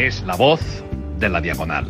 [0.00, 0.62] Es la voz
[1.18, 1.84] de la diagonal.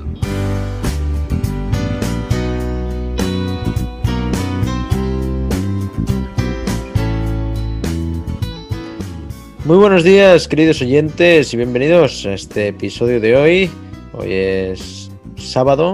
[9.64, 13.70] Muy buenos días, queridos oyentes, y bienvenidos a este episodio de hoy.
[14.12, 15.92] Hoy es sábado,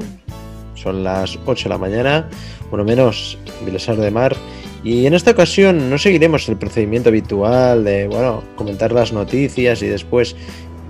[0.74, 2.30] son las 8 de la mañana,
[2.70, 3.36] uno menos,
[3.66, 4.34] Vilesar de Mar.
[4.82, 9.88] Y en esta ocasión no seguiremos el procedimiento habitual de, bueno, comentar las noticias y
[9.88, 10.34] después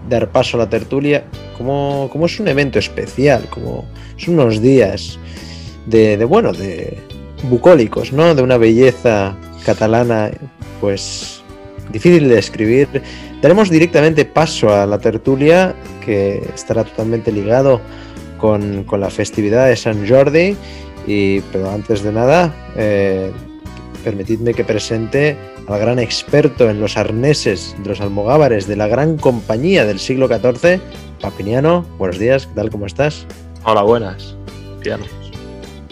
[0.09, 1.25] dar paso a la tertulia,
[1.57, 3.85] como, es un evento especial, como
[4.17, 5.19] son unos días
[5.87, 6.99] de, de, bueno, de
[7.45, 8.35] bucólicos, ¿no?
[8.35, 10.31] De una belleza catalana,
[10.81, 11.43] pues
[11.93, 13.03] difícil de escribir.
[13.43, 15.75] Daremos directamente paso a la tertulia,
[16.05, 17.81] que estará totalmente ligado
[18.39, 20.57] con, con la festividad de San Jordi.
[21.07, 23.31] Y, pero antes de nada, eh,
[24.07, 29.17] permitidme que presente al gran experto en los arneses de los almogávares de la gran
[29.17, 30.81] compañía del siglo XIV,
[31.21, 31.85] Papiniano.
[31.99, 32.71] Buenos días, ¿qué tal?
[32.71, 33.27] ¿Cómo estás?
[33.65, 34.37] Hola, buenas.
[34.81, 35.05] Piano.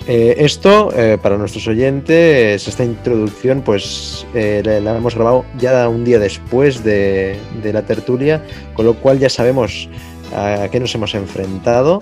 [0.07, 5.89] Eh, esto, eh, para nuestros oyentes, esta introducción, pues eh, la, la, hemos grabado ya
[5.89, 9.89] un día después de, de, la tertulia, con lo cual ya sabemos
[10.33, 11.99] a qué nos hemos enfrentado.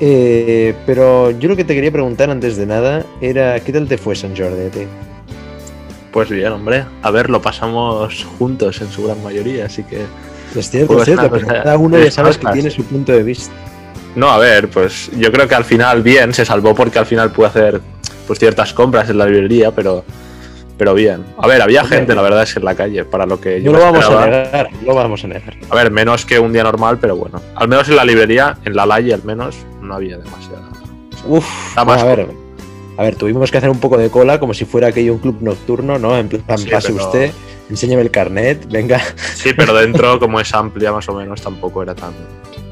[0.00, 3.96] Eh, pero yo lo que te quería preguntar antes de nada era, ¿qué tal te
[3.96, 4.68] fue San Jordi?
[4.68, 5.15] Tío?
[6.12, 6.84] Pues bien, hombre.
[7.02, 10.04] A ver, lo pasamos juntos en su gran mayoría, así que.
[10.54, 13.22] Es cierto, pues es cierto, pero cada uno ya sabes que tiene su punto de
[13.22, 13.52] vista.
[14.14, 17.30] No, a ver, pues yo creo que al final bien, se salvó porque al final
[17.30, 17.80] pude hacer
[18.26, 20.04] pues ciertas compras en la librería, pero
[20.78, 21.24] pero bien.
[21.38, 23.72] A ver, había gente, la verdad, es en la calle, para lo que yo.
[23.72, 24.24] No lo vamos esperaba.
[24.24, 25.54] a negar, no lo vamos a negar.
[25.70, 27.40] A ver, menos que un día normal, pero bueno.
[27.54, 30.68] Al menos en la librería, en la Lalle al menos, no había demasiada.
[31.26, 32.28] Uf, más a ver,
[32.96, 35.36] a ver, tuvimos que hacer un poco de cola como si fuera aquello un club
[35.40, 36.16] nocturno, ¿no?
[36.16, 37.04] En plan, sí, pase pero...
[37.04, 37.30] usted,
[37.68, 39.00] enséñame el carnet, venga.
[39.34, 42.12] Sí, pero dentro, como es amplia más o menos, tampoco era tan.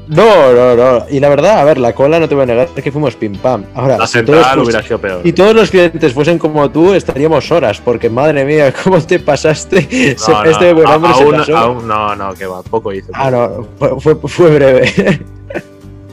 [0.07, 1.05] No, no, no.
[1.09, 3.35] Y la verdad, a ver, la cola no te voy a negar que fuimos pim
[3.37, 3.65] pam.
[3.73, 5.21] Ahora, la central hubiera sido peor.
[5.23, 10.15] Y todos los clientes fuesen como tú, estaríamos horas, porque madre mía, ¿cómo te pasaste?
[10.27, 11.57] No, no, este buen hombre aún, se pasó.
[11.57, 13.11] Aún, no, no, que va, poco hizo.
[13.13, 13.67] Ah, no,
[13.99, 15.21] fue, fue breve.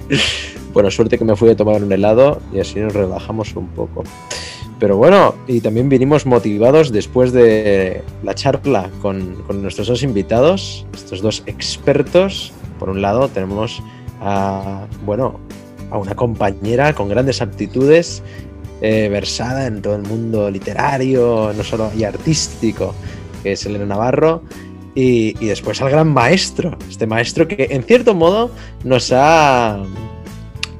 [0.72, 4.04] bueno, suerte que me fui a tomar un helado y así nos relajamos un poco.
[4.78, 10.84] Pero bueno, y también vinimos motivados después de la charla con, con nuestros dos invitados,
[10.92, 12.52] estos dos expertos.
[12.80, 13.80] Por un lado tenemos
[14.20, 15.38] a, bueno,
[15.90, 18.24] a una compañera con grandes aptitudes,
[18.80, 22.92] eh, versada en todo el mundo literario, no solo y artístico,
[23.44, 24.42] que es Elena Navarro.
[24.96, 28.50] Y, y después al gran maestro, este maestro que en cierto modo
[28.82, 29.80] nos ha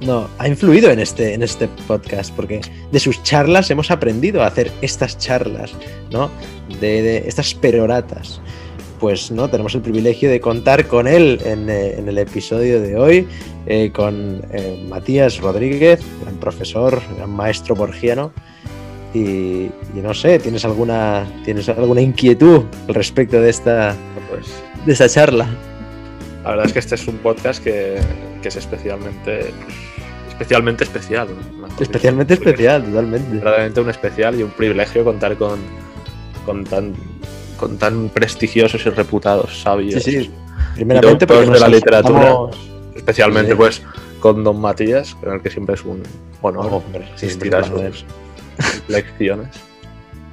[0.04, 4.46] no, ha influido en este, en este podcast, porque de sus charlas hemos aprendido a
[4.46, 5.72] hacer estas charlas,
[6.10, 6.30] ¿no?
[6.80, 8.40] De, de estas peroratas.
[9.00, 12.96] Pues no, tenemos el privilegio de contar con él en, eh, en el episodio de
[12.96, 13.26] hoy,
[13.66, 18.32] eh, con eh, Matías Rodríguez, gran profesor, gran maestro borgiano.
[19.12, 23.94] Y, y, no sé, ¿tienes alguna, ¿tienes alguna inquietud al respecto de esta,
[24.30, 24.46] pues,
[24.86, 25.48] de esta charla?
[26.44, 27.98] La verdad es que este es un podcast que,
[28.40, 29.52] que es especialmente
[30.42, 31.28] especialmente especial.
[31.80, 33.40] Especialmente especial, totalmente.
[33.40, 35.58] Realmente un especial y un privilegio contar con,
[36.44, 36.94] con, tan,
[37.56, 40.02] con tan prestigiosos y reputados sabios.
[40.02, 40.30] Sí, sí.
[40.74, 42.56] Primeramente, porque de la literatura, estamos...
[42.94, 43.56] especialmente sí.
[43.56, 43.82] pues
[44.20, 46.02] con Don Matías, con el que siempre es un
[46.40, 47.40] bueno, oh, hombre, sí, sus
[48.88, 49.50] lecciones.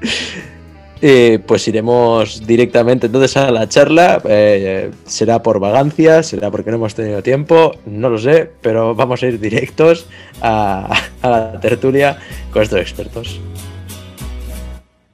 [1.01, 4.21] Eh, pues iremos directamente entonces a la charla.
[4.25, 9.23] Eh, será por vagancia, será porque no hemos tenido tiempo, no lo sé, pero vamos
[9.23, 10.07] a ir directos
[10.41, 10.89] a,
[11.21, 12.19] a la tertulia
[12.51, 13.39] con estos expertos.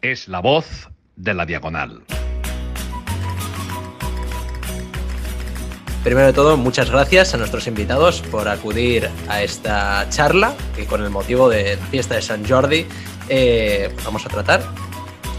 [0.02, 2.02] Es la voz de la diagonal.
[6.04, 11.04] Primero de todo, muchas gracias a nuestros invitados por acudir a esta charla que con
[11.04, 12.86] el motivo de la fiesta de San Jordi
[13.28, 14.62] eh, vamos a tratar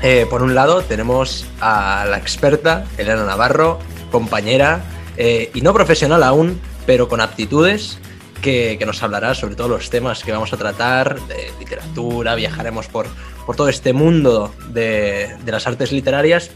[0.02, 3.78] eh, por un lado tenemos a la experta Elena Navarro,
[4.10, 4.82] compañera
[5.16, 7.98] eh, y no profesional aún, pero con aptitudes,
[8.42, 13.06] que, nos hablará sobre todos los temas que vamos a tratar, de literatura, viajaremos por,
[13.46, 16.50] por todo este mundo de, de, las artes literarias.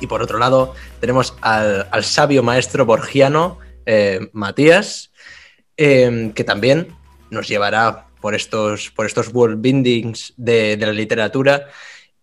[0.00, 5.12] Y por otro lado tenemos al, sabio maestro borgiano eh, Matías,
[5.76, 6.88] que también
[7.30, 11.68] nos llevará por estos, por estos world bindings de, de la literatura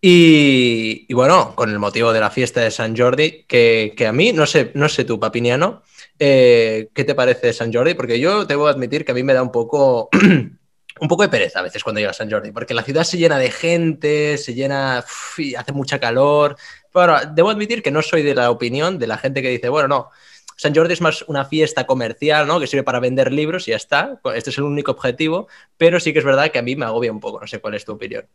[0.00, 4.32] y, bueno, con el motivo de la fiesta de San Jordi, que, que a mí,
[4.32, 5.82] no sé, no sé tú, Papiniano,
[6.18, 7.94] eh, ¿qué te parece San Jordi?
[7.94, 10.08] Porque yo debo admitir que a mí me da un poco,
[11.00, 13.38] un poco de pereza a veces cuando llega San Jordi, porque la ciudad se llena
[13.38, 16.56] de gente, se llena, hace mucha calor.
[16.92, 19.88] Pero debo admitir que no soy de la opinión de la gente que dice, bueno,
[19.88, 20.10] no,
[20.56, 22.58] San Jordi es más una fiesta comercial, ¿no?
[22.60, 24.20] Que sirve para vender libros y ya está.
[24.34, 27.12] Este es el único objetivo, pero sí que es verdad que a mí me agobia
[27.12, 27.40] un poco.
[27.40, 28.26] No sé cuál es tu opinión.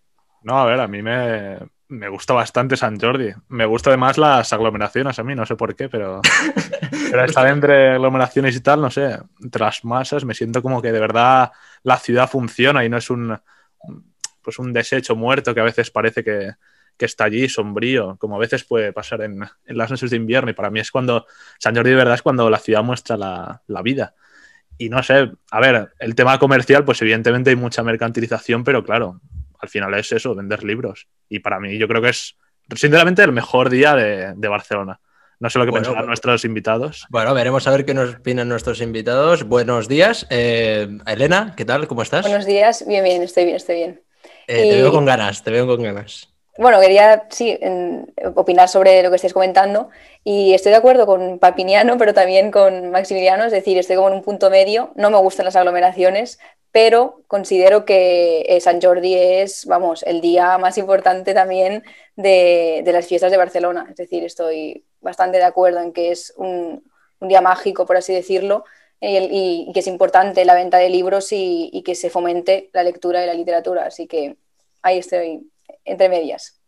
[0.44, 1.58] No, a ver, a mí me,
[1.94, 3.32] me gusta bastante San Jordi.
[3.50, 6.22] Me gusta además las aglomeraciones a mí, no sé por qué, pero,
[7.12, 10.92] pero estar entre aglomeraciones y tal, no sé, entre las masas, me siento como que
[10.92, 11.52] de verdad
[11.84, 13.38] la ciudad funciona y no es un,
[14.42, 16.52] pues un desecho muerto que a veces parece que,
[16.98, 20.52] que está allí sombrío, como a veces puede pasar en, en, las noches de invierno.
[20.52, 21.26] Y para mí es cuando
[21.60, 24.16] San Jordi de verdad es cuando la ciudad muestra la, la vida.
[24.78, 29.22] Y no sé, a ver, el tema comercial, pues evidentemente hay mucha mercantilización, pero claro,
[29.64, 31.08] al final es eso, vender libros.
[31.30, 32.36] Y para mí yo creo que es,
[32.76, 35.00] sinceramente, el mejor día de, de Barcelona.
[35.40, 36.08] No sé lo que bueno, pensarán bueno.
[36.08, 37.06] nuestros invitados.
[37.10, 39.44] Bueno, veremos a ver qué nos opinan nuestros invitados.
[39.44, 40.28] Buenos días.
[40.30, 41.88] Eh, Elena, ¿qué tal?
[41.88, 42.24] ¿Cómo estás?
[42.24, 42.86] Buenos días.
[42.86, 44.02] Bien, bien, estoy bien, estoy bien.
[44.48, 44.70] Eh, y...
[44.70, 46.30] Te veo con ganas, te veo con ganas.
[46.58, 49.90] Bueno, quería, sí, en, opinar sobre lo que estáis comentando
[50.26, 54.16] y estoy de acuerdo con Papiniano, pero también con Maximiliano, es decir, estoy como en
[54.16, 56.38] un punto medio, no me gustan las aglomeraciones,
[56.74, 61.84] pero considero que eh, San Jordi es, vamos, el día más importante también
[62.16, 63.86] de, de, las fiestas de Barcelona.
[63.92, 66.84] Es decir, estoy bastante de acuerdo en que es un,
[67.20, 68.66] un día mágico, por así decirlo,
[69.00, 72.72] y, y, y, que es importante la venta de libros y, y, que se fomente
[72.74, 73.86] la lectura y la literatura.
[73.86, 74.38] Así que
[74.82, 75.48] ahí estoy
[75.86, 76.60] entre medias.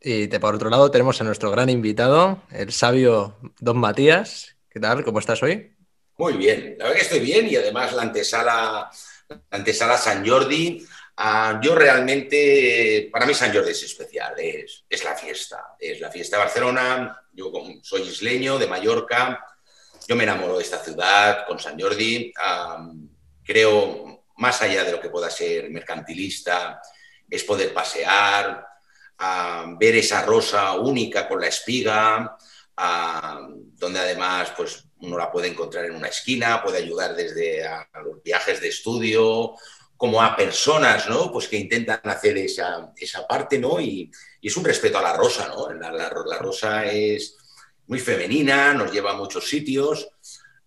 [0.00, 4.54] Y de, por otro lado tenemos a nuestro gran invitado, el sabio Don Matías.
[4.70, 5.04] ¿Qué tal?
[5.04, 5.74] ¿Cómo estás hoy?
[6.18, 8.90] Muy bien, la verdad que estoy bien y además la antesala
[9.50, 10.84] antesala San Jordi.
[11.16, 16.36] Uh, yo realmente, para mí San Jordi es especial, es, la fiesta, es la fiesta
[16.36, 19.46] de Barcelona, yo soy isleño de Mallorca,
[20.08, 23.08] yo me enamoro de esta ciudad con San Jordi, um,
[23.44, 26.80] creo, más allá de lo que pueda ser mercantilista,
[27.30, 28.66] es poder pasear,
[29.20, 32.36] uh, ver esa rosa única con la espiga,
[32.76, 38.22] donde además pues uno la puede encontrar en una esquina, puede ayudar desde a, los
[38.22, 39.54] viajes de estudio,
[39.96, 41.30] como a personas, ¿no?
[41.30, 43.80] Pues que intentan hacer esa, esa parte, ¿no?
[43.80, 44.10] Y,
[44.42, 45.72] es un respeto a la rosa, ¿no?
[45.72, 47.36] La, la, la, rosa es
[47.86, 50.06] muy femenina, nos lleva a muchos sitios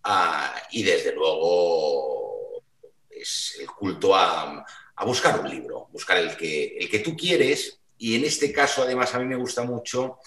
[0.03, 2.63] uh, y desde luego
[3.11, 4.65] es el culto a,
[4.95, 8.81] a, buscar un libro, buscar el que, el que tú quieres y en este caso
[8.81, 10.17] además a mí me gusta mucho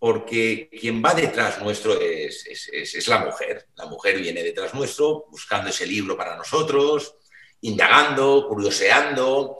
[0.00, 3.66] porque quien va detrás nuestro es, es, es, es, la mujer.
[3.76, 7.16] La mujer viene detrás nuestro buscando ese libro para nosotros,
[7.60, 9.58] indagando, curioseando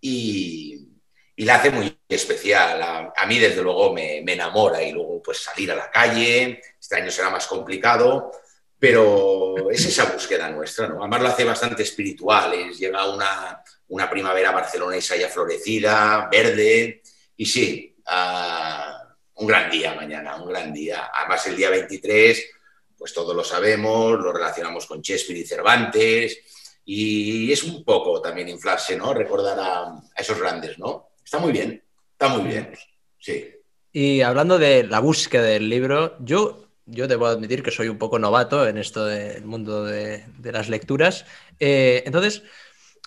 [0.00, 0.88] y,
[1.34, 2.80] y la hace muy especial.
[2.80, 6.62] A, a mí, desde luego, me, me, enamora y luego pues salir a la calle.
[6.80, 8.30] Este año será más complicado,
[8.78, 10.86] pero es esa búsqueda nuestra.
[10.86, 11.00] ¿no?
[11.00, 12.54] Además, lo hace bastante espiritual.
[12.54, 17.02] Es, llega una, una primavera barcelonesa ya florecida, verde
[17.36, 17.88] y sí.
[18.06, 19.01] Uh,
[19.34, 21.10] un gran día mañana, un gran día.
[21.14, 22.50] Además, el día 23,
[22.96, 26.38] pues todos lo sabemos, lo relacionamos con Shakespeare y Cervantes,
[26.84, 29.14] y es un poco también inflarse, ¿no?
[29.14, 31.10] Recordar a, esos grandes, ¿no?
[31.24, 31.82] Está muy bien,
[32.12, 32.72] está muy bien,
[33.18, 33.50] sí.
[33.92, 38.18] Y hablando de la búsqueda del libro, yo, yo debo admitir que soy un poco
[38.18, 41.26] novato en esto del mundo de, de las lecturas.
[41.60, 42.42] Eh, entonces,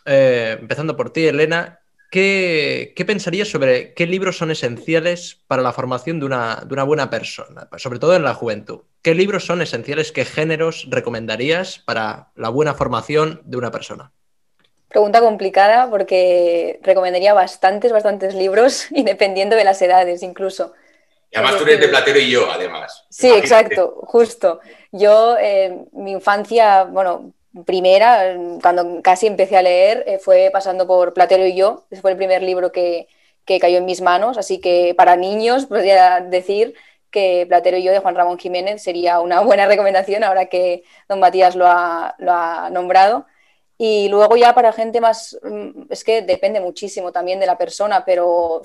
[0.06, 1.80] eh, empezando por ti, Elena,
[2.16, 6.86] ¿Qué, ¿qué, pensarías sobre qué libros son esenciales para la formación de una, de una,
[6.86, 8.84] buena persona, sobre todo en la juventud?
[9.02, 10.14] ¿Qué libros son esenciales?
[10.14, 14.14] ¿Qué géneros recomendarías para la buena formación de una persona?
[14.88, 20.72] Pregunta complicada porque recomendaría bastantes, bastantes libros, independiendo de las edades incluso.
[21.30, 23.06] Y además tú eres de Platero y yo, además.
[23.10, 24.62] Sí, exacto, justo.
[24.94, 27.34] Yo, eh, mi infancia, bueno,
[27.64, 31.86] primera, cuando casi empecé a leer, eh, fue pasando por Platero y yo.
[31.90, 33.08] Ese fue el primer libro que,
[33.46, 34.38] que cayó en mis manos.
[34.38, 36.76] Así que para niños podría decir
[37.12, 41.20] que Platero y yo de Juan Ramón Jiménez sería una buena recomendación ahora que don
[41.20, 43.26] Matías lo ha, lo ha nombrado.
[43.78, 48.06] Y luego ya para gente más, mm, es que depende muchísimo también de la persona,
[48.06, 48.62] pero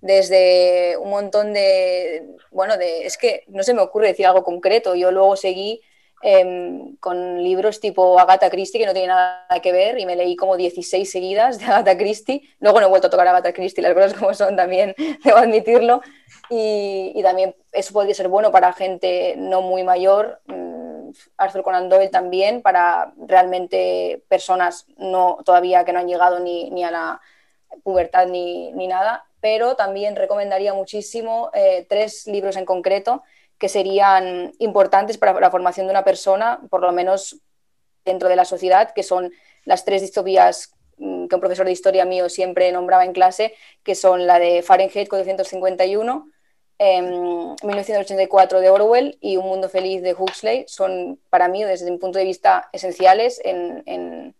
[0.00, 4.94] desde un montón de, bueno, de, es que no se me ocurre decir algo concreto.
[4.94, 5.80] Yo luego seguí
[6.22, 10.36] eh, con libros tipo Agatha Christie, que no tiene nada que ver, y me leí
[10.36, 12.48] como 16 seguidas de Agatha Christie.
[12.60, 16.02] Luego no he vuelto a tocar Agatha Christie, las cosas como son también, debo admitirlo.
[16.48, 20.40] Y, y también eso podría ser bueno para gente no muy mayor.
[20.46, 26.70] Mm, Arthur Conan Doyle también, para realmente personas no, todavía que no han llegado ni,
[26.70, 27.20] ni a la
[27.82, 29.24] pubertad ni, ni, nada.
[29.40, 33.22] Pero también recomendaría muchísimo eh, tres libros en concreto
[33.62, 37.36] que serían importantes para la formación de una persona, por lo menos
[38.04, 39.30] dentro de la sociedad, que son
[39.64, 43.54] las tres distopías mm, que un profesor de historia mío siempre nombraba en clase,
[43.84, 46.26] que son la de Fahrenheit 451,
[46.80, 50.64] 1984 em, de Orwell y Un Mundo Feliz de Huxley.
[50.66, 54.34] Son para mí, desde mi punto de vista, esenciales en,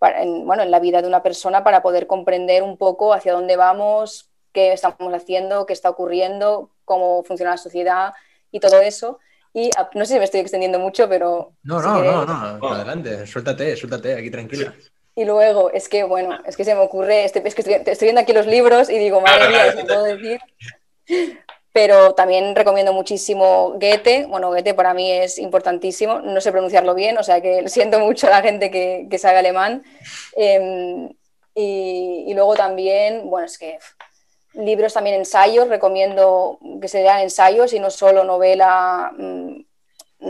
[0.00, 4.30] bueno, en la vida de una persona para poder comprender un poco hacia dónde vamos,
[4.54, 8.14] qué estamos haciendo, qué está ocurriendo, cómo funciona la sociedad
[8.52, 9.18] y todo eso.
[9.54, 11.52] Y ah, no sé si me estoy extendiendo mucho, pero...
[11.64, 14.72] No, no, no, no, adelante, suéltate, suéltate, aquí tranquila.
[15.14, 18.06] Y luego, es que, bueno, es que se me ocurre, este, es que estoy, estoy
[18.06, 20.40] viendo aquí los libros y digo, madre mía, ¿qué puedo decir?
[21.74, 24.26] Pero también recomiendo muchísimo Goethe.
[24.26, 26.20] Bueno, Goethe para mí es importantísimo.
[26.20, 29.38] No sé pronunciarlo bien, o sea que siento mucho a la gente que, que sabe
[29.38, 29.82] alemán.
[30.36, 31.10] Em,
[31.54, 33.78] y, y, luego también, bueno, es que
[34.54, 39.64] libros también ensayos, recomiendo que se lean ensayos y no solo novela, mm,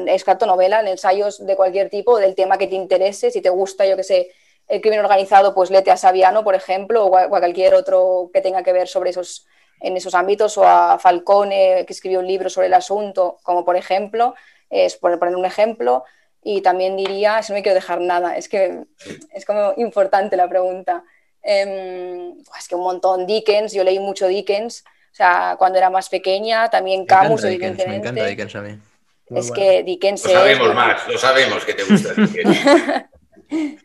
[0.09, 3.31] extracto novela, ensayos de cualquier tipo, del tema que te interese.
[3.31, 4.31] Si te gusta, yo que sé,
[4.69, 8.63] el crimen organizado, pues lete a Saviano, por ejemplo, o a, cualquier otro que tenga
[8.63, 9.47] que ver sobre esos,
[9.81, 13.77] en esos ámbitos, o a Falcone, que escribió un libro sobre el asunto, como por
[13.77, 14.35] ejemplo,
[14.71, 16.05] es por poner un ejemplo.
[16.45, 18.85] Y también diría, si no me quiero dejar nada, es que
[19.33, 21.05] es como importante la pregunta.
[21.43, 26.09] Em, es que un montón, Dickens, yo leí mucho Dickens, o sea, cuando era más
[26.09, 27.89] pequeña, también Camus, evidentemente.
[27.89, 28.79] me encanta Dickens a mí.
[29.31, 33.83] es que Dickens Lo sabemos más, lo sabemos que te gusta Dickens.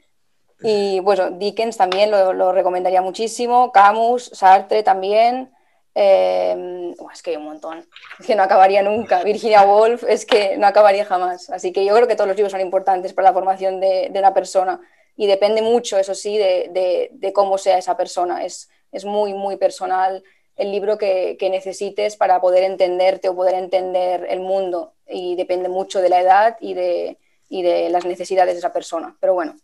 [0.61, 5.51] y bueno, Dickens también lo, recomendaría muchísimo, Camus, Sartre también.
[5.99, 7.83] Em, es que hay un montón,
[8.19, 9.23] es que no acabaría nunca.
[9.23, 11.49] Virginia Woolf es que no acabaría jamás.
[11.49, 14.19] Así que yo creo que todos los libros son importantes para la formación de, de
[14.19, 14.79] una persona
[15.17, 18.45] y depende mucho, eso sí, de, cómo sea esa persona.
[18.45, 20.23] Es, es, muy, muy personal
[20.55, 26.01] el libro que, necesites para poder entenderte o poder entender el mundo y depende mucho
[26.01, 27.17] de la edad y de,
[27.49, 29.17] de las necesidades de esa persona.
[29.19, 29.57] Pero bueno,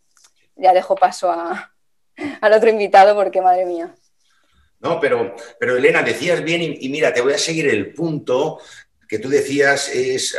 [0.56, 1.32] ya dejo paso
[2.42, 3.94] al otro invitado porque madre mía.
[4.80, 8.60] No, pero, pero Elena, decías bien y, mira, te voy a seguir el punto
[9.08, 10.36] que tú decías es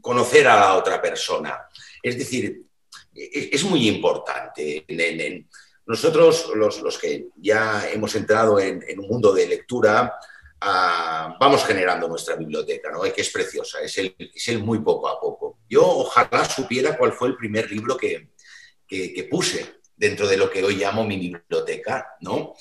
[0.00, 1.66] conocer a la otra persona.
[2.02, 2.64] Es decir,
[3.14, 4.84] es muy importante.
[5.86, 10.18] Nosotros, los, que ya hemos entrado en, un mundo de lectura,
[10.60, 13.02] ah, vamos generando nuestra biblioteca, ¿no?
[13.02, 15.58] que es preciosa, es el, es el, muy poco a poco.
[15.68, 18.30] Yo ojalá supiera cuál fue el primer libro que,
[18.86, 22.54] que, puse dentro de lo que hoy llamo mi biblioteca, ¿no?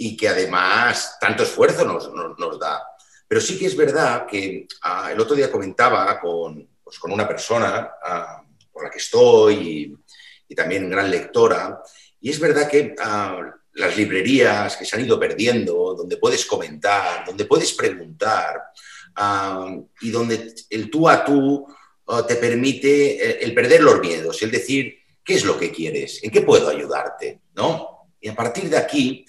[0.00, 2.82] y que además tanto esfuerzo nos, nos, da.
[3.26, 7.26] Pero sí que es verdad que ah, el otro día comentaba con, pues, con una
[7.26, 8.37] persona, ah,
[8.78, 9.98] por la que estoy
[10.48, 11.82] y, también gran lectora.
[12.20, 13.38] Y es verdad que ah,
[13.74, 18.62] las librerías que se han ido perdiendo, donde puedes comentar, donde puedes preguntar
[19.16, 21.66] ah, y donde el tú a tú
[22.06, 26.22] ah, te permite eh, el, perder los miedos, el decir, ¿qué es lo que quieres?
[26.22, 27.40] ¿En qué puedo ayudarte?
[27.54, 28.08] ¿No?
[28.20, 29.26] Y a partir de aquí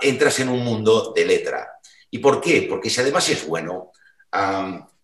[0.00, 1.68] entras en un mundo de letra.
[2.10, 2.66] ¿Y por qué?
[2.68, 3.90] Porque si además es bueno,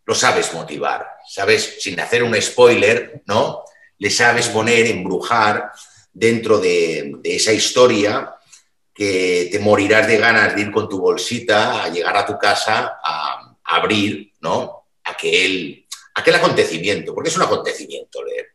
[0.09, 1.77] lo sabes motivar, ¿sabes?
[1.81, 3.65] Sin hacer un spoiler, ¿no?
[3.99, 5.71] Le sabes poner, embrujar
[6.11, 8.35] dentro de, esa historia
[8.95, 12.99] que te morirás de ganas de ir con tu bolsita a llegar a tu casa
[13.05, 14.87] a, abrir, ¿no?
[15.05, 18.47] Aquel, aquel acontecimiento, porque es un acontecimiento leer.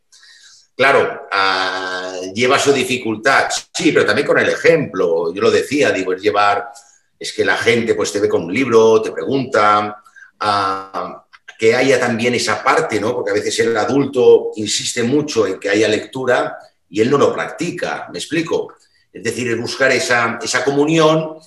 [0.75, 5.31] Claro, ah, lleva su dificultad, sí, pero también con el ejemplo.
[5.31, 6.71] Yo lo decía, digo, es llevar,
[7.19, 10.01] es que la gente pues te ve con un libro, te pregunta,
[10.39, 11.22] ah,
[11.57, 13.13] que haya también esa parte, ¿no?
[13.13, 16.57] Porque a veces el adulto insiste mucho en que haya lectura
[16.89, 18.73] y él no lo practica, ¿me explico?
[19.11, 21.37] Es decir, es buscar esa, esa comunión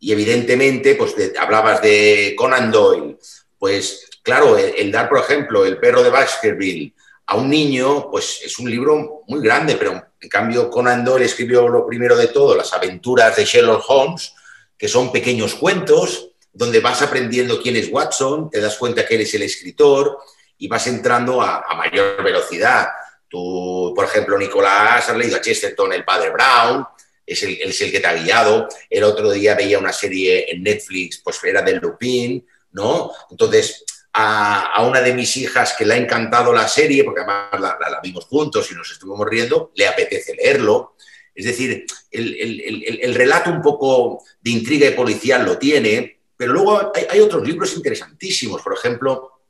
[0.00, 3.16] y evidentemente, pues hablabas de Conan Doyle,
[3.58, 6.94] pues claro, el, dar, por ejemplo, El perro de Baskerville
[7.26, 11.68] a un niño, pues es un libro muy grande, pero en cambio Conan Doyle escribió
[11.68, 14.34] lo primero de todo, las aventuras de Sherlock Holmes,
[14.76, 19.32] que son pequeños cuentos, donde vas aprendiendo quién es Watson, te das cuenta que eres
[19.34, 20.18] el escritor
[20.58, 22.88] y vas entrando a, mayor velocidad.
[23.28, 26.86] Tú, por ejemplo, Nicolás, has leído a Chesterton, el padre Brown,
[27.24, 28.68] es el, es el que te ha guiado.
[28.90, 33.10] El otro día veía una serie en Netflix, pues era del Lupin, ¿no?
[33.30, 38.00] Entonces, a, una de mis hijas que le ha encantado la serie, porque además la,
[38.02, 40.96] vimos juntos y nos estuvimos riendo, le apetece leerlo.
[41.34, 46.54] Es decir, el, el, el, relato un poco de intriga y policial lo tiene, pero
[46.54, 48.62] luego hay, otros libros interesantísimos.
[48.62, 49.42] Por ejemplo,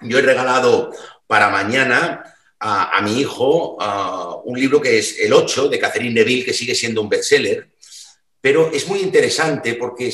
[0.00, 0.90] yo he regalado
[1.26, 3.76] para mañana a, mi hijo
[4.46, 7.72] un libro que es El 8 de Catherine Neville, que sigue siendo un bestseller,
[8.40, 10.10] pero es muy interesante porque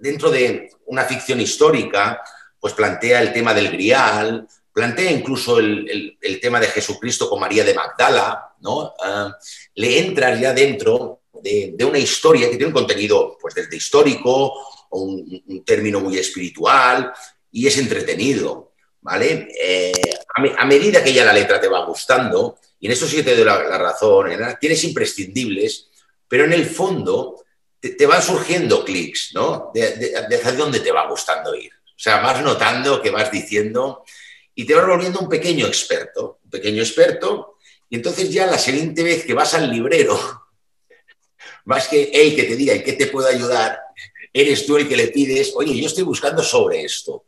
[0.00, 2.20] dentro de una ficción histórica,
[2.58, 7.72] pues plantea el tema del grial, plantea incluso el, tema de Jesucristo con María de
[7.72, 8.94] Magdala, ¿no?
[9.00, 9.38] Ah,
[9.76, 14.52] le entras ya dentro de, de, una historia que tiene un contenido pues desde histórico
[14.90, 17.12] o un, término muy espiritual
[17.50, 19.48] y es entretenido, ¿vale?
[19.60, 19.92] Eh,
[20.34, 23.22] a, me- a medida que ya la letra te va gustando, y en eso sí
[23.22, 25.88] te doy la, razón, en- tienes imprescindibles,
[26.28, 27.44] pero en el fondo
[27.80, 29.70] te, van surgiendo clics, ¿no?
[29.72, 31.72] De, de- hacia dónde te va gustando ir.
[31.72, 34.04] O sea, vas notando que vas diciendo
[34.54, 37.56] y te vas volviendo un pequeño experto, un pequeño experto,
[37.88, 40.18] y entonces ya la siguiente vez que vas al librero,
[41.64, 43.78] vas que, hey, que te diga, ¿en qué te puedo ayudar?
[44.38, 47.24] Eres tú el que le pides, oye, yo estoy buscando sobre esto.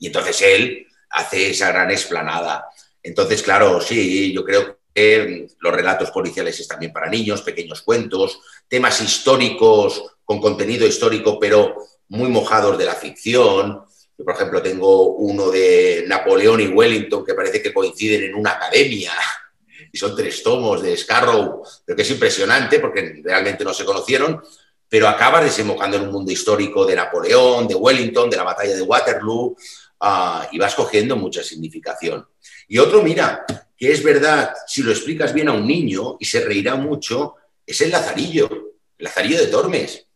[0.00, 2.64] Y entonces él hace esa gran explanada.
[3.00, 8.40] Entonces, claro, sí, yo creo que los relatos policiales están bien para niños, pequeños cuentos,
[8.66, 11.76] temas históricos con contenido histórico, pero
[12.08, 13.84] muy mojados de la ficción.
[14.18, 18.50] Yo, por ejemplo, tengo uno de Napoleón y Wellington que parece que coinciden en una
[18.50, 19.12] academia
[19.92, 24.42] y son tres tomos de Scarrow, pero que es impresionante porque realmente no se conocieron,
[24.88, 28.82] pero acabas desembocando en un mundo histórico de Napoleón, de Wellington, de la batalla de
[28.82, 29.56] Waterloo,
[30.00, 32.26] ah, y vas cogiendo mucha significación.
[32.68, 33.44] Y otro, mira,
[33.76, 37.34] que es verdad, si lo explicas bien a un niño y se reirá mucho,
[37.66, 40.06] es el Lazarillo, el Lazarillo de Tormes.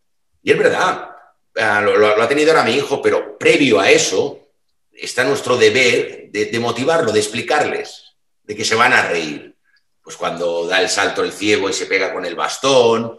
[0.43, 1.11] Y es verdad,
[1.57, 4.39] ah, lo, lo- ha tenido ahora mi hijo, pero previo a eso
[4.93, 9.55] está nuestro deber de, de motivarlo, de explicarles, de que se van a reír.
[10.03, 13.19] Pues cuando da el salto el ciego y se pega con el bastón,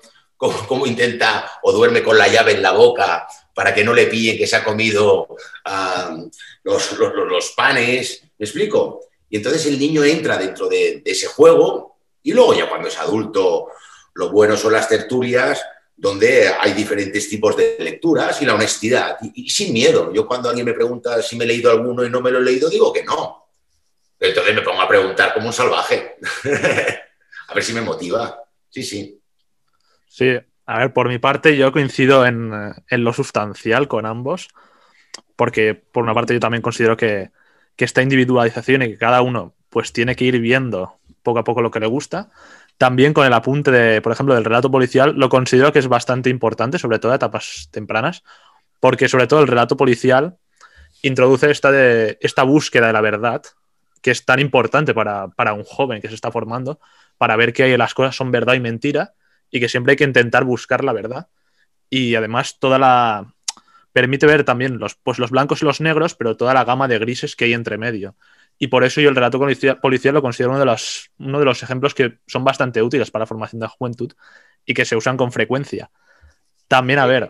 [0.68, 4.38] cómo, intenta o duerme con la llave en la boca para que no le pillen
[4.38, 5.36] que se ha comido
[5.66, 6.18] ah,
[6.64, 8.24] los, panes.
[8.38, 9.02] ¿Me explico?
[9.30, 12.98] Y entonces el niño entra dentro de, de ese juego y luego ya cuando es
[12.98, 13.68] adulto,
[14.14, 15.62] lo bueno son las tertulias
[15.96, 20.12] donde hay diferentes tipos de lecturas y la honestidad y, y sin miedo.
[20.14, 22.44] Yo cuando alguien me pregunta si me he leído alguno y no me lo he
[22.44, 23.44] leído, digo que no.
[24.20, 26.16] Entonces me pongo a preguntar como un salvaje.
[27.48, 28.42] a ver si me motiva.
[28.70, 29.20] Sí, sí.
[30.14, 32.52] Sí, a ver, por mi parte yo coincido en,
[32.88, 34.50] en lo sustancial con ambos,
[35.36, 37.32] porque por una parte yo también considero que,
[37.76, 41.64] que esta individualización y que cada uno pues tiene que ir viendo poco a poco
[41.64, 42.30] lo que le gusta.
[42.78, 46.30] También con el apunte de, por ejemplo, del relato policial, lo considero que es bastante
[46.30, 48.24] importante, sobre todo a etapas tempranas,
[48.80, 50.38] porque sobre todo el relato policial
[51.02, 53.42] introduce esta, de, esta búsqueda de la verdad,
[54.04, 56.80] que es tan importante para, para un joven que se está formando,
[57.18, 59.16] para ver que las cosas son verdad y mentira,
[59.54, 61.28] y que siempre hay que intentar buscar la verdad.
[61.88, 63.36] Y además toda la...
[63.94, 66.98] permite ver también los, pues los blancos y los negros, pero toda la gama de
[66.98, 68.16] grises que hay entre medio.
[68.58, 71.46] Y por eso yo el relato policial, policial lo considero uno de, los, uno de
[71.46, 74.12] los ejemplos que son bastante útiles para la formación de la juventud
[74.66, 75.92] y que se usan con frecuencia.
[76.68, 77.30] También, a ver,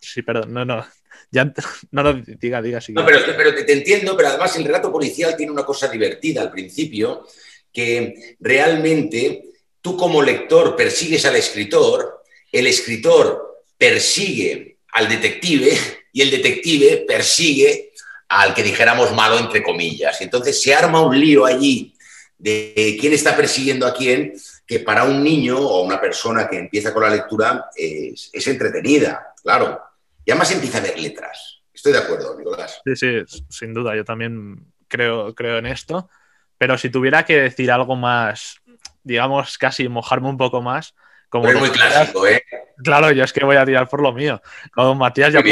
[0.00, 0.84] sí, perdón, no, no,
[1.30, 1.50] ya,
[1.90, 2.82] no, no, diga, diga.
[2.82, 5.88] Si No, pero, pero te, te entiendo, pero además el relato policial tiene una cosa
[5.88, 7.26] divertida al principio,
[7.72, 9.48] que realmente
[9.88, 12.22] tú como lector persigues al escritor,
[12.52, 15.78] el escritor persigue al detective
[16.12, 17.92] y el detective persigue
[18.28, 20.20] al que dijéramos malo entre comillas.
[20.20, 21.94] Entonces se arma un lío allí
[22.36, 24.34] de quién está persiguiendo a quién,
[24.66, 29.32] que para un niño o una persona que empieza con la lectura es, es entretenida,
[29.42, 29.80] claro.
[30.22, 31.62] Y además empieza a ver letras.
[31.72, 32.82] Estoy de acuerdo, Nicolás.
[32.84, 36.10] Sí, sí, sin duda, yo también creo, creo en esto.
[36.58, 38.60] Pero si tuviera que decir algo más,
[39.02, 40.94] digamos, casi mojarme un poco más,
[41.28, 42.42] como Pero muy clásico, ¿eh?
[42.82, 44.40] Claro, yo es que voy a tirar por lo mío.
[44.72, 45.42] Como Matías ya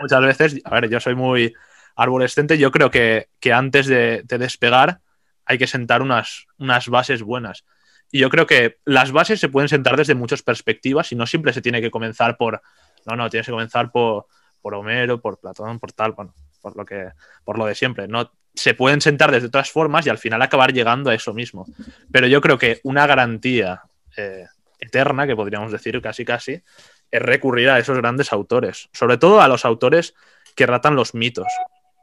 [0.00, 1.52] muchas veces, a ver, yo soy muy
[1.94, 5.00] arborescente, yo creo que, que antes de, de despegar
[5.44, 7.64] hay que sentar unas, unas bases buenas.
[8.10, 11.52] Y yo creo que las bases se pueden sentar desde muchas perspectivas y no siempre
[11.52, 12.62] se tiene que comenzar por,
[13.04, 14.26] no, no, tienes que comenzar por,
[14.60, 17.10] por Homero, por Platón, por tal, bueno, por lo, que,
[17.44, 18.08] por lo de siempre.
[18.08, 21.66] No, se pueden sentar desde otras formas y al final acabar llegando a eso mismo.
[22.10, 23.82] Pero yo creo que una garantía
[24.16, 24.46] eh,
[24.80, 26.62] eterna, que podríamos decir casi casi,
[27.10, 30.14] es recurrir a esos grandes autores, sobre todo a los autores
[30.56, 31.46] que ratan los mitos.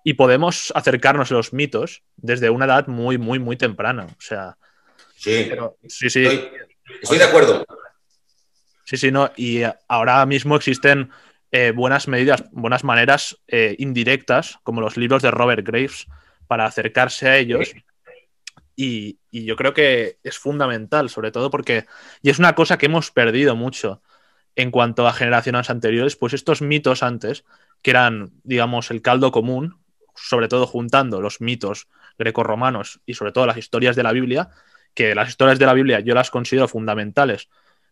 [0.06, 4.06] Y podemos acercarnos a los mitos desde una edad muy, muy, muy temprana.
[4.06, 4.58] O sea,
[5.24, 6.50] Sí, pero, sí, sí, estoy,
[7.02, 7.66] estoy de acuerdo.
[8.84, 9.32] sí, sí, no.
[9.38, 11.12] Y ahora mismo existen
[11.52, 16.08] eh, buenas medidas, buenas maneras eh, indirectas, como los libros de Robert Graves,
[16.48, 17.74] para acercarse a ellos.
[18.76, 21.86] Y, y yo creo que es fundamental, sobre todo porque,
[22.22, 24.02] y es una cosa que hemos perdido mucho
[24.56, 27.44] en cuanto a generaciones anteriores, pues estos mitos antes,
[27.82, 29.80] que eran, digamos, el caldo común,
[30.16, 34.50] sobre todo juntando los mitos grecorromanos y sobre todo las historias de la Biblia,
[34.94, 37.50] que las historias de la Biblia yo las considero fundamentales,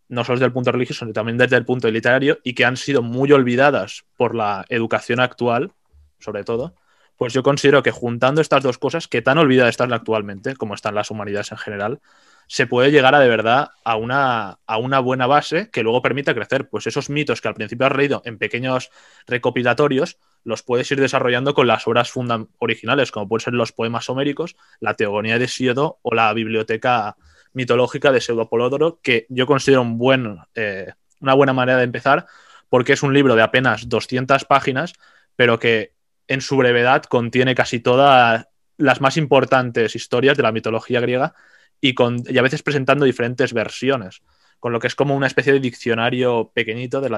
[0.07, 2.77] no solo desde el punto religioso, sino también desde el punto literario, y que han
[2.77, 5.71] sido muy olvidadas por la educación actual,
[6.19, 6.75] sobre todo,
[7.21, 10.95] pues yo considero que juntando estas dos cosas, que tan olvidadas están actualmente, como están
[10.95, 11.99] las humanidades en general,
[12.47, 16.34] se puede llegar a de verdad a una, a una buena base que luego permita
[16.34, 16.67] crecer.
[16.67, 18.89] Pues esos mitos que al principio has leído en pequeños
[19.27, 22.12] recopilatorios, los puedes ir desarrollando con las obras
[22.57, 27.17] originales, como pueden ser los poemas homéricos, la Teogonía de Siodo o la biblioteca
[27.53, 32.25] mitológica de Pseudopolodoro, que yo considero un buen, eh, una buena manera de empezar,
[32.67, 34.93] porque es un libro de apenas 200 páginas,
[35.36, 36.00] pero que
[36.32, 41.36] en su brevedad contiene casi todas las más importantes historias de la mitología griega
[41.82, 44.22] y, a veces presentando diferentes versiones,
[44.58, 47.10] con lo que es como una especie de diccionario pequeñito de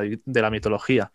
[0.41, 1.11] la, mitología.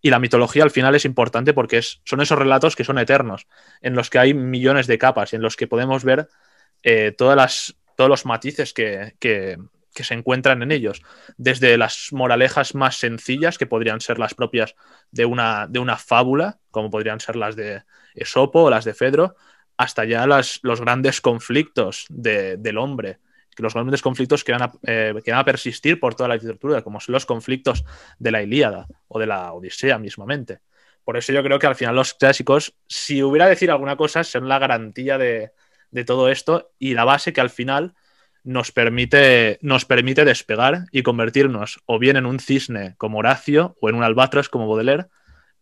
[0.00, 3.46] Y la mitología al final es importante porque es, son esos relatos que son eternos,
[3.82, 6.28] en los que hay millones de capas y en los que podemos ver
[6.82, 9.58] eh, todas las, todos los matices que, que
[9.94, 11.02] se encuentran en ellos,
[11.36, 14.74] desde las moralejas más sencillas, que podrían ser las propias
[15.10, 17.82] de una, de una fábula, como podrían ser las de
[18.14, 19.36] Esopo o las de Fedro,
[19.76, 23.18] hasta ya las, los grandes conflictos del hombre,
[23.58, 26.82] los grandes conflictos que van, a, eh, que van, a, persistir por toda la literatura,
[26.82, 27.84] como son los conflictos
[28.18, 30.60] de la Ilíada o de la Odisea mismamente.
[31.04, 34.48] Por eso yo creo que al final los clásicos, si hubiera decir alguna cosa, son
[34.48, 35.52] la garantía de,
[35.90, 37.94] de todo esto y la base que al final
[38.44, 43.88] nos permite, nos permite despegar y convertirnos o bien en un cisne como Horacio o
[43.88, 45.06] en un albatros como Baudelaire,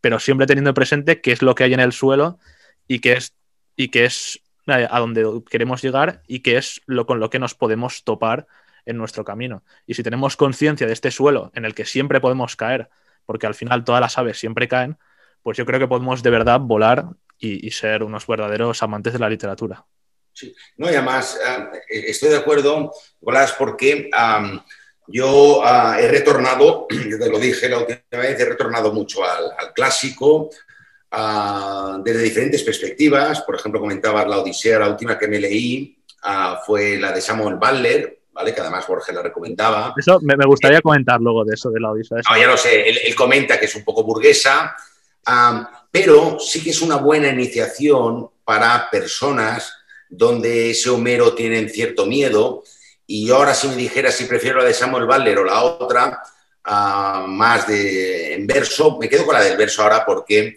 [0.01, 2.39] pero siempre teniendo presente qué es lo que hay en el suelo
[2.89, 3.35] y qué es,
[3.77, 7.39] y qué es eh, a donde queremos llegar y qué es lo con lo que
[7.39, 8.47] nos podemos topar
[8.87, 9.63] en nuestro camino.
[9.87, 12.89] Y si tenemos conciencia de este suelo en el que siempre podemos caer,
[13.27, 14.97] porque al final todas las aves siempre caen,
[15.43, 17.07] pues yo creo que podemos de verdad volar
[17.43, 19.87] y ser unos verdaderos amantes de la literatura.
[20.77, 21.39] No, y además
[21.89, 24.11] eh, estoy de acuerdo, Nicolás, porque
[25.13, 29.73] yo ah, he retornado, yo te lo dije la última vez, he retornado mucho al,
[29.75, 30.51] clásico
[31.11, 33.43] ah, desde diferentes perspectivas.
[33.43, 37.57] Por ejemplo, comentabas la Odisea, la última que me leí ah, fue la de Samuel
[37.57, 38.55] Butler, ¿vale?
[38.55, 39.95] que además Jorge la recomendaba.
[39.97, 42.19] Eso me, gustaría comentar luego de eso, de la Odisea.
[42.31, 44.77] No, ya lo sé, él, comenta que es un poco burguesa,
[45.91, 49.73] pero sí que es una buena iniciación para personas
[50.11, 52.65] donde ese Homero tiene cierto miedo.
[53.07, 56.21] Y ahora si me dijera si prefiero la de Samuel Butler o la otra,
[57.27, 60.57] más de en verso, me quedo con la del verso ahora porque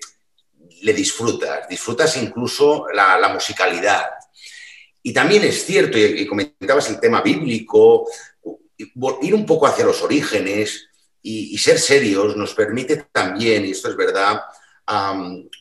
[0.82, 4.04] le disfrutas, disfrutas incluso la, musicalidad.
[5.02, 8.08] Y también es cierto, y, comentabas el tema bíblico,
[8.78, 10.90] ir un poco hacia los orígenes
[11.22, 14.42] y, ser serios nos permite también, y esto es verdad,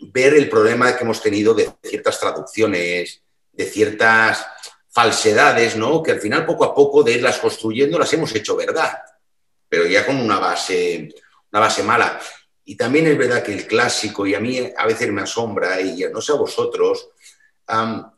[0.00, 3.22] ver el problema que hemos tenido de ciertas traducciones,
[3.52, 4.46] de ciertas
[4.88, 6.02] falsedades, ¿no?
[6.02, 8.98] Que al final, poco a poco, de irlas construyendo, las hemos hecho verdad,
[9.68, 11.14] pero ya con una base,
[11.50, 12.20] una base mala.
[12.64, 16.04] Y también es verdad que el clásico, y a mí a veces me asombra, y
[16.12, 17.08] no sé a vosotros,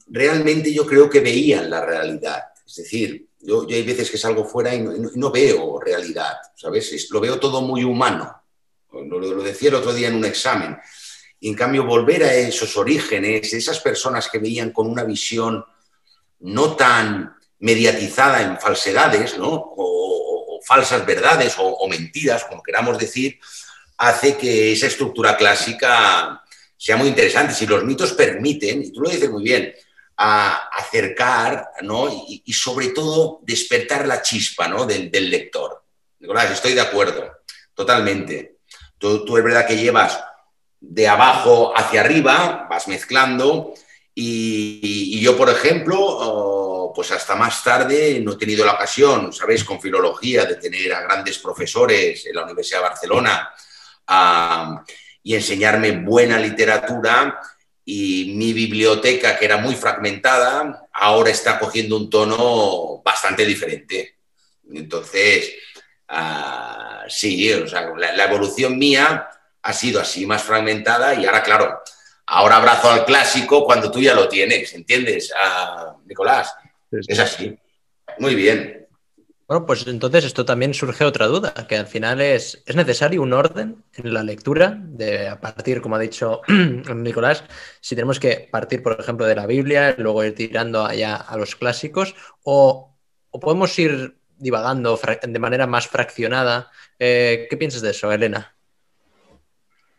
[0.08, 2.42] realmente yo creo que veían la realidad.
[2.66, 7.08] Es decir, yo, hay veces que salgo fuera y no, veo realidad, ¿sabes?
[7.10, 8.42] lo veo todo muy humano.
[8.92, 10.78] Lo, lo, decía el otro día en un examen.
[11.44, 15.62] Y en cambio, volver a esos orígenes, esas personas que veían con una visión
[16.40, 19.50] no tan mediatizada en falsedades, ¿no?
[19.52, 23.38] o, falsas verdades o, mentiras, como queramos decir,
[23.98, 26.42] hace que esa estructura clásica
[26.78, 27.52] sea muy interesante.
[27.52, 29.70] Si los mitos permiten, y tú lo dices muy bien,
[30.16, 32.08] acercar ¿no?
[32.26, 34.86] y, sobre todo despertar la chispa ¿no?
[34.86, 35.84] del, lector.
[36.20, 37.30] Nicolás, estoy de acuerdo,
[37.74, 38.60] totalmente.
[38.96, 40.18] Tú, tú es verdad que llevas
[40.90, 43.74] de abajo hacia arriba, vas mezclando.
[44.14, 49.64] Y, yo, por ejemplo, oh, pues hasta más tarde no he tenido la ocasión, sabéis,
[49.64, 53.50] con filología, de tener a grandes profesores en la Universidad de Barcelona
[55.22, 57.40] y enseñarme buena literatura.
[57.86, 64.16] Y mi biblioteca, que era muy fragmentada, ahora está cogiendo un tono bastante diferente.
[64.72, 65.52] Entonces,
[66.08, 69.28] ah, sí, o sea, la evolución mía
[69.64, 71.80] ha sido así más fragmentada y ahora, claro,
[72.26, 76.54] ahora abrazo al clásico cuando tú ya lo tienes, ¿entiendes, ah, Nicolás?
[76.90, 77.58] Es así.
[78.18, 78.86] Muy bien.
[79.48, 83.32] Bueno, pues entonces esto también surge otra duda, que al final es, ¿es necesario un
[83.32, 84.78] orden en la lectura?
[84.78, 86.42] De a partir, como ha dicho
[86.94, 87.44] Nicolás,
[87.80, 91.56] si tenemos que partir, por ejemplo, de la Biblia, luego ir tirando allá a los
[91.56, 92.96] clásicos, o,
[93.40, 96.70] podemos ir divagando de manera más fraccionada.
[96.98, 98.53] Eh, ¿Qué piensas de eso, Elena?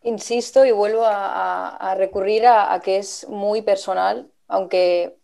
[0.05, 5.17] Insisto y vuelvo a, recurrir a, que es muy personal, aunque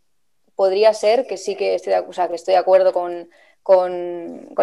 [0.56, 3.30] podría ser que sí que estoy de, que estoy de acuerdo con,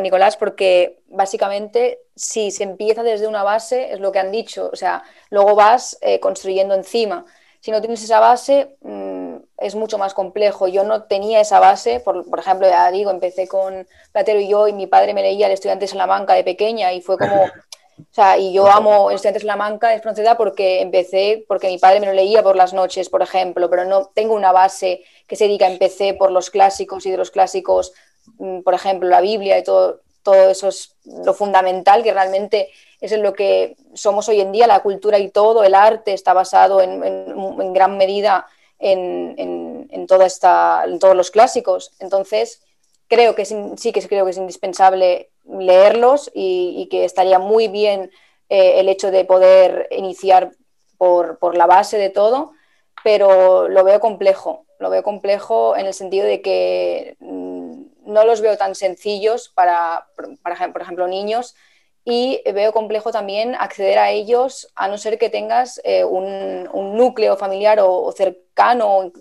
[0.03, 4.77] Nicolás, porque básicamente si se empieza desde una base, es lo que han dicho, o
[4.77, 7.25] sea, luego vas eh, construyendo encima.
[7.61, 10.69] si no tienes esa base, mm, es mucho más complejo.
[10.69, 14.73] Yo no tenía esa base, por, ejemplo, ya digo, empecé con Platero y yo y
[14.73, 17.47] mi padre me leía el Estudiante Salamanca de pequeña y fue como...
[18.01, 22.01] O sea, y yo amo Estudiantes de Salamanca de francesa porque empecé, porque mi padre
[22.01, 25.49] me lo leía por las noches, por ejemplo, pero no tengo una base que se
[25.49, 27.93] diga empecé por los clásicos y de los clásicos,
[28.39, 33.13] mm, por ejemplo, la Biblia y todo, todo eso es lo fundamental, que realmente es
[33.13, 36.81] en lo que somos hoy en día, la cultura y todo, el arte está basado
[36.81, 38.47] en, en, gran medida
[38.79, 39.35] en,
[39.91, 41.93] en, toda esta, en todos los clásicos.
[42.01, 42.63] Entonces,
[43.09, 48.11] creo que sí que creo que es indispensable leerlos y, que estaría muy bien
[48.49, 50.53] eh, el hecho de poder iniciar
[50.97, 52.53] por, por, la base de todo,
[53.05, 54.67] pero lo veo complejo.
[54.79, 57.69] Lo veo complejo en el sentido de que mm,
[58.07, 61.55] no los veo tan sencillos para, por ejemplo, niños
[62.05, 66.65] y veo complejo también acceder a ellos a no ser que tengas eh, un,
[66.97, 69.13] núcleo familiar o, cercano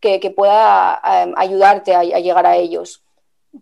[0.00, 3.04] que, pueda eh, ayudarte a, llegar a ellos.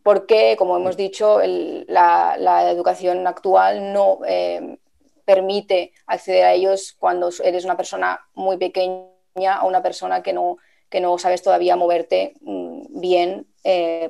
[0.03, 4.79] Porque, como hemos dicho, la, educación actual no eh,
[5.24, 10.59] permite acceder a ellos cuando eres una persona muy pequeña o una persona que no,
[10.90, 13.46] que no sabes todavía moverte mm, bien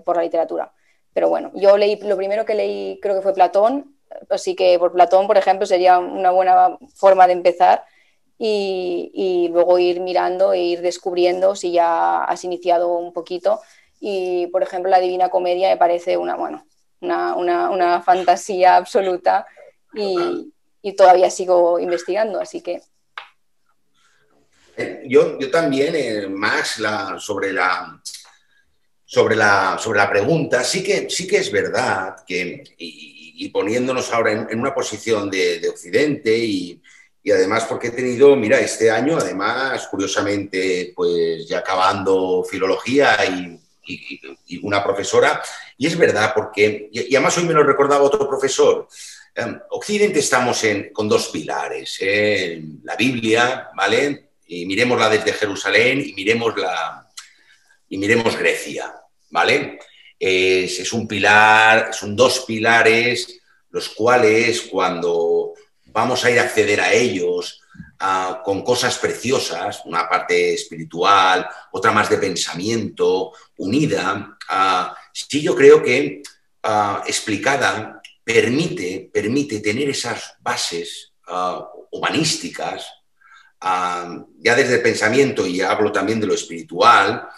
[0.05, 0.73] por la literatura.
[1.13, 3.97] Pero bueno, yo leí, lo primero que leí creo que fue Platón,
[4.31, 7.85] así que por Platón, por ejemplo, sería una buena forma de empezar
[8.39, 13.61] y, luego ir mirando e ir descubriendo si ya has iniciado un poquito.
[14.01, 16.65] Y, por ejemplo, la Divina Comedia me parece una, bueno,
[17.01, 19.47] una, fantasía absoluta
[19.95, 20.53] y,
[20.97, 22.81] todavía sigo investigando, así que...
[24.77, 28.01] Eh, yo, yo también, eh, Max, la, sobre la,
[29.05, 34.33] sobre la, sobre la pregunta, sí que, sí que es verdad que, y, poniéndonos ahora
[34.33, 36.83] en, una posición de, Occidente y,
[37.31, 43.61] además porque he tenido, mira, este año, además, curiosamente, pues ya acabando filología y,
[44.63, 45.43] una profesora,
[45.77, 48.89] y es verdad porque, y, además hoy me lo recordaba otro profesor,
[49.35, 52.63] em, Occidente estamos en, con dos pilares, ¿eh?
[52.85, 54.31] la Biblia, ¿vale?
[54.47, 57.09] Y miremosla desde Jerusalén y miremos la,
[57.89, 58.95] y miremos Grecia,
[59.31, 59.79] ¿vale?
[60.19, 65.55] Es, un pilar, son dos pilares, los cuales cuando
[65.87, 67.63] vamos a ir a acceder a ellos
[68.01, 75.55] ah, con cosas preciosas, una parte espiritual, otra más de pensamiento, unida, uh, sí yo
[75.55, 76.23] creo que
[76.63, 81.13] ah, explicada permite, permite tener esas bases
[81.91, 82.87] humanísticas,
[83.61, 87.29] ya desde el pensamiento, y hablo también de lo espiritual,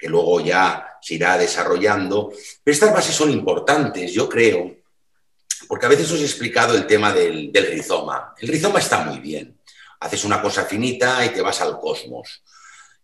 [0.00, 2.32] que luego ya se irá desarrollando.
[2.64, 4.76] Pero estas bases son importantes, yo creo,
[5.68, 8.34] porque a veces os he explicado el tema del, rizoma.
[8.38, 9.56] El rizoma está muy bien.
[10.00, 12.42] Haces una cosa finita y te vas al cosmos.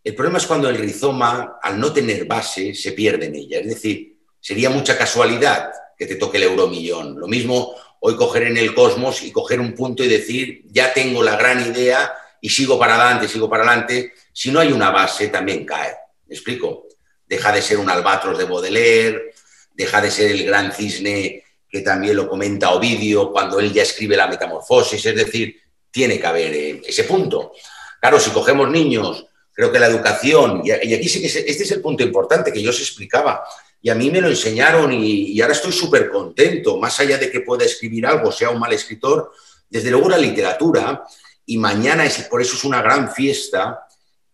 [0.02, 3.60] El problema es cuando el rizoma, al no tener base, se pierde en ella.
[3.60, 7.18] Es decir, sería mucha casualidad que te toque el euromillón.
[7.18, 11.22] Lo mismo hoy coger en el cosmos y coger un punto y decir, ya tengo
[11.22, 14.12] la gran idea y sigo para adelante, sigo para adelante.
[14.32, 15.94] Si no hay una base, también cae.
[16.26, 16.86] ¿Me explico?
[17.26, 19.34] deja de ser un albatros de Baudelaire,
[19.74, 24.16] deja de ser el gran cisne que también lo comenta Ovidio cuando él ya escribe
[24.16, 25.60] la metamorfosis, es decir,
[25.96, 27.52] tiene que haber eh, ese punto.
[27.98, 31.80] Claro, si cogemos niños, creo que la educación, y aquí sí que este es el
[31.80, 33.42] punto importante que yo os explicaba,
[33.80, 37.30] y a mí me lo enseñaron y, y ahora estoy súper contento, más allá de
[37.30, 39.32] que pueda escribir algo, sea un mal escritor,
[39.70, 41.02] desde luego la literatura,
[41.46, 43.86] y mañana es, por eso es una gran fiesta,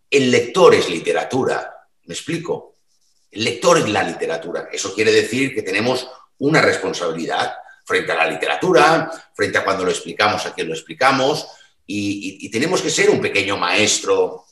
[0.09, 2.73] el lector es literatura, ¿me explico?
[3.33, 4.69] el lector es la literatura.
[4.71, 6.07] Eso quiere decir que tenemos
[6.39, 7.53] una responsabilidad
[7.85, 11.47] frente a la literatura, frente a cuando lo explicamos, a quien lo explicamos,
[11.85, 14.45] y, tenemos que ser un pequeño maestro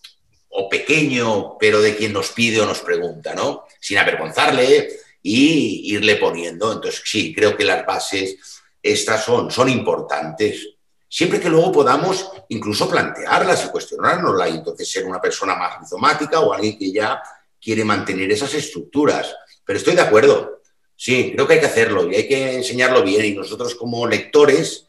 [0.49, 3.65] o pequeño, pero de quien nos pide o nos pregunta, ¿no?
[3.79, 4.89] Sin avergonzarle
[5.23, 6.73] y irle poniendo.
[6.73, 8.37] Entonces, sí, creo que las bases
[8.83, 10.67] estas son, son importantes.
[11.07, 16.39] Siempre que luego podamos incluso plantearlas y cuestionárnoslas y entonces ser una persona más rizomática
[16.39, 17.21] o alguien que ya
[17.61, 19.33] quiere mantener esas estructuras.
[19.63, 20.50] Pero estoy de acuerdo.
[21.01, 23.25] Sí, creo que hay que hacerlo y hay que enseñarlo bien.
[23.25, 24.85] Y nosotros como lectores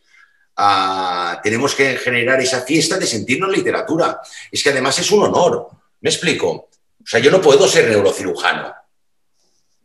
[0.58, 4.20] ah, tenemos que generar esa fiesta de sentirnos literatura.
[4.50, 5.68] Es que además es un honor.
[6.02, 6.50] ¿Me explico?
[6.50, 8.74] O sea, yo no puedo ser neurocirujano.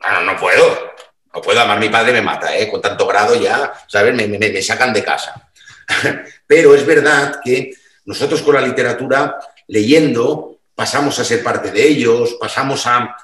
[0.01, 0.91] No, no puedo.
[1.33, 2.69] No puedo, amar mi padre me mata, ¿eh?
[2.69, 4.13] con tanto grado ya, ¿sabes?
[4.13, 5.49] Me, me sacan de casa.
[6.45, 7.71] Pero es verdad que
[8.03, 9.37] nosotros con la literatura,
[9.67, 13.15] leyendo, pasamos a ser parte de ellos, pasamos a,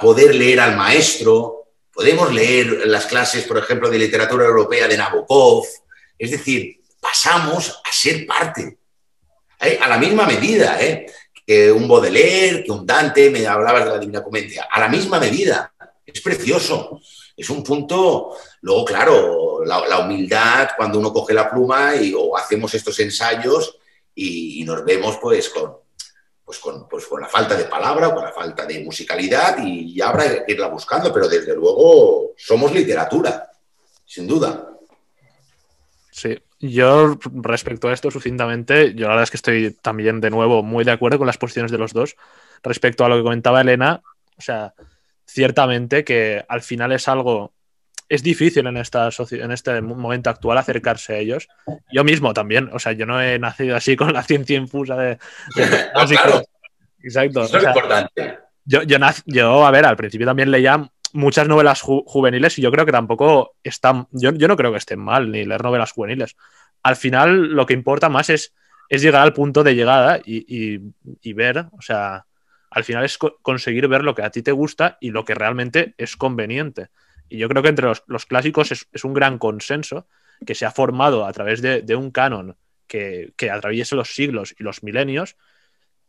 [0.00, 1.55] poder leer al maestro,
[1.96, 5.64] podemos leer las clases, por ejemplo, de literatura europea de Nabokov,
[6.18, 8.78] es decir, pasamos a ser parte,
[9.60, 9.78] ¿eh?
[9.80, 11.06] a la misma medida ¿eh?
[11.46, 15.18] que un Baudelaire, que un Dante, me hablabas de la Divina Comedia, a la misma
[15.18, 15.72] medida.
[16.04, 17.00] Es precioso.
[17.36, 22.72] Es un punto, luego claro, la, humildad cuando uno coge la pluma y, o hacemos
[22.74, 23.78] estos ensayos
[24.14, 25.76] y, nos vemos pues con,
[26.46, 30.46] pues con, pues con la falta de palabra con la falta de musicalidad y habrá
[30.46, 33.50] que irla buscando, pero desde luego somos literatura,
[34.04, 34.70] sin duda.
[36.16, 40.62] Sí, yo respecto a esto sucintamente, yo la verdad es que estoy también de nuevo
[40.62, 42.16] muy de acuerdo con las posiciones de los dos.
[42.62, 44.00] Respecto a lo que comentaba Elena,
[44.38, 44.72] o sea,
[45.26, 47.52] ciertamente que al final es algo,
[48.08, 51.48] es difícil en, esta en este momento actual acercarse a ellos.
[51.92, 55.18] Yo mismo también, o sea, yo no he nacido así con la ciencia infusa de...
[57.02, 57.42] Exacto.
[57.42, 58.38] Eso es importante.
[58.64, 62.84] Yo, yo, yo, a ver, al principio también leía muchas novelas juveniles y yo creo
[62.84, 66.36] que tampoco están, yo, yo, no creo que estén mal ni leer novelas juveniles.
[66.82, 68.54] Al final lo que importa más es,
[68.88, 70.80] es llegar al punto de llegada y,
[71.22, 72.26] y, ver, o sea,
[72.70, 75.94] al final es conseguir ver lo que a ti te gusta y lo que realmente
[75.96, 76.88] es conveniente.
[77.28, 80.06] Y yo creo que entre los, los clásicos es, es, un gran consenso
[80.44, 83.50] que se ha formado a través de, de un canon que, que
[83.92, 85.36] los siglos y los milenios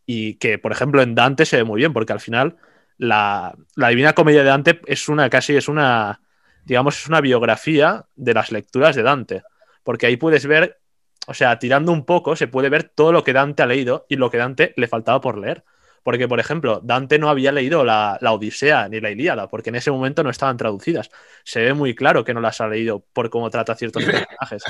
[0.06, 2.58] y que, por ejemplo, en Dante se ve muy bien, porque al final
[2.98, 6.22] la, Divina Comedia de Dante es una casi, es una,
[6.64, 9.44] digamos, es una biografía de las lecturas de Dante,
[9.84, 10.80] porque ahí puedes ver,
[11.28, 14.16] o sea, tirando un poco, se puede ver todo lo que Dante ha leído y
[14.16, 15.64] lo que Dante le faltaba por leer.
[16.08, 19.92] Porque, por ejemplo, Dante no había leído la, Odisea ni la Ilíada, porque en ese
[19.92, 21.12] momento no estaban traducidas.
[21.44, 24.64] Se ve muy claro que no las ha leído por cómo trata ciertos personajes.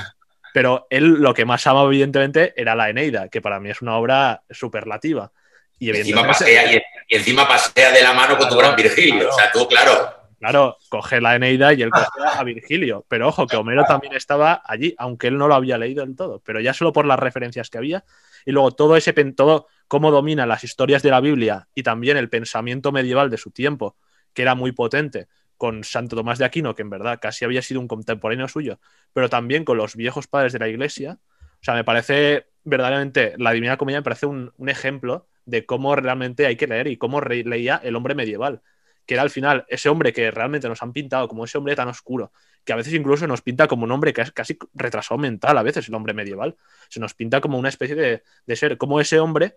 [0.52, 3.96] Pero él lo que más ama, evidentemente, era la Eneida, que para mí es una
[3.98, 5.30] obra superlativa.
[5.78, 9.28] Y, encima pasea, y, encima pasea de la mano con tu gran Virgilio.
[9.28, 10.12] O sea, tú, claro.
[10.40, 13.06] Claro, coge la Eneida y él coge a Virgilio.
[13.08, 16.42] Pero ojo, que Homero también estaba allí, aunque él no lo había leído del todo.
[16.44, 18.04] Pero ya solo por las referencias que había.
[18.44, 22.28] Y luego todo ese todo cómo domina las historias de la Biblia y también el
[22.28, 23.96] pensamiento medieval de su tiempo,
[24.34, 27.80] que era muy potente, con Santo Tomás de Aquino, que en verdad casi había sido
[27.80, 28.78] un contemporáneo suyo,
[29.12, 31.18] pero también con los viejos padres de la iglesia.
[31.54, 35.96] O sea, me parece verdaderamente, la Divina Comedia me parece un, un ejemplo de cómo
[35.96, 38.62] realmente hay que leer y cómo leía el hombre medieval,
[39.06, 41.88] que era al final ese hombre que realmente nos han pintado como ese hombre tan
[41.88, 42.32] oscuro,
[42.68, 45.62] que a veces incluso nos pinta como un hombre que es casi retrasado mental, a
[45.62, 46.54] veces el hombre medieval,
[46.90, 49.56] se nos pinta como una especie de, ser, como ese hombre,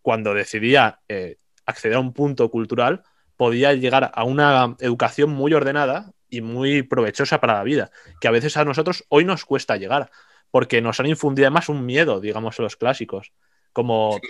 [0.00, 3.02] cuando decidía eh, acceder a un punto cultural,
[3.36, 8.30] podía llegar a una educación muy ordenada y muy provechosa para la vida, que a
[8.30, 10.12] veces a nosotros hoy nos cuesta llegar,
[10.52, 13.32] porque nos han infundido además un miedo, digamos, los clásicos,
[13.72, 14.20] como...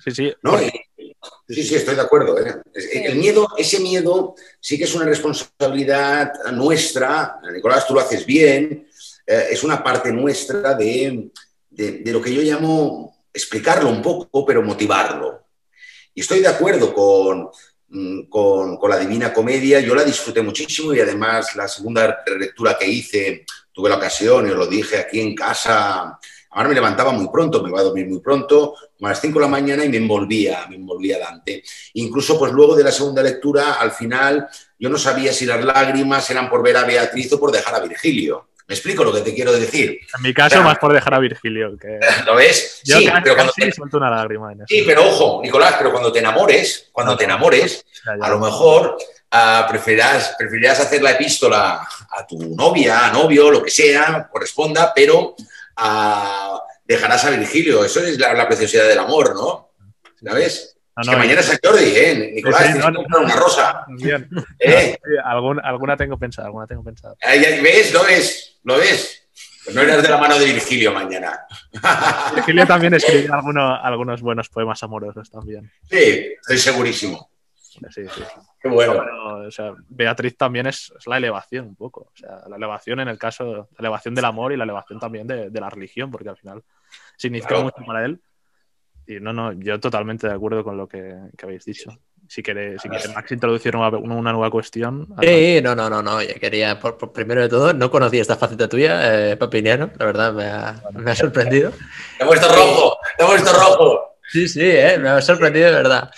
[0.00, 0.34] Sí, sí.
[0.34, 0.34] sí,
[1.48, 2.38] sí, estoy de acuerdo.
[2.38, 2.62] ¿eh?
[2.74, 7.38] El miedo, ese miedo sí que es una responsabilidad nuestra.
[7.52, 8.88] Nicolás, tú lo haces bien.
[9.26, 11.30] Eh, es una parte nuestra de,
[11.70, 15.46] lo que yo llamo explicarlo un poco, pero motivarlo.
[16.14, 17.48] Y estoy de acuerdo con,
[17.88, 19.80] mm, con, con, la Divina Comedia.
[19.80, 24.50] Yo la disfruté muchísimo y además la segunda lectura que hice, tuve la ocasión y
[24.50, 26.18] os lo dije aquí en casa
[26.52, 29.44] Ahora me levantaba muy pronto, me iba a dormir muy pronto, a las 5 de
[29.44, 31.62] la mañana y me envolvía, me envolvía Dante.
[31.94, 36.28] Incluso pues luego de la segunda lectura, al final, yo no sabía si las lágrimas
[36.30, 38.48] eran por ver a Beatriz o por dejar a Virgilio.
[38.68, 39.98] ¿Me explico lo que te quiero decir?
[40.16, 41.76] En mi caso, más por dejar a Virgilio.
[41.78, 41.98] Que...
[42.26, 42.80] ¿Lo ves?
[42.84, 43.96] sí, pero cuando te...
[43.96, 44.54] una lágrima.
[44.68, 48.96] Sí, pero ojo, Nicolás, pero cuando te enamores, cuando te enamores, a lo mejor
[49.32, 54.92] uh, preferirás, preferirás hacer la epístola a tu novia, a novio, lo que sea, corresponda,
[54.94, 55.34] pero
[56.84, 57.84] dejarás a Virgilio.
[57.84, 59.72] Eso es la, preciosidad del amor, ¿no?
[60.22, 60.76] ¿Sabes?
[60.94, 62.32] es que mañana es el Jordi, ¿eh?
[62.34, 63.84] Nicolás, sí, una rosa.
[63.88, 64.28] Bien.
[64.58, 64.98] ¿Eh?
[65.24, 67.14] alguna tengo pensada, alguna tengo pensada.
[67.22, 67.92] ¿Ves?
[67.92, 68.58] ¿Lo ves?
[68.62, 69.22] ¿Lo ves?
[69.64, 71.46] Pues no eras de la mano de Virgilio mañana.
[72.34, 75.70] Virgilio también escribió algunos buenos poemas amorosos también.
[75.88, 77.31] Sí, estoy segurísimo.
[77.90, 78.22] Sí, sí.
[78.60, 79.02] Qué bueno.
[79.88, 82.10] Beatriz también es, la elevación un poco.
[82.12, 85.26] O sea, la elevación en el caso, la elevación del amor y la elevación también
[85.26, 86.62] de, la religión, porque al final
[87.16, 88.20] significa mucho para él.
[89.06, 91.90] Y no, no, yo totalmente de acuerdo con lo que, habéis dicho.
[92.28, 93.90] Si quiere, si quiere Max introducir una,
[94.32, 95.08] nueva cuestión.
[95.20, 96.22] Sí, no, no, no, no.
[96.22, 99.90] Yo quería, por, primero de todo, no conocía esta faceta tuya, eh, Papiniano.
[99.98, 101.72] La verdad me ha, me ha sorprendido.
[102.16, 104.12] Te he puesto rojo, te he puesto rojo.
[104.32, 106.10] Sí, sí, eh, me ha sorprendido de verdad.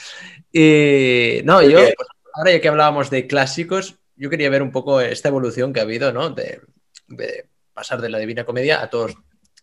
[0.57, 5.01] Y no, yo, pues, ahora ya que hablábamos de clásicos, yo quería ver un poco
[5.01, 6.31] esta evolución que ha habido, ¿no?
[6.31, 6.61] De,
[7.73, 9.17] pasar de la Divina Comedia a todas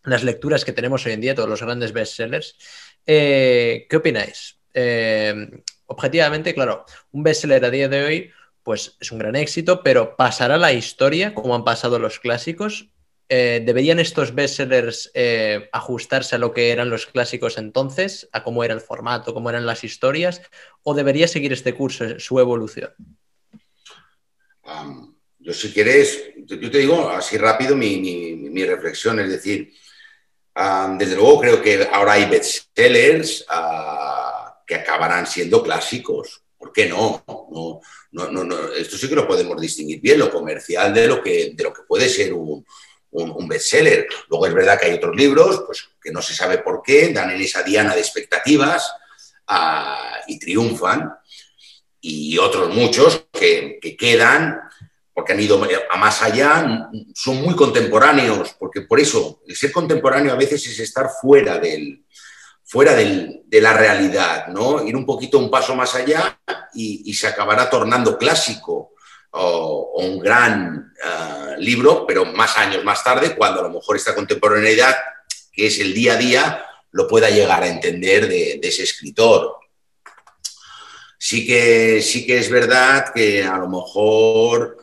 [0.04, 2.58] las lecturas que tenemos hoy en día, todos los grandes bestsellers.
[3.06, 4.58] Eh, ¿Qué opináis?
[4.74, 8.30] Eh, objetivamente, claro, un bestseller a día de hoy,
[8.62, 12.90] pues es un gran éxito, pero ¿pasará la historia como han pasado los clásicos?
[13.28, 18.64] Eh, ¿deberían estos bestsellers eh, ajustarse a lo que eran los clásicos entonces, a cómo
[18.64, 20.42] era el formato, cómo eran las historias,
[20.82, 22.92] o debería seguir este curso, su evolución?
[25.38, 29.72] yo si quieres, yo te digo así rápido mi, reflexión, es decir,
[30.98, 36.42] desde luego creo que ahora hay bestsellers uh, que acabarán siendo clásicos.
[36.56, 37.80] ¿Por qué no, no?
[38.76, 41.82] Esto sí que lo podemos distinguir bien, lo comercial de lo que, de lo que
[41.82, 42.64] puede ser un,
[43.12, 44.06] un, bestseller.
[44.28, 47.30] Luego es verdad que hay otros libros pues, que no se sabe por qué, dan
[47.30, 48.92] en esa diana de expectativas
[49.46, 51.12] ah, y triunfan.
[52.00, 54.60] Y otros muchos que, quedan
[55.14, 60.32] porque han ido a más allá, son muy contemporáneos, porque por eso el ser contemporáneo
[60.32, 62.06] a veces es estar fuera, del,
[62.64, 64.82] fuera del, de la realidad, ¿no?
[64.82, 66.40] Ir un poquito un paso más allá
[66.72, 68.92] y se acabará tornando clásico
[69.32, 74.14] o, un gran eh, libro, pero más años más tarde, cuando a lo mejor esta
[74.14, 74.96] contemporaneidad,
[75.52, 79.56] que es el día a día, lo pueda llegar a entender de, ese escritor.
[81.18, 84.78] Sí que, sí que es verdad que a lo mejor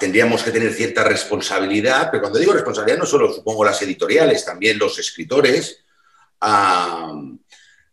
[0.00, 4.78] tendríamos que tener cierta responsabilidad, pero cuando digo responsabilidad no solo supongo las editoriales, también
[4.78, 5.84] los escritores,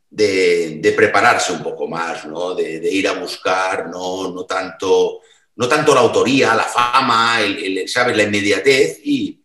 [0.10, 2.56] de, prepararse un poco más, ¿no?
[2.56, 5.22] de, ir a buscar no, no tanto
[5.60, 8.16] no tanto la autoría, la fama, el, ¿sabes?
[8.16, 9.44] la inmediatez y,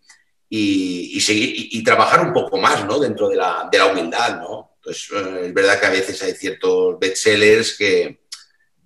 [0.49, 3.01] y, seguir, y, trabajar un poco más ¿no?
[3.01, 4.39] dentro de la, de la humildad.
[4.39, 4.77] ¿no?
[4.81, 8.21] Pues, es verdad que a veces hay ciertos bestsellers que,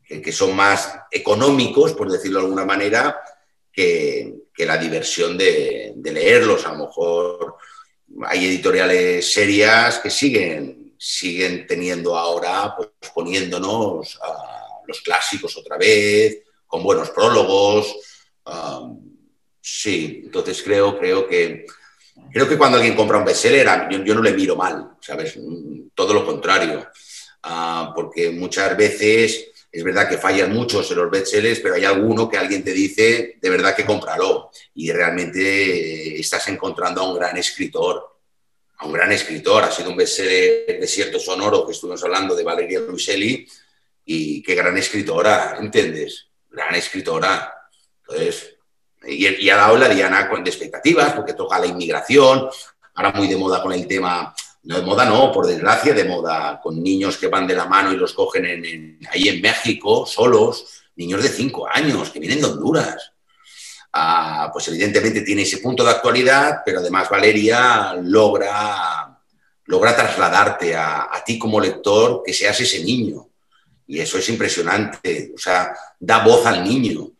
[0.07, 3.20] que, son más económicos, por decirlo de alguna manera,
[3.70, 6.64] que, que la diversión de, de, leerlos.
[6.64, 7.57] A lo mejor
[8.24, 16.47] hay editoriales serias que siguen, siguen teniendo ahora, pues poniéndonos a los clásicos otra vez,
[16.68, 17.96] con buenos prólogos.
[19.60, 21.66] sí, entonces creo, creo que
[22.32, 25.38] creo que cuando alguien compra un bestseller, yo, yo no le miro mal, ¿sabes?
[25.94, 26.86] Todo lo contrario.
[27.42, 32.28] Ah, porque muchas veces es verdad que fallan muchos en los bestsellers, pero hay alguno
[32.28, 37.36] que alguien te dice de verdad que cómpralo y realmente estás encontrando a un gran
[37.36, 38.16] escritor.
[38.80, 42.78] A un gran escritor, ha sido un bestseller Desierto Sonoro, que estuvimos hablando de Valeria
[42.78, 43.46] Luiselli,
[44.04, 46.28] y qué gran escritora, ¿entiendes?
[46.59, 47.54] Gran escritora.
[48.00, 48.56] Entonces,
[49.06, 52.48] y, ha dado la diana de expectativas, porque toca la inmigración,
[52.94, 54.34] ahora muy de moda con el tema,
[54.64, 57.92] no de moda no, por desgracia de moda, con niños que van de la mano
[57.92, 62.46] y los cogen en, ahí en México, solos, niños de cinco años, que vienen de
[62.46, 63.12] Honduras.
[63.92, 69.18] Ah, pues evidentemente tiene ese punto de actualidad, pero además Valeria logra,
[69.64, 73.28] logra trasladarte a ti como lector que seas ese niño
[73.89, 75.32] y eso es impresionante.
[75.34, 77.11] O sea, da voz al niño,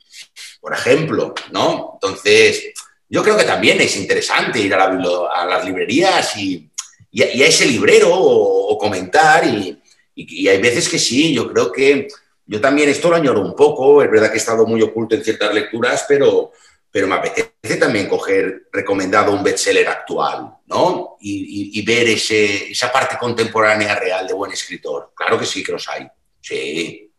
[0.61, 1.93] por ejemplo, ¿no?
[1.95, 2.73] Entonces,
[3.09, 6.71] yo creo que también es interesante ir a, a las librerías y,
[7.11, 9.47] y, a, ese librero o, comentar.
[9.47, 9.81] Y,
[10.15, 12.07] y, hay veces que sí, yo creo que
[12.45, 14.03] yo también esto lo añoro un poco.
[14.03, 16.53] Es verdad que he estado muy oculto en ciertas lecturas, pero,
[16.91, 21.17] pero me apetece también coger recomendado un bestseller actual, ¿no?
[21.21, 25.13] Y, ver ese, esa parte contemporánea real de buen escritor.
[25.17, 26.07] Claro que sí que los hay.
[26.49, 27.13] Sí.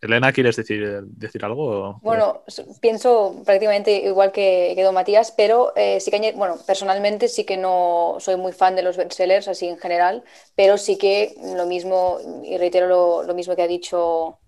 [0.00, 2.00] Elena, ¿quieres decir, decir algo?
[2.02, 2.42] Bueno,
[2.80, 8.16] pienso prácticamente igual que, Don Matías, pero eh, sí que, bueno, personalmente sí que no
[8.18, 10.24] soy muy fan de los bestsellers así en general,
[10.56, 14.38] pero sí que lo mismo, y reitero lo, mismo que ha dicho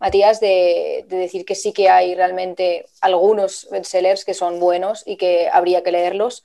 [0.00, 5.16] Matías, de, de, decir que sí que hay realmente algunos bestsellers que son buenos y
[5.16, 6.44] que habría que leerlos,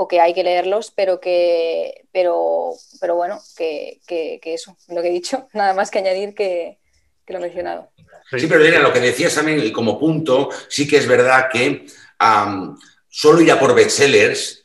[0.00, 2.70] o que hay que leerlos, pero que, pero,
[3.00, 4.00] pero bueno, que,
[4.44, 6.78] eso, lo que he dicho, nada más que añadir que,
[7.26, 7.90] lo he mencionado.
[8.30, 11.86] Sí, pero Elena, lo que decías también y como punto, sí que es verdad que
[13.08, 14.62] solo ir a por bestsellers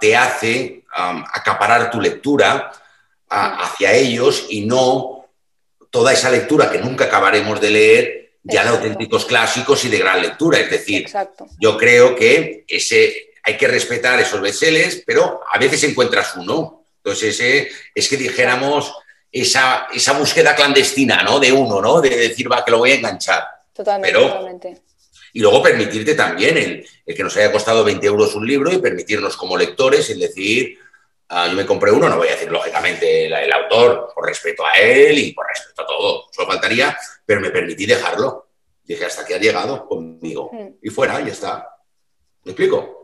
[0.00, 2.72] te hace acaparar tu lectura
[3.28, 5.28] hacia ellos y no
[5.90, 10.22] toda esa lectura que nunca acabaremos de leer ya de auténticos clásicos y de gran
[10.22, 10.60] lectura.
[10.60, 11.06] Es decir,
[11.58, 16.84] yo creo que ese, hay que respetar esos bestsellers, pero a veces encuentras uno.
[16.96, 18.92] Entonces, es que dijéramos
[19.30, 21.38] esa, esa, búsqueda clandestina, ¿no?
[21.38, 22.00] De uno, ¿no?
[22.00, 23.44] De decir, va, que lo voy a enganchar.
[23.72, 24.82] Totalmente, totalmente.
[25.32, 29.36] Y luego permitirte también el, que nos haya costado 20 euros un libro y permitirnos
[29.36, 30.78] como lectores el decir,
[31.28, 34.72] ah, yo me compré uno, no voy a decir lógicamente el, autor, por respeto a
[34.80, 38.48] él y por respeto a todo, solo faltaría, pero me permití dejarlo.
[38.82, 40.50] Dije, hasta que ha llegado conmigo.
[40.52, 40.76] Hmm.
[40.82, 41.68] Y fuera, ya está.
[42.44, 42.95] ¿Me explico?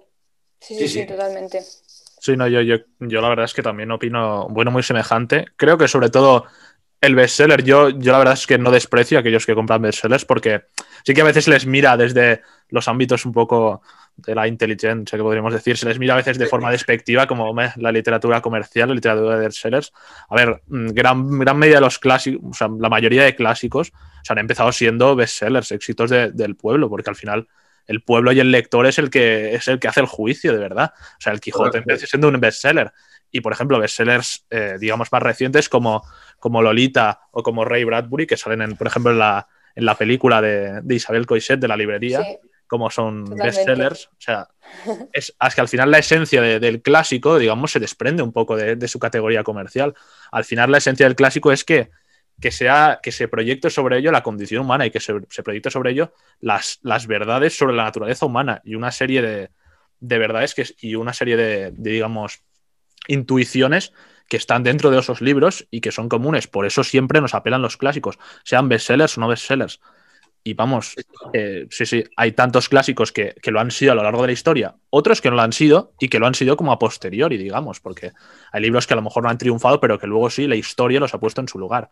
[0.63, 1.61] Sí, sí, totalmente.
[1.61, 5.47] Sí, no, yo, yo, yo la verdad es que también opino, bueno, muy semejante.
[5.57, 6.47] Creo que sobre todo
[7.01, 10.25] el bestseller, yo, yo la verdad es que no desprecio a aquellos que compran bestsellers
[10.25, 10.63] porque
[11.05, 13.83] sí que a veces les mira desde los ámbitos un poco
[14.17, 17.53] de la inteligencia, que podríamos decir, se les mira a veces de forma despectiva como
[17.77, 19.93] la literatura comercial, la literatura de bestsellers.
[20.29, 23.93] A ver, mm, gran, gran medida de los clásicos, o sea, la mayoría de clásicos
[24.23, 27.49] se han empezado siendo bestsellers, éxitos del pueblo, porque al final
[27.87, 30.59] el pueblo y el lector es el que es el que hace el juicio, de
[30.59, 30.93] verdad.
[30.97, 32.93] O sea, el Quijote empezó siendo un bestseller.
[33.35, 36.05] Y, por ejemplo, bestsellers, eh, digamos, más recientes como
[36.43, 39.95] como Lolita o como Ray Bradbury, que salen, en, por ejemplo, en la, en la
[39.95, 42.21] película de, Isabel Coixet de la librería,
[42.67, 44.07] como son bestsellers.
[44.07, 44.49] O sea,
[45.13, 48.99] es, que al final la esencia del clásico, digamos, se desprende un poco de, su
[48.99, 49.95] categoría comercial.
[50.33, 51.91] Al final la esencia del clásico es que,
[52.43, 55.93] que, sea, que se proyecte sobre ello la condición humana y que se, proyecte sobre
[55.93, 60.97] ello las, las, verdades sobre la naturaleza humana y una serie de, verdades que, y
[60.97, 62.43] una serie de digamos,
[63.07, 63.93] intuiciones
[64.29, 66.49] que están dentro de esos libros y que son comunes.
[66.49, 69.81] Por eso siempre nos apelan los clásicos, sean bestsellers o no bestsellers.
[70.45, 70.97] Y vamos,
[71.33, 74.33] eh, sí, sí, hay tantos clásicos que, lo han sido a lo largo de la
[74.33, 77.37] historia, otros que no lo han sido y que lo han sido como a posteriori,
[77.37, 78.11] digamos, porque
[78.51, 80.99] hay libros que a lo mejor no han triunfado, pero que luego sí la historia
[80.99, 81.91] los ha puesto en su lugar.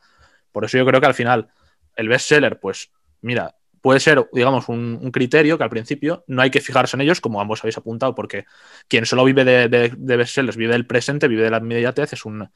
[0.53, 1.49] Por eso yo creo que al final
[1.97, 2.91] el bestseller, pues
[3.21, 7.21] mira, puede ser, digamos, un, criterio que al principio no hay que fijarse en ellos,
[7.21, 8.45] como ambos habéis apuntado, porque
[8.89, 12.49] quien solo vive de, de, bestsellers, vive del presente, vive de la inmediatez, es un...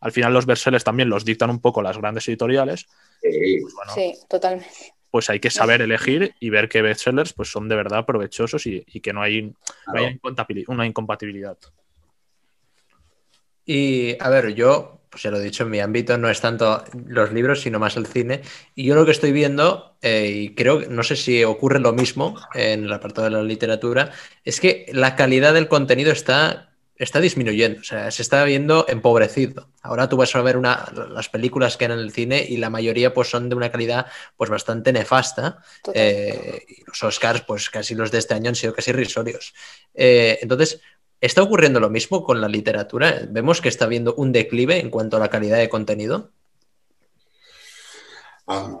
[0.00, 2.86] Al final los bestsellers también los dictan un poco las grandes editoriales.
[3.20, 4.94] Pues sí, totalmente.
[5.10, 8.82] Pues hay que saber elegir y ver qué bestsellers pues, son de verdad provechosos y,
[8.82, 9.52] que no hay,
[10.68, 11.58] una incompatibilidad.
[13.72, 16.82] Y a ver, yo pues ya lo he dicho, en mi ámbito no es tanto
[17.06, 18.42] los libros, sino más el cine.
[18.74, 22.36] Y yo lo que estoy viendo, eh, y creo, no sé si ocurre lo mismo
[22.54, 24.10] en el apartado de la literatura,
[24.44, 29.68] es que la calidad del contenido está, está disminuyendo, o sea, se está viendo empobrecido.
[29.82, 32.70] Ahora tú vas a ver una, las películas que hay en el cine y la
[32.70, 34.06] mayoría pues son de una calidad
[34.36, 35.62] pues bastante nefasta.
[35.94, 39.54] Eh, y los Oscars, pues casi los de este año han sido casi risorios.
[39.94, 40.80] Eh, entonces,
[41.20, 43.26] ¿Está ocurriendo lo mismo con la literatura?
[43.28, 46.32] ¿Vemos que está habiendo un declive en cuanto a la calidad de contenido?
[48.46, 48.80] Ah,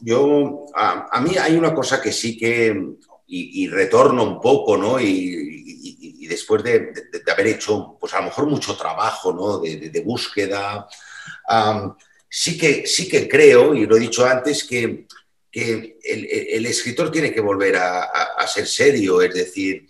[0.00, 2.76] yo, a, mí hay una cosa que sí que,
[3.28, 5.00] y, retorno un poco, ¿no?
[5.00, 6.92] Y, después de,
[7.32, 9.58] haber hecho, pues a lo mejor mucho trabajo, ¿no?
[9.58, 10.88] De, búsqueda,
[12.28, 15.06] sí, que, sí que creo, y lo he dicho antes, que,
[15.52, 19.86] el, escritor tiene que volver a ser serio, es decir,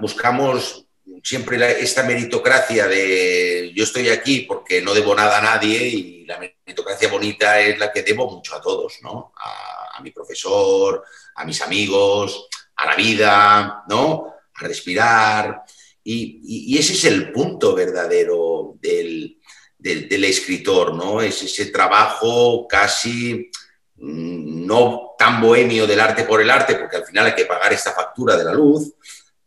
[0.00, 0.86] buscamos
[1.22, 6.38] siempre esta meritocracia de yo estoy aquí porque no debo nada a nadie y la
[6.38, 9.32] meritocracia bonita es la que debo mucho a todos, ¿no?
[9.36, 11.02] A, mi profesor,
[11.34, 14.34] a mis amigos, a la vida, ¿no?
[14.54, 15.62] A respirar.
[16.04, 19.38] Y, ese es el punto verdadero del,
[19.78, 21.22] del, escritor, ¿no?
[21.22, 23.50] Es ese trabajo casi
[23.98, 27.92] no tan bohemio del arte por el arte, porque al final hay que pagar esta
[27.92, 28.92] factura de la luz,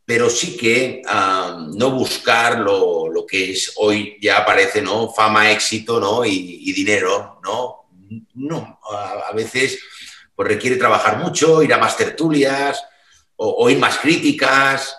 [0.06, 5.12] pero sí que no buscar lo, que es hoy ya aparece, ¿no?
[5.12, 6.26] Fama, éxito, ¿no?
[6.26, 7.90] Y, dinero, ¿no?
[8.34, 9.80] No, a, veces
[10.36, 12.84] pues requiere trabajar mucho, ir a más tertulias,
[13.36, 14.98] o, oír más críticas,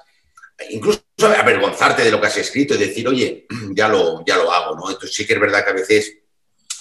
[0.68, 4.76] incluso avergonzarte de lo que has escrito y decir, oye, ya lo, ya lo hago,
[4.76, 4.90] ¿no?
[4.90, 6.18] Entonces sí que es verdad que a veces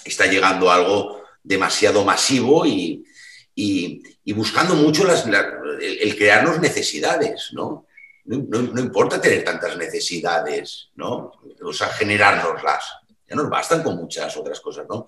[0.05, 3.03] está llegando algo demasiado masivo y,
[3.55, 7.87] y, buscando mucho las, el, crearnos necesidades, ¿no?
[8.25, 8.79] ¿no?
[8.79, 11.31] importa tener tantas necesidades, ¿no?
[11.63, 12.85] O sea, generárnoslas.
[13.27, 15.05] Ya nos bastan con muchas otras cosas, ¿no?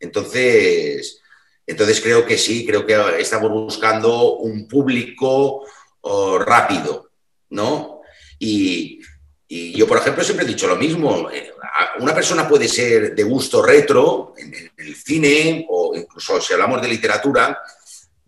[0.00, 1.20] Entonces,
[1.66, 5.64] entonces creo que sí, creo que estamos buscando un público
[6.00, 7.10] oh, rápido,
[7.50, 8.00] ¿no?
[8.38, 9.00] Y,
[9.46, 11.30] y, yo, por ejemplo, siempre he dicho lo mismo.
[11.30, 11.51] Eh,
[12.00, 16.88] una persona puede ser de gusto retro en el cine o incluso si hablamos de
[16.88, 17.58] literatura,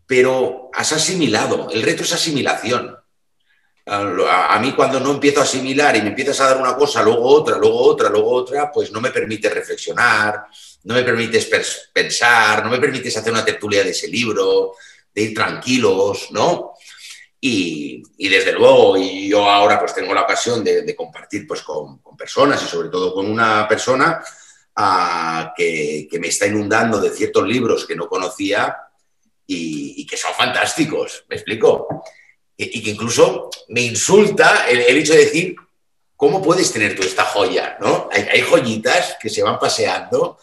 [0.07, 1.68] pero has asimilado.
[1.70, 2.97] El reto es asimilación.
[3.86, 7.22] A, mí cuando no empiezo a asimilar y me empiezas a dar una cosa, luego
[7.24, 10.47] otra, luego otra, luego otra, pues no me permite reflexionar,
[10.84, 11.51] no me permites
[11.92, 14.72] pensar, no me permites hacer una tertulia de ese libro,
[15.14, 16.74] de ir tranquilos, ¿no?
[17.47, 22.62] Y, desde luego, y yo ahora pues tengo la ocasión de, compartir pues con, personas
[22.62, 24.24] y sobre todo con una persona
[24.76, 28.74] ah, que, me está inundando de ciertos libros que no conocía
[29.47, 32.05] y, que son fantásticos, ¿me explico?
[32.57, 35.55] Y, que incluso me insulta el, hecho de decir,
[36.16, 37.76] ¿cómo puedes tener tú esta joya?
[37.78, 38.09] ¿no?
[38.11, 40.38] Hay, joyitas que se van paseando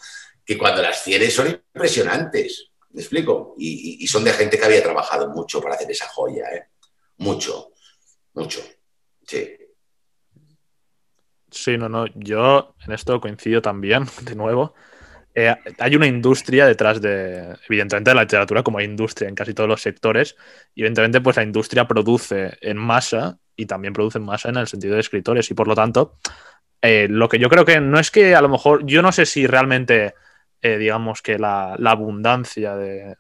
[0.46, 3.56] que cuando las tienes son impresionantes, ¿me explico?
[3.58, 6.71] Y, son de gente que había trabajado mucho para hacer esa joya, ¿eh?
[7.26, 7.72] Mucho,
[8.34, 8.60] mucho,
[9.28, 9.44] sí.
[11.50, 14.74] Sí, no, no, yo en esto coincido también, de nuevo.
[15.36, 19.54] eh, hay una industria detrás de, evidentemente, de la literatura, como hay industria en casi
[19.54, 20.36] todos los sectores,
[20.76, 24.68] y evidentemente, pues la industria produce en masa y también produce en masa en el
[24.68, 26.18] sentido de escritores, y por lo tanto,
[26.82, 29.26] eh, lo que yo creo que no es que a lo mejor, yo no sé
[29.26, 30.16] si realmente,
[30.62, 33.16] eh, digamos que la, la abundancia de,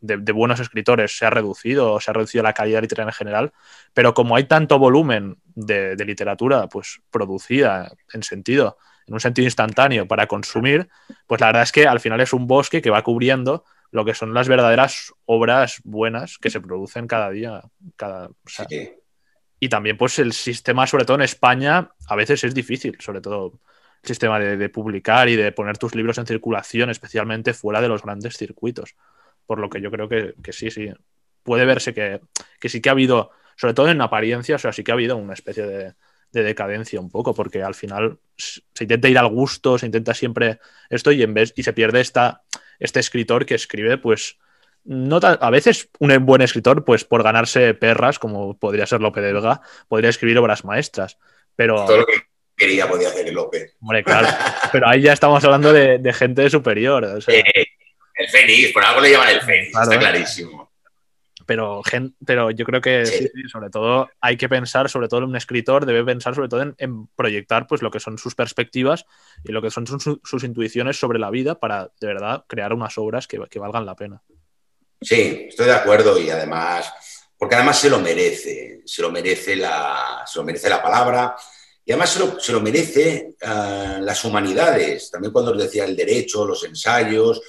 [0.00, 3.52] de, de, buenos escritores se ha reducido se ha reducido la calidad literaria en general,
[3.94, 9.46] pero como hay tanto volumen de, de literatura pues producida en sentido en un sentido
[9.46, 10.88] instantáneo para consumir,
[11.26, 14.14] pues la verdad es que al final es un bosque que va cubriendo lo que
[14.14, 17.62] son las verdaderas obras buenas que se producen cada día.
[17.96, 18.92] Cada, o sea, sí.
[19.60, 23.58] Y también, pues, el sistema, sobre todo en España, a veces es difícil, sobre todo
[24.02, 27.88] el sistema de, de publicar y de poner tus libros en circulación, especialmente fuera de
[27.88, 28.94] los grandes circuitos.
[29.48, 30.92] Por lo que yo creo que, que sí, sí.
[31.42, 32.20] Puede verse que,
[32.60, 35.16] que, sí que ha habido, sobre todo en apariencia, o sea, sí que ha habido
[35.16, 35.94] una especie de,
[36.32, 40.58] de decadencia un poco, porque al final se intenta ir al gusto, se intenta siempre
[40.90, 42.42] esto y en vez y se pierde esta,
[42.78, 44.36] este escritor que escribe, pues
[44.84, 49.22] no tan, a veces un buen escritor, pues por ganarse perras, como podría ser Lope
[49.22, 51.16] de Vega, podría escribir obras maestras,
[51.56, 52.20] pero todo lo que
[52.54, 53.72] quería podía hacer el Lope.
[53.80, 54.28] Hombre, claro,
[54.70, 57.04] pero ahí ya estamos hablando de, de gente superior.
[57.04, 57.66] O sea, eh,
[58.28, 60.68] el Fénix, por algo le llaman el Fénix, claro, está clarísimo
[61.48, 61.80] pero,
[62.26, 63.26] pero yo creo que sí.
[63.34, 66.74] Sí, sobre todo hay que pensar, sobre todo un escritor debe pensar sobre todo en,
[66.76, 69.06] en, proyectar pues lo que son sus perspectivas
[69.44, 72.98] y lo que son sus, sus, intuiciones sobre la vida para de verdad crear unas
[72.98, 74.22] obras que, que, valgan la pena.
[75.00, 76.92] Sí, estoy de acuerdo y además,
[77.38, 81.34] porque además se lo merece, se lo merece la, se lo merece la palabra
[81.82, 85.96] y además se lo, se lo merece uh, las humanidades, también cuando os decía el
[85.96, 87.40] derecho, los ensayos,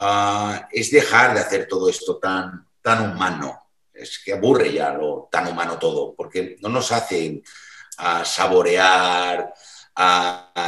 [0.00, 3.70] uh, es dejar de hacer todo esto tan tan humano.
[3.94, 7.42] Es que aburre ya lo tan humano todo, porque no nos hace
[7.98, 9.54] uh, saborear
[9.96, 10.60] uh,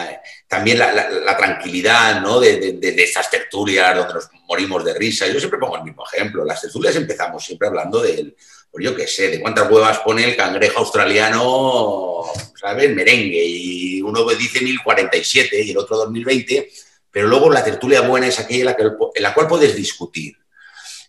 [0.49, 2.41] también la, tranquilidad ¿no?
[2.41, 5.27] de, de, tertulias donde nos morimos de risa.
[5.27, 6.43] Yo siempre pongo el mismo ejemplo.
[6.43, 8.35] Las tertulias empezamos siempre hablando del,
[8.71, 12.23] pues yo qué sé, de cuántas huevas pone el cangrejo australiano,
[12.59, 12.95] ¿sabes?
[12.95, 13.45] Merengue.
[13.45, 16.71] Y uno dice 1047 y el otro 2020,
[17.17, 20.37] pero luego la tertulia buena es aquella en la, cual puedes discutir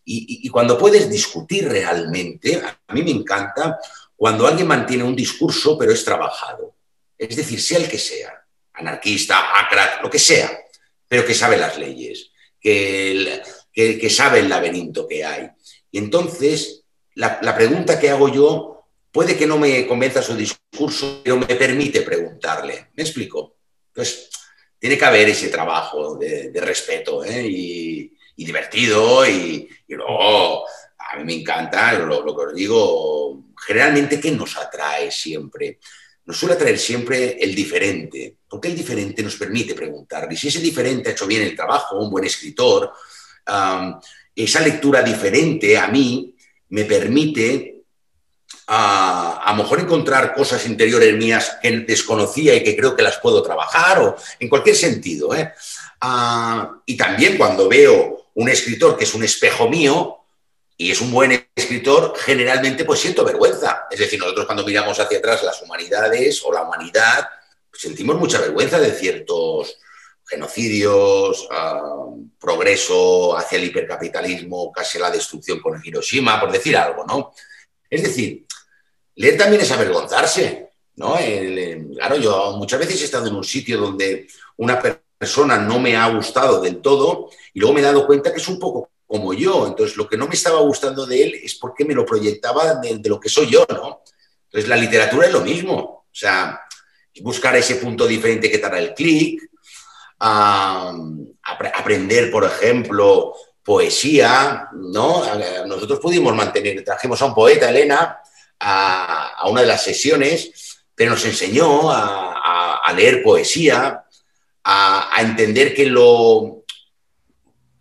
[0.05, 3.78] y, cuando puedes discutir realmente, a mí me encanta
[4.16, 6.78] cuando alguien mantiene un discurso pero es trabajado.
[7.18, 8.41] Es decir, sea el que sea,
[8.72, 10.49] anarquista, acrat, lo que sea,
[11.10, 13.43] pero que sabe las leyes, que,
[13.74, 15.49] que, sabe el laberinto que hay.
[15.91, 16.86] Y entonces,
[17.16, 21.53] la, la, pregunta que hago yo puede que no me convenza su discurso, pero me
[21.55, 22.91] permite preguntarle.
[22.95, 23.58] ¿Me explico?
[23.89, 24.30] Entonces,
[24.80, 27.45] tiene que haber ese trabajo de, respeto ¿eh?
[27.47, 30.63] y, divertido y, y, luego
[31.09, 35.80] a mí me encanta lo, que os digo, generalmente ¿qué nos atrae siempre?
[36.25, 40.59] Nos suele atraer siempre el diferente, porque el diferente nos permite preguntar, y si ese
[40.59, 42.91] diferente ha hecho bien el trabajo, un buen escritor,
[44.36, 46.36] esa lectura diferente a mí
[46.69, 47.76] me permite
[48.68, 53.18] a, a lo mejor encontrar cosas interiores mías que desconocía y que creo que las
[53.18, 55.34] puedo trabajar, o en cualquier sentido.
[55.34, 55.53] ¿eh?
[56.03, 60.18] Uh, y también cuando veo un escritor que es un espejo mío
[60.76, 63.88] y es un buen escritor, generalmente pues siento vergüenza.
[63.89, 67.28] Es decir, nosotros cuando miramos hacia atrás las humanidades o la humanidad,
[67.70, 69.78] pues sentimos mucha vergüenza de ciertos
[70.26, 77.34] genocidios, uh, progreso hacia el hipercapitalismo, casi la destrucción con Hiroshima, por decir algo, ¿no?
[77.89, 78.45] Es decir,
[79.18, 81.18] leer también es avergonzarse, ¿no?
[81.18, 84.82] El, claro, yo muchas veces he estado en un sitio donde una
[85.18, 88.47] persona no me ha gustado del todo y luego me he dado cuenta que es
[88.47, 89.68] un poco como yo.
[89.68, 93.01] Entonces, lo que no me estaba gustando de él es porque me lo proyectaba de,
[93.05, 94.03] lo que soy yo, ¿no?
[94.45, 95.74] Entonces, la literatura es lo mismo.
[95.74, 96.61] O sea,
[97.22, 99.49] buscar ese punto diferente que te el clic,
[100.20, 105.24] ap aprender, por ejemplo, poesía, ¿no?
[105.65, 108.20] Nosotros pudimos mantener, trajimos a un poeta, Elena,
[108.60, 110.51] a, a una de las sesiones,
[110.97, 114.03] pero nos enseñó a, leer poesía,
[114.64, 116.64] a, entender que lo...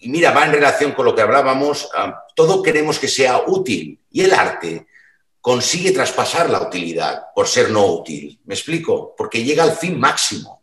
[0.00, 1.88] Y mira, va en relación con lo que hablábamos,
[2.34, 4.86] todo queremos que sea útil y el arte
[5.40, 8.38] consigue traspasar la utilidad por ser no útil.
[8.44, 9.14] ¿Me explico?
[9.16, 10.62] Porque llega al fin máximo.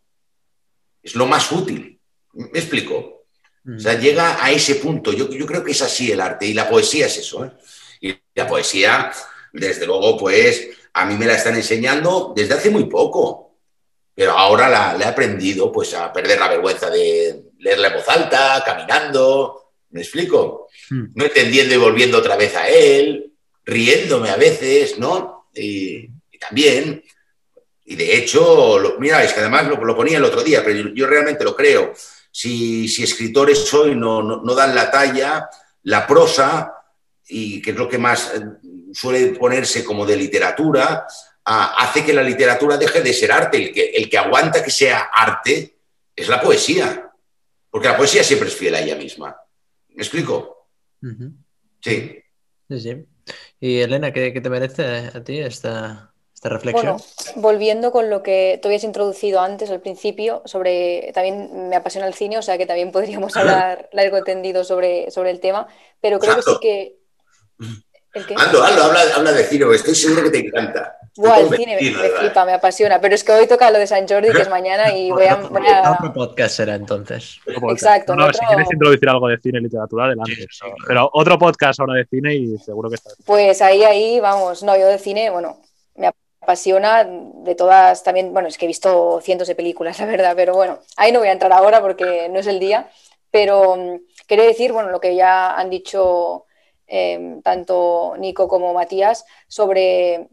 [1.02, 1.98] Es lo más útil.
[2.34, 3.24] ¿Me explico?
[3.64, 3.76] Mm.
[3.78, 5.12] O sea, llega a ese punto.
[5.12, 7.44] Yo, yo, creo que es así el arte y la poesía es eso.
[7.44, 7.52] ¿eh?
[8.00, 9.10] Y la poesía,
[9.60, 13.44] desde luego, pues a mí me la están enseñando desde hace muy poco
[14.14, 18.08] pero ahora la, la, he aprendido pues a perder la vergüenza de leerla en voz
[18.08, 20.68] alta, caminando, ¿me explico?
[20.88, 21.06] Hmm.
[21.14, 23.32] No entendiendo y volviendo otra vez a él,
[23.64, 25.48] riéndome a veces, ¿no?
[25.52, 27.02] Y, y también,
[27.84, 30.78] y de hecho, lo, mira, es que además lo, lo, ponía el otro día, pero
[30.78, 31.92] yo, yo, realmente lo creo.
[32.30, 35.48] si, escritores hoy no, no, dan la talla,
[35.82, 36.72] la prosa,
[37.26, 38.32] y que es lo que más
[38.94, 41.06] suele ponerse como de literatura,
[41.44, 43.58] hace que la literatura deje de ser arte.
[43.58, 45.76] El que, el que aguanta que sea arte
[46.14, 47.10] es la poesía,
[47.70, 49.36] porque la poesía siempre es fiel a ella misma.
[49.88, 50.68] ¿Me explico?
[51.80, 52.18] Sí.
[52.68, 53.04] Sí, sí.
[53.60, 56.96] Y Elena, ¿qué, te merece a ti esta, reflexión?
[56.96, 57.04] Bueno,
[57.36, 62.14] volviendo con lo que tú habías introducido antes al principio, sobre también me apasiona el
[62.14, 65.66] cine, o sea que también podríamos hablar largo tendido sobre, sobre el tema,
[66.00, 66.98] pero creo que sí que...
[68.36, 70.98] Ando, habla, habla de cine, estoy seguro que te encanta.
[71.16, 74.06] Bueno, el cine me, flipa, me apasiona, pero es que hoy toca lo de San
[74.06, 75.36] Jordi, que es mañana, y voy a...
[75.36, 77.38] Otro podcast será entonces.
[77.46, 78.16] Exacto.
[78.16, 80.46] No, si quieres introducir algo de cine y literatura, adelante.
[80.86, 83.10] Pero otro podcast ahora de cine y seguro que está.
[83.24, 84.64] Pues ahí, ahí, vamos.
[84.64, 85.60] No, yo de cine, bueno,
[85.94, 86.10] me
[86.40, 90.54] apasiona de todas, también, bueno, es que he visto cientos de películas, la verdad, pero
[90.54, 92.90] bueno, ahí no voy a entrar ahora porque no es el día,
[93.30, 96.46] pero mm, quería decir, bueno, lo que ya han dicho
[96.96, 100.28] eh, tanto Nico como Matías sobre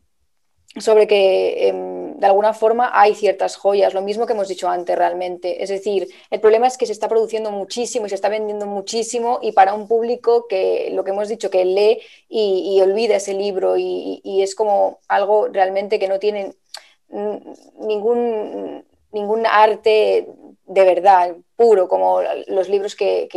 [0.78, 4.98] sobre que em, de alguna forma hay ciertas joyas, lo mismo que hemos dicho antes
[4.98, 5.62] realmente.
[5.64, 9.40] Es decir, el problema es que se está produciendo muchísimo y se está vendiendo muchísimo
[9.42, 12.00] y para un público que lo que hemos dicho, que lee
[12.30, 16.54] y, olvida ese libro y, es como algo realmente que no tiene
[17.10, 20.28] ningún, ningún arte
[20.66, 23.28] de verdad, puro, como los libros que,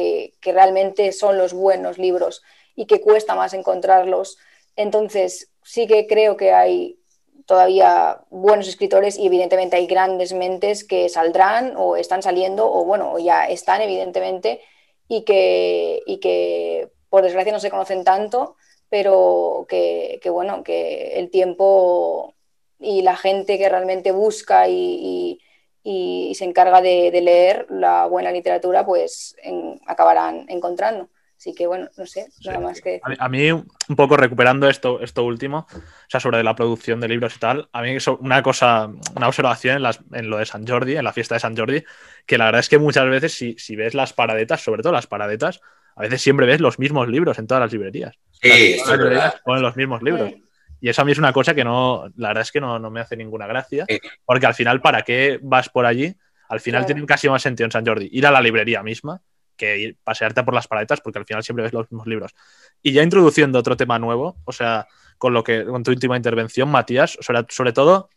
[0.40, 2.42] que realmente son los buenos libros
[2.74, 4.38] y que cuesta más encontrarlos.
[4.76, 6.98] Entonces, sí que creo que hay
[7.44, 13.18] todavía buenos escritores y evidentemente hay grandes mentes que saldrán o están saliendo o bueno,
[13.18, 14.62] ya están evidentemente
[15.06, 18.56] y que, y que por desgracia no se conocen tanto,
[18.88, 22.34] pero que, bueno, que el tiempo
[22.78, 25.40] y la gente que realmente busca y,
[25.84, 29.36] se encarga de, leer la buena literatura, pues
[29.86, 31.08] acabarán encontrando.
[31.36, 33.02] Así que bueno, no sé, nada más que...
[33.18, 37.36] A mí, un poco recuperando esto, esto último, o sea, sobre la producción de libros
[37.36, 40.96] y tal, a mí una cosa, una observación en, las, en lo de San Jordi,
[40.96, 41.84] en la fiesta de San Jordi,
[42.24, 45.06] que la verdad es que muchas veces si, si ves las paradetas, sobre todo las
[45.06, 45.60] paradetas,
[45.96, 48.16] a veces siempre ves los mismos libros en todas las librerías.
[48.30, 50.32] Sí, las librerías ponen los mismos libros.
[50.80, 52.90] Y eso a mí es una cosa que no, la verdad es que no, no
[52.90, 53.86] me hace ninguna gracia,
[54.24, 56.14] porque al final, ¿para qué vas por allí?
[56.48, 59.22] Al final tiene casi más sentido en San Jordi ir a la librería misma
[59.56, 62.34] que ir, pasearte por las paletas porque al final siempre ves los mismos libros.
[62.82, 64.86] Y ya introduciendo otro tema nuevo, o sea,
[65.18, 68.10] con lo que con tu última intervención, Matías, sobre, sobre todo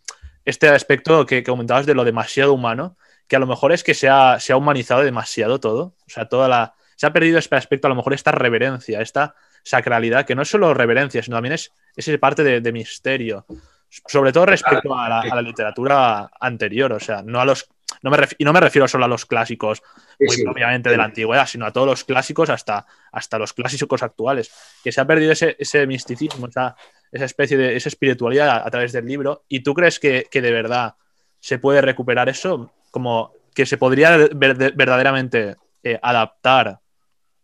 [0.45, 2.97] este aspecto que, comentabas de lo demasiado humano,
[3.27, 6.27] que a lo mejor es que se ha, se ha humanizado demasiado todo, o sea,
[6.27, 9.35] toda la se ha perdido este aspecto, a lo mejor esta reverencia, esta
[9.68, 13.45] sacralidad, que no es solo reverencia, sino también es, es parte de, de misterio,
[13.89, 17.70] sobre todo respecto a la, a la, literatura anterior, o sea, no a los
[18.01, 19.82] no me y no me refiero solo a los clásicos,
[20.20, 24.51] muy obviamente de la antigüedad, sino a todos los clásicos hasta, hasta los clásicos actuales,
[24.84, 26.76] que se ha perdido ese, ese misticismo, esa,
[27.11, 29.45] esa, especie de esa espiritualidad a, través del libro.
[29.47, 30.95] ¿Y tú crees que, que, de verdad
[31.39, 32.72] se puede recuperar eso?
[32.91, 36.80] Como que se podría verdaderamente eh, adaptar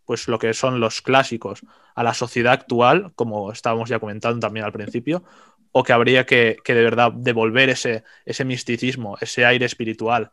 [0.04, 1.62] pues lo que son los clásicos
[1.94, 5.24] a la sociedad actual, como estábamos ya comentando también al principio,
[5.72, 10.30] o que habría que, que de verdad devolver ese, ese misticismo, ese aire espiritual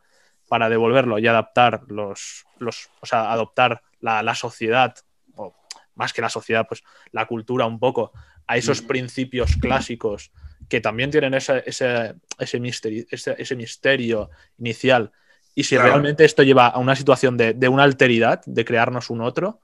[0.48, 4.94] para devolverlo y adaptar los, los o sea, adoptar la, la, sociedad,
[5.34, 5.54] o
[5.94, 8.12] más que la sociedad, pues la cultura un poco,
[8.46, 8.86] a esos mm.
[8.86, 10.30] principios clásicos
[10.68, 15.10] que también tienen ese, ese, ese, misterio, ese, ese misterio inicial.
[15.54, 19.20] Y si realmente esto lleva a una situación de, de, una alteridad, de crearnos un
[19.20, 19.60] otro,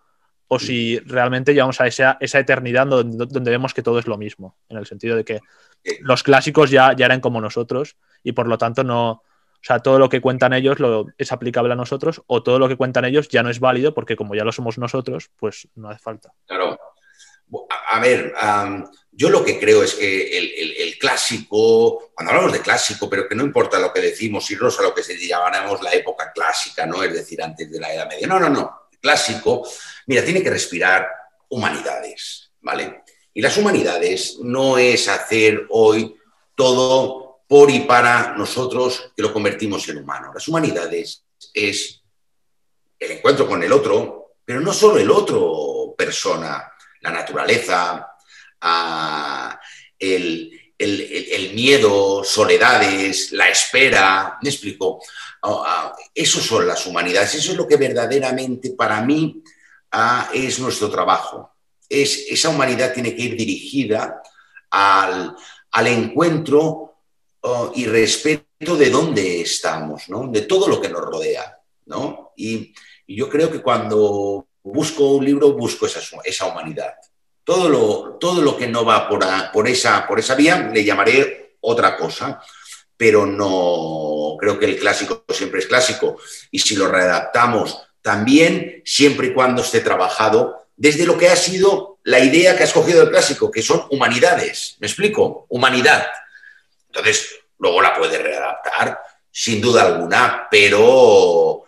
[0.49, 4.17] o si realmente llevamos a esa, esa eternidad donde, donde, vemos que todo es lo
[4.17, 5.41] mismo, en el sentido de que
[6.01, 9.23] los clásicos ya, ya eran como nosotros y por lo tanto no,
[9.61, 12.69] o sea, todo lo que cuentan ellos lo, es aplicable a nosotros o todo lo
[12.69, 15.91] que cuentan ellos ya no es válido porque como ya lo somos nosotros, pues no
[15.91, 16.33] hace falta.
[16.47, 16.79] Claro.
[17.91, 18.35] A ver,
[19.11, 23.45] yo lo que creo es que el, clásico, cuando hablamos de clásico, pero que no
[23.45, 27.03] importa lo que decimos, irnos a lo que se llamaremos la época clásica, ¿no?
[27.03, 28.27] Es decir, antes de la Edad Media.
[28.27, 28.88] No, no, no.
[29.01, 29.67] Clásico,
[30.07, 31.09] mira, tiene que respirar
[31.49, 33.03] humanidades, ¿vale?
[33.35, 36.17] Y las humanidades no es hacer hoy
[36.55, 40.33] todo por y para nosotros que lo convertimos en humano.
[40.35, 41.25] Las humanidades
[41.55, 42.03] es
[42.99, 48.09] el encuentro con el otro, pero no solo el otro persona, la naturaleza,
[48.61, 49.61] ah,
[49.99, 50.58] el,
[51.55, 55.01] miedo, soledades, la espera, me explico.
[55.43, 59.43] Ah, ah, eso son las humanidades, eso es lo que verdaderamente para mí
[60.35, 61.53] es nuestro trabajo.
[61.89, 64.23] Es, esa humanidad tiene que ir dirigida
[64.71, 65.35] al,
[65.71, 66.89] al encuentro
[67.41, 71.57] Oh, y respeto de dónde estamos, de todo lo que nos rodea.
[72.37, 72.75] Y,
[73.07, 76.95] Y yo creo que cuando busco un libro, busco esa, esa humanidad.
[77.49, 81.97] Todo lo, todo lo que no va por, esa, por esa vía le llamaré otra
[81.97, 82.43] cosa,
[82.95, 86.19] pero no creo que el clásico siempre es clásico.
[86.51, 92.01] Y si lo redactamos también, siempre y cuando esté trabajado desde lo que ha sido
[92.03, 94.77] la idea que ha escogido el clásico, que son humanidades.
[94.81, 95.47] ¿Me explico?
[95.49, 96.07] Humanidad.
[96.89, 101.65] Entonces, luego la puede readaptar, sin duda alguna, pero,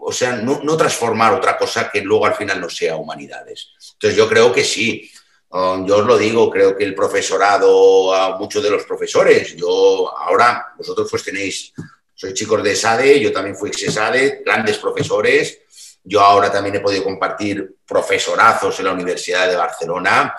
[0.00, 3.70] o sea, no, transformar otra cosa que luego al final no sea humanidades.
[3.94, 5.10] Entonces, yo creo que sí.
[5.50, 10.14] Um, yo os lo digo, creo que el profesorado, a muchos de los profesores, yo
[10.16, 11.72] ahora, vosotros pues tenéis,
[12.14, 15.60] sois chicos de SADE, yo también fui ex SADE, grandes profesores,
[16.04, 20.34] yo ahora también he podido compartir profesorazos en la Universidad de Barcelona.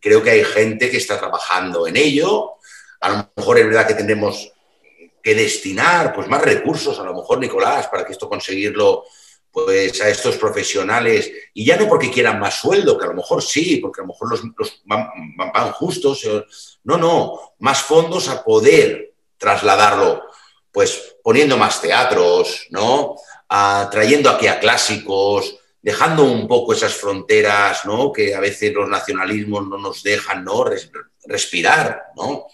[0.00, 2.54] creo que hay gente que está trabajando en ello.
[3.00, 4.52] A lo mejor es verdad que tendremos
[5.22, 9.04] que destinar pues, más recursos, a lo mejor, Nicolás, para que esto conseguirlo
[9.50, 11.30] pues, a estos profesionales.
[11.54, 14.08] Y ya no porque quieran más sueldo, que a lo mejor sí, porque a lo
[14.08, 16.24] mejor los, van, van justos.
[16.24, 16.44] Eh,
[16.84, 20.24] no, no, más fondos a poder trasladarlo,
[20.72, 23.16] pues poniendo más teatros, ¿no?
[23.90, 28.12] trayendo aquí a clásicos, dejando un poco esas fronteras ¿no?
[28.12, 30.64] que a veces los nacionalismos no nos dejan ¿no?
[31.24, 32.46] respirar ¿no?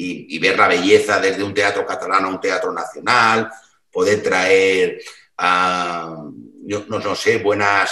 [0.00, 3.50] Y, ver la belleza desde un teatro catalán a un teatro nacional,
[3.90, 5.00] poder traer,
[5.36, 7.90] no, sé, buenas,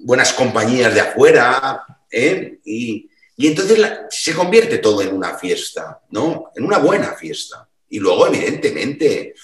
[0.00, 1.82] buenas compañías de afuera.
[2.10, 2.58] ¿eh?
[2.62, 6.50] Y, y, entonces se convierte todo en una fiesta, ¿no?
[6.54, 7.66] en una buena fiesta.
[7.88, 9.34] Y luego, evidentemente,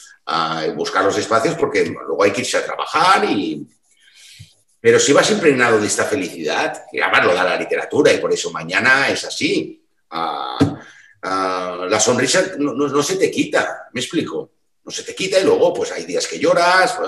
[0.75, 3.67] buscar los espacios porque luego hay que irse a trabajar y...
[4.79, 8.33] Pero si vas impregnado de esta felicidad, que además lo da la literatura y por
[8.33, 9.83] eso mañana es así,
[11.27, 14.51] la sonrisa no, se te quita, me explico,
[14.85, 16.99] no se te quita y luego pues hay días que lloras,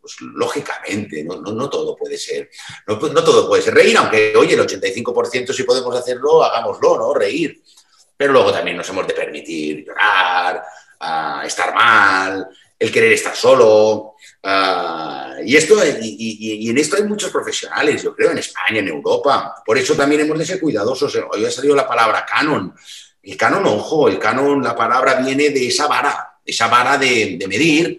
[0.00, 2.48] pues, lógicamente, no, no, todo puede ser,
[2.86, 7.14] no, todo puede ser reír, aunque oye, el 85% si podemos hacerlo, hagámoslo, ¿no?
[7.14, 7.62] Reír.
[8.16, 10.64] Pero luego también nos hemos de permitir llorar,
[11.44, 14.14] estar mal, el querer estar solo.
[15.44, 19.62] y, esto, y, en esto hay muchos profesionales, yo creo, en España, en Europa.
[19.64, 21.14] Por eso también hemos de ser cuidadosos.
[21.30, 22.74] Hoy ha salido la palabra canon.
[23.26, 27.98] El canon, ojo, el canon, la palabra viene de esa vara, esa vara de, medir.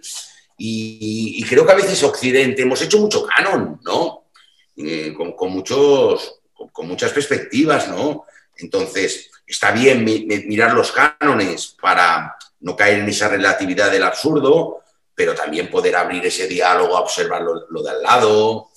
[0.58, 4.30] Y, creo que a veces Occidente hemos hecho mucho canon, ¿no?
[4.78, 6.40] Eh, con, muchos,
[6.72, 8.24] con, muchas perspectivas, ¿no?
[8.56, 14.82] Entonces, está bien mirar los cánones para no caer en esa relatividad del absurdo,
[15.14, 18.70] pero también poder abrir ese diálogo a observar lo, de al lado,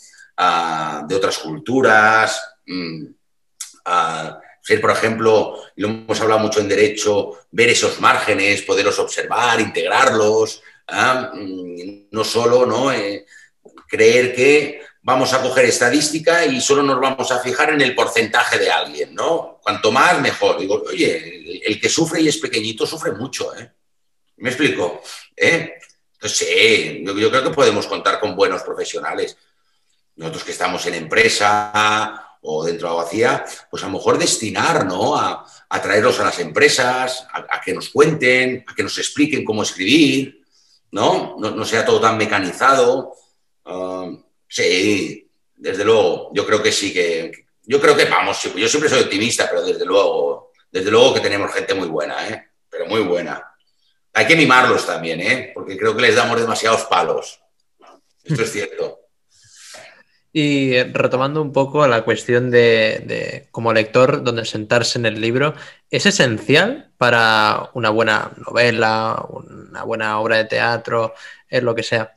[1.06, 3.04] de otras culturas, mm,
[4.62, 10.62] ser, por ejemplo, lo hemos hablado mucho en derecho, ver esos márgenes, poderlos observar, integrarlos,
[10.88, 11.32] ¿ah?
[11.34, 12.92] mm, no solo ¿no?
[12.92, 13.26] Eh,
[13.88, 18.58] creer que vamos a coger estadística y solo nos vamos a fijar en el porcentaje
[18.58, 19.60] de alguien, ¿no?
[19.62, 20.58] Cuanto más, mejor.
[20.58, 23.70] Digo, oye, el, que sufre y es pequeñito sufre mucho, ¿eh?
[24.36, 25.02] ¿Me explico?
[25.36, 25.74] ¿Eh?
[26.14, 29.36] Entonces, sí, yo, creo que podemos contar con buenos profesionales.
[30.16, 35.16] Nosotros que estamos en empresa o dentro de Abogacía, pues a lo mejor destinar, ¿no?
[35.16, 35.46] A,
[35.82, 40.42] traerlos a las empresas, a, que nos cuenten, a que nos expliquen cómo escribir,
[40.90, 41.36] ¿no?
[41.38, 43.14] No, sea todo tan mecanizado.
[43.64, 44.10] Ah,
[44.50, 47.30] Sí, desde luego, yo creo que sí que.
[47.62, 51.54] Yo creo que vamos, yo siempre soy optimista, pero desde luego, desde luego que tenemos
[51.54, 52.50] gente muy buena, ¿eh?
[52.68, 53.54] Pero muy buena.
[54.12, 55.52] Hay que mimarlos también, ¿eh?
[55.54, 57.40] Porque creo que les damos demasiados palos.
[58.24, 58.99] Esto es cierto.
[60.32, 65.54] Y retomando un poco la cuestión de, como lector, donde sentarse en el libro,
[65.90, 71.14] ¿es esencial para una buena novela, una buena obra de teatro,
[71.48, 72.14] es lo que sea?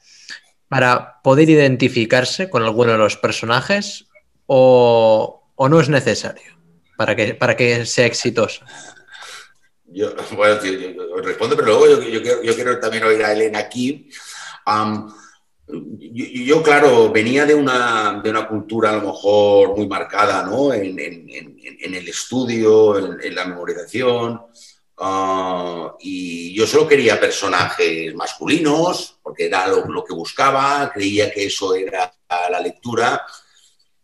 [0.73, 4.07] para poder identificarse con alguno de los personajes
[4.47, 6.57] o, no es necesario
[6.97, 8.65] para que, para que sea exitoso?
[9.85, 10.59] Yo, bueno,
[11.21, 14.09] respondo, pero luego yo, quiero, también oír a Elena aquí.
[15.67, 20.73] Yo, claro, venía de una, de una, cultura a lo mejor muy marcada ¿no?
[20.73, 24.41] en, el estudio, en, la memorización.
[24.97, 31.73] Ah, y yo solo quería personajes masculinos, porque era lo, que buscaba, creía que eso
[31.73, 32.13] era
[32.49, 33.25] la lectura.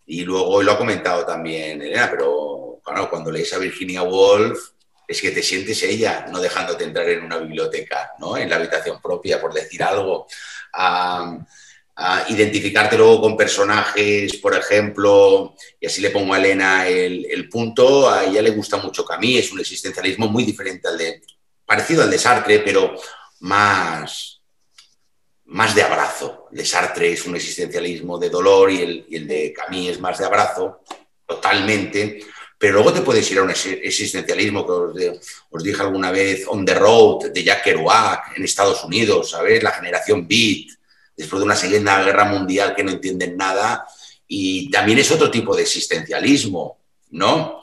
[0.06, 4.72] Y luego lo ha comentado también Elena, pero cuando lees a Virginia Woolf,
[5.08, 8.38] es que te sientes ella, no dejándote entrar en una biblioteca, ¿no?
[8.38, 10.28] en la habitación propia, por decir algo.
[10.74, 18.10] Ah, identificarte luego con personajes, por ejemplo, y así le pongo a Elena el, punto,
[18.10, 21.22] a ella le gusta mucho que a es un existencialismo muy diferente al de,
[21.66, 22.96] parecido al de Sartre, pero
[23.42, 24.42] más,
[25.48, 26.48] más de abrazo.
[26.52, 30.00] El de Sartre es un existencialismo de dolor y el, y el de Camus es
[30.00, 30.80] más de abrazo,
[31.28, 32.22] totalmente.
[32.60, 35.18] Pero luego te puedes ir a un existencialismo que
[35.50, 39.64] os, dije alguna vez, On the Road, de Jack Kerouac, en Estados Unidos, ¿sabes?
[39.64, 40.78] La generación Beat,
[41.16, 43.88] después de una segunda guerra mundial que no entienden nada.
[44.28, 46.80] Y también es otro tipo de existencialismo,
[47.12, 47.62] ¿no?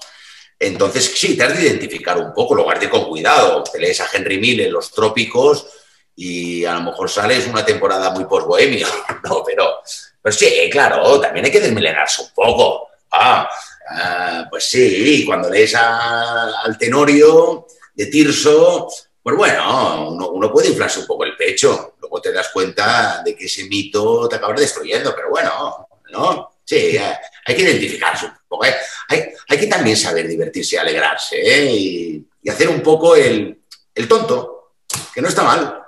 [0.58, 3.62] Entonces, sí, te has de identificar un poco, luego has con cuidado.
[3.64, 5.66] Te lees a Henry Miller, Los Trópicos,
[6.14, 8.86] y a lo mejor sales una temporada muy post-bohemio,
[9.24, 9.42] ¿no?
[9.44, 9.82] Pero,
[10.22, 12.88] pues sí, claro, también hay que desmelenarse un poco.
[13.12, 13.46] Ah,
[13.88, 18.88] ah pues sí, cuando lees a, al Tenorio de Tirso,
[19.22, 21.96] pues bueno, uno, uno, puede inflarse un poco el pecho.
[22.00, 26.50] Luego te das cuenta de que ese mito te acaba destruyendo, pero bueno, ¿no?
[26.64, 28.64] Sí, hay que identificarse un poco.
[28.66, 28.74] ¿eh?
[29.08, 31.72] Hay, hay, que también saber divertirse, alegrarse ¿eh?
[31.72, 33.60] y, y, hacer un poco el,
[33.94, 34.74] el tonto,
[35.14, 35.82] que no está mal.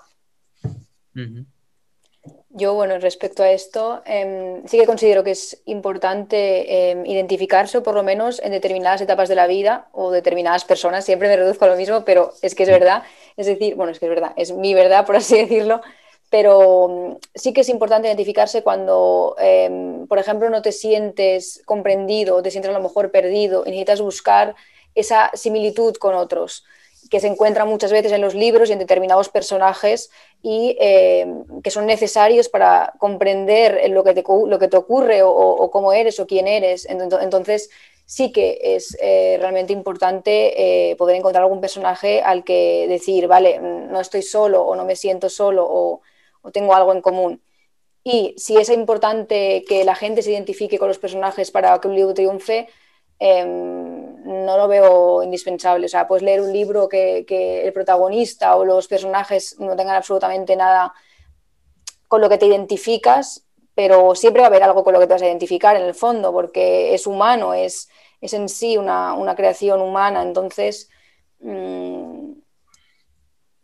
[2.58, 7.94] Yo, bueno, respecto a esto, eh, sí que considero que es importante eh, identificarse, por
[7.94, 11.04] lo menos en determinadas etapas de la vida o determinadas personas.
[11.04, 13.04] Siempre me reduzco a lo mismo, pero es que es verdad.
[13.36, 15.80] Es decir, bueno, es que es verdad, es mi verdad, por así decirlo.
[16.30, 22.42] Pero mm, sí que es importante identificarse cuando, eh, por ejemplo, no te sientes comprendido,
[22.42, 24.56] te sientes a lo mejor perdido y necesitas buscar
[24.96, 26.64] esa similitud con otros
[27.10, 30.10] que se encuentra muchas veces en los libros y en determinados personajes
[30.42, 31.26] y eh,
[31.62, 35.92] que son necesarios para comprender lo que te, lo que te ocurre o, o, cómo
[35.92, 36.86] eres o quién eres.
[36.86, 37.70] Entonces,
[38.04, 43.58] sí que es eh, realmente importante eh, poder encontrar algún personaje al que decir, vale,
[43.58, 46.00] no estoy solo o no me siento solo o,
[46.42, 47.42] o tengo algo en común.
[48.04, 51.94] Y si es importante que la gente se identifique con los personajes para que un
[51.96, 52.68] libro triunfe,
[53.20, 53.44] eh,
[54.24, 55.86] no lo veo indispensable.
[55.86, 57.24] O sea, puedes leer un libro que,
[57.64, 60.92] el protagonista o los personajes no tengan absolutamente nada
[62.08, 63.44] con lo que te identificas,
[63.74, 65.94] pero siempre va a haber algo con lo que te vas a identificar en el
[65.94, 67.88] fondo, porque es humano, es,
[68.20, 70.22] es en sí una, una creación humana.
[70.22, 70.88] Entonces,
[71.40, 72.32] mmm,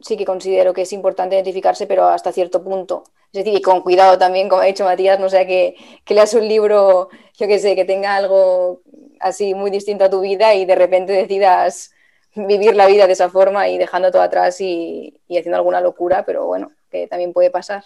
[0.00, 3.04] sí que considero que es importante identificarse, pero hasta cierto punto.
[3.32, 5.74] Es decir, y con cuidado también, como ha dicho Matías, no sea que,
[6.04, 8.82] que leas un libro, yo que sé, que tenga algo
[9.20, 11.92] así muy distinto a tu vida y de repente decidas
[12.34, 16.24] vivir la vida de esa forma y dejando todo atrás y, y haciendo alguna locura,
[16.24, 17.84] pero bueno, que también puede pasar.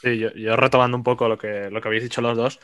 [0.00, 2.58] Sí, yo, yo, retomando un poco lo que, lo que habéis dicho los dos,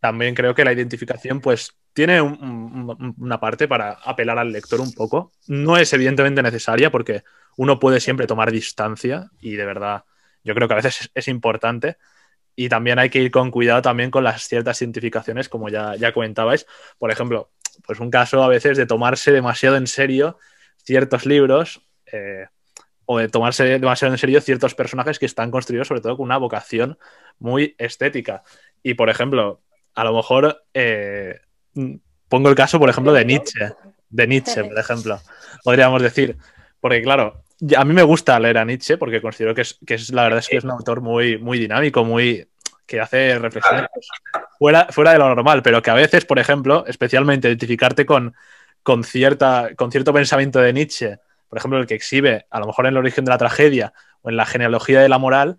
[0.00, 4.80] también creo que la identificación pues tiene un, un, una parte para apelar al lector
[4.80, 5.32] un poco.
[5.46, 7.22] No es evidentemente necesaria porque
[7.56, 10.04] uno puede siempre tomar distancia y de verdad
[10.42, 11.96] yo creo que a veces es, es importante,
[12.54, 16.12] y también hay que ir con cuidado también con las ciertas identificaciones, como ya, ya
[16.12, 16.66] comentabais.
[16.98, 17.50] Por ejemplo,
[17.86, 20.38] pues un caso a veces de tomarse demasiado en serio
[20.84, 22.46] ciertos libros eh,
[23.06, 26.38] o de tomarse demasiado en serio ciertos personajes que están construidos sobre todo con una
[26.38, 26.98] vocación
[27.38, 28.42] muy estética.
[28.82, 29.60] Y por ejemplo,
[29.94, 31.40] a lo mejor eh,
[32.28, 33.72] pongo el caso, por ejemplo, de Nietzsche.
[34.10, 35.20] De Nietzsche, por ejemplo.
[35.64, 36.36] Podríamos decir.
[36.80, 37.44] Porque, claro,
[37.76, 40.40] a mí me gusta leer a Nietzsche porque considero que es, que es la verdad
[40.40, 42.48] es que es un autor muy, muy dinámico, muy
[42.86, 43.86] que hace reflexiones
[44.58, 48.34] fuera, fuera de lo normal, pero que a veces, por ejemplo, especialmente identificarte con,
[48.82, 52.86] con, cierta, con cierto pensamiento de Nietzsche, por ejemplo, el que exhibe a lo mejor
[52.86, 53.92] en el origen de la tragedia
[54.22, 55.58] o en la genealogía de la moral,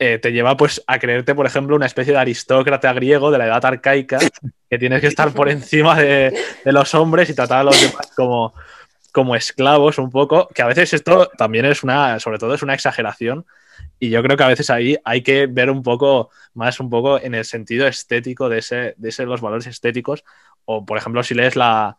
[0.00, 3.46] eh, te lleva pues a creerte, por ejemplo, una especie de aristócrata griego de la
[3.46, 4.18] edad arcaica,
[4.70, 8.10] que tienes que estar por encima de, de los hombres y tratar a los demás
[8.14, 8.54] como,
[9.12, 12.74] como esclavos un poco, que a veces esto también es una, sobre todo es una
[12.74, 13.46] exageración.
[13.98, 17.20] Y yo creo que a veces ahí hay que ver un poco más un poco
[17.20, 20.24] en el sentido estético de ese, de ese los valores estéticos.
[20.64, 21.98] O, por ejemplo, si lees la.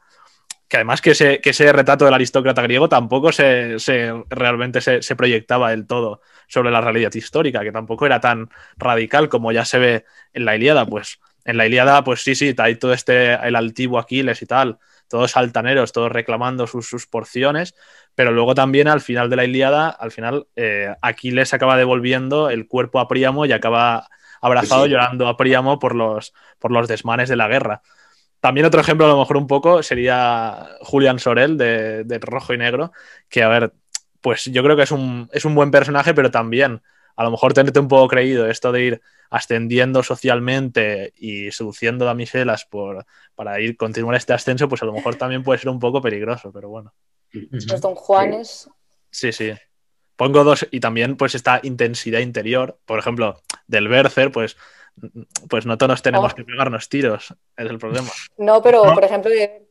[0.67, 3.77] Que además que ese, que ese retrato del aristócrata griego tampoco se,
[4.29, 9.29] realmente se, se, proyectaba del todo sobre la realidad histórica, que tampoco era tan radical
[9.29, 10.85] como ya se ve en la Ilíada.
[10.85, 14.77] Pues en la Ilíada, pues sí, sí, hay todo este, el altivo Aquiles y tal,
[15.09, 17.75] todos altaneros, todos reclamando sus, sus, porciones,
[18.15, 22.67] pero luego también al final de la Iliada, al final eh, Aquiles acaba devolviendo el
[22.67, 24.07] cuerpo a Príamo y acaba
[24.41, 27.81] abrazado sí, llorando a Príamo por los, por los desmanes de la guerra.
[28.39, 32.57] También otro ejemplo, a lo mejor un poco, sería Julián Sorel de, de Rojo y
[32.57, 32.93] Negro,
[33.27, 33.73] que a ver,
[34.21, 36.81] pues yo creo que es un, es un buen personaje, pero también
[37.15, 42.65] a lo mejor tenerte un poco creído esto de ir ascendiendo socialmente y seduciendo damiselas
[42.65, 43.05] por,
[43.35, 46.51] para ir continuar este ascenso, pues a lo mejor también puede ser un poco peligroso,
[46.51, 46.93] pero bueno.
[47.31, 48.69] Los Don Juanes.
[49.11, 49.53] Sí, sí.
[50.15, 54.57] Pongo dos y también pues esta intensidad interior, por ejemplo, del Bercer, pues
[55.47, 56.35] pues no todos tenemos oh.
[56.35, 58.09] que pegarnos tiros, es el problema.
[58.37, 58.93] No, pero no.
[58.93, 59.68] por ejemplo, de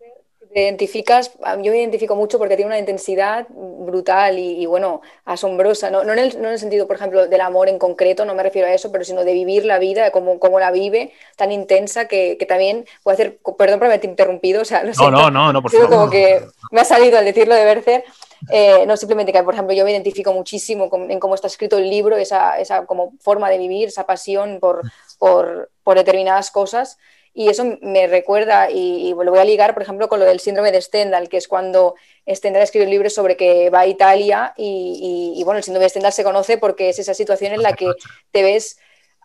[0.52, 1.32] te identificas,
[1.62, 5.90] yo me identifico mucho porque tiene una intensidad brutal y, bueno, asombrosa.
[5.90, 8.90] No, en el, sentido, por ejemplo, del amor en concreto, no me refiero a eso,
[8.90, 13.14] pero sino de vivir la vida, como, como la vive, tan intensa que, también puede
[13.14, 15.88] hacer, perdón por haberte interrumpido, o sea, no, no, no, no, por favor.
[15.88, 18.04] como que me ha salido al decirlo de Bercer.
[18.50, 21.90] Eh, no simplemente que, por ejemplo, yo me identifico muchísimo en cómo está escrito el
[21.90, 24.82] libro, esa, esa como forma de vivir, esa pasión por,
[25.18, 26.98] por, por determinadas cosas
[27.34, 30.72] y eso me recuerda, y, lo voy a ligar, por ejemplo, con lo del síndrome
[30.72, 31.94] de Stendhal, que es cuando
[32.28, 36.12] Stendhal escribe un libro sobre que va a Italia y, bueno, el síndrome de Stendhal
[36.12, 37.86] se conoce porque es esa situación en la que
[38.32, 38.78] te ves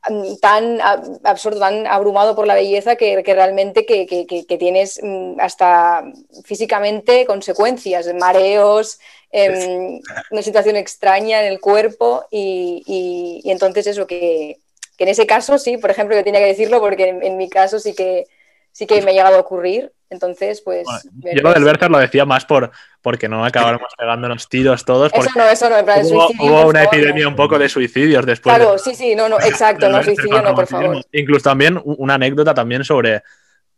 [0.09, 0.79] mm, tan
[1.23, 6.03] absurdo, tan abrumado por la belleza que, realmente que, tienes mm, hasta
[6.45, 8.99] físicamente consecuencias, mareos,
[9.31, 9.99] em,
[10.29, 14.62] una situación extraña en el cuerpo y entonces eso que,
[14.97, 17.79] que en ese caso sí, por ejemplo, yo tenía que decirlo porque en, mi caso
[17.79, 18.25] sí que,
[18.71, 19.91] sí que me ha llegado a ocurrir.
[20.09, 20.85] Entonces, pues.
[21.11, 22.69] yo lo del Bertha lo decía más por
[23.01, 25.11] porque no acabáramos pegándonos tiros todos.
[25.11, 28.55] Eso no, eso no, en plan, hubo, hubo una epidemia un poco de suicidios después.
[28.55, 31.03] Claro, sí, sí, no, no, exacto, no, suicidio no, por favor.
[31.11, 33.23] Incluso también una anécdota también sobre,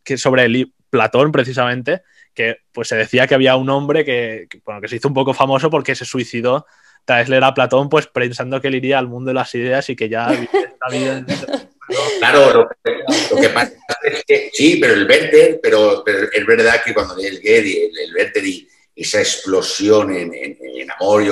[0.03, 2.03] que sobre el, Platón, precisamente,
[2.33, 5.33] que pues se decía que había un hombre que, bueno, que se hizo un poco
[5.33, 6.65] famoso porque se suicidó
[7.05, 9.95] tras leer a Platón, pues pensando que él iría al mundo de las ideas y
[9.95, 11.25] que ya esta vida.
[12.19, 17.15] Claro, lo que, pasa es que sí, pero el Werther, pero, es verdad que cuando
[17.17, 21.23] el Getty, el, el Werther y esa explosión en, en, amor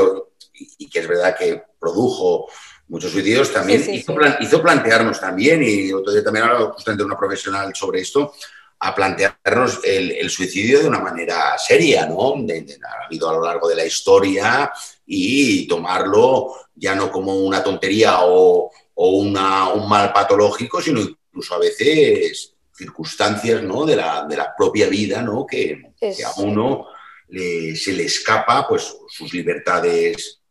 [0.54, 2.50] y, que es verdad que produjo
[2.90, 8.02] muchos suicidios, también hizo, plantearnos también, y otro día también hablaba justamente una profesional sobre
[8.02, 8.34] esto,
[8.80, 12.34] a plantearnos el, suicidio de una manera seria, ¿no?
[12.36, 14.72] ha habido a lo largo de la historia
[15.06, 22.54] y tomarlo ya no como una tontería o, un mal patológico, sino incluso a veces
[22.76, 23.86] circunstancias ¿no?
[23.86, 25.46] de, la, propia vida ¿no?
[25.46, 26.88] que, a uno
[27.30, 30.42] se le escapa pues, sus libertades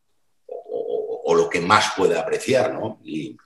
[0.46, 2.74] o, lo que más puede apreciar.
[2.74, 3.00] ¿no?
[3.05, 3.36] Y,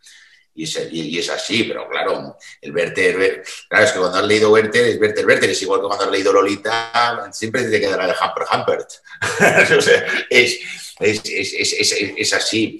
[0.56, 4.98] y es, así, pero claro, el Werther, claro, es que cuando has leído Werther, es
[4.98, 8.90] Werther, Werther, es igual que cuando has leído Lolita, siempre te quedará el Hamper Hampert.
[10.30, 10.58] es,
[10.98, 12.78] es, así.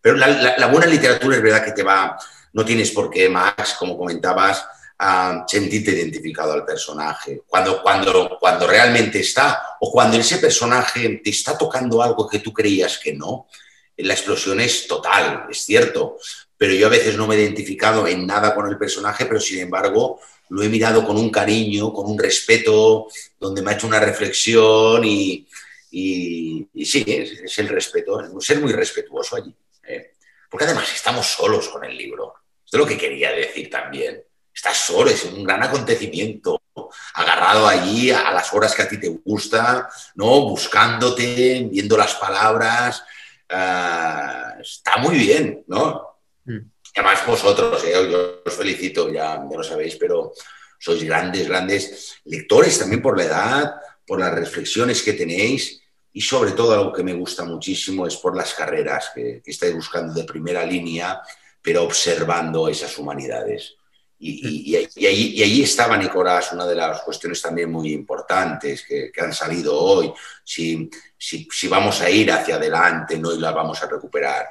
[0.00, 2.16] Pero la, buena literatura es verdad que te va,
[2.52, 4.66] no tienes por qué, Max, como comentabas,
[4.98, 7.42] a sentirte identificado al personaje.
[7.46, 12.52] Cuando, cuando, cuando realmente está, o cuando ese personaje te está tocando algo que tú
[12.52, 13.48] creías que no,
[13.96, 16.16] la explosión es total, es cierto
[16.56, 19.60] pero yo a veces no me he identificado en nada con el personaje, pero sin
[19.60, 23.08] embargo lo he mirado con un cariño, con un respeto,
[23.40, 25.46] donde me ha hecho una reflexión y,
[25.94, 29.54] sí, es, el respeto, ser muy respetuoso allí.
[29.86, 30.14] ¿eh?
[30.50, 32.34] Porque además estamos solos con el libro.
[32.64, 34.22] Esto es lo que quería decir también.
[34.52, 36.62] Estás solo, es un gran acontecimiento,
[37.14, 40.48] agarrado allí a las horas que a ti te gusta, ¿no?
[40.48, 43.02] buscándote, viendo las palabras.
[43.48, 46.18] Ah, está muy bien, ¿no?
[46.44, 46.58] Mm.
[46.96, 50.32] además vosotros, eh, yo os felicito, ya, ya lo sabéis, pero
[50.78, 53.74] sois grandes, grandes lectores también por la edad,
[54.06, 55.80] por las reflexiones que tenéis
[56.16, 60.14] y sobre todo algo que me gusta muchísimo es por las carreras que, estáis buscando
[60.14, 61.20] de primera línea,
[61.60, 63.74] pero observando esas humanidades.
[64.16, 69.76] Y, y, ahí, estaba, Nicolás, una de las cuestiones también muy importantes que, han salido
[69.76, 70.12] hoy.
[70.44, 70.88] Si,
[71.18, 74.46] si, vamos a ir hacia adelante, no y las vamos a recuperar.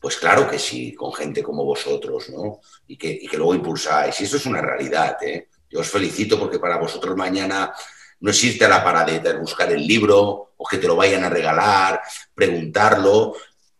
[0.00, 2.60] Pues claro que sí, con gente como vosotros, ¿no?
[2.88, 4.20] Y que, y que luego impulsáis.
[4.20, 5.50] Y eso es una realidad, ¿eh?
[5.70, 7.72] Yo os felicito porque para vosotros mañana
[8.20, 12.00] no a la paradeta, es buscar el libro o que te lo vayan a regalar,
[12.34, 13.34] preguntarlo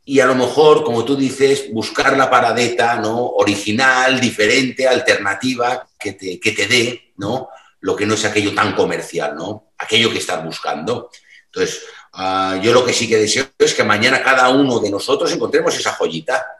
[0.04, 3.26] y a lo mejor, como tú dices, buscar la paradeta ¿no?
[3.26, 7.48] original, diferente, alternativa, que te, que te dé ¿no?
[7.80, 9.72] lo que no es aquello tan comercial, ¿no?
[9.78, 11.10] aquello que estás buscando.
[11.46, 11.82] Entonces,
[12.18, 15.78] Ah, yo lo que sí que deseo es que mañana cada uno de nosotros encontremos
[15.78, 16.56] esa joyita.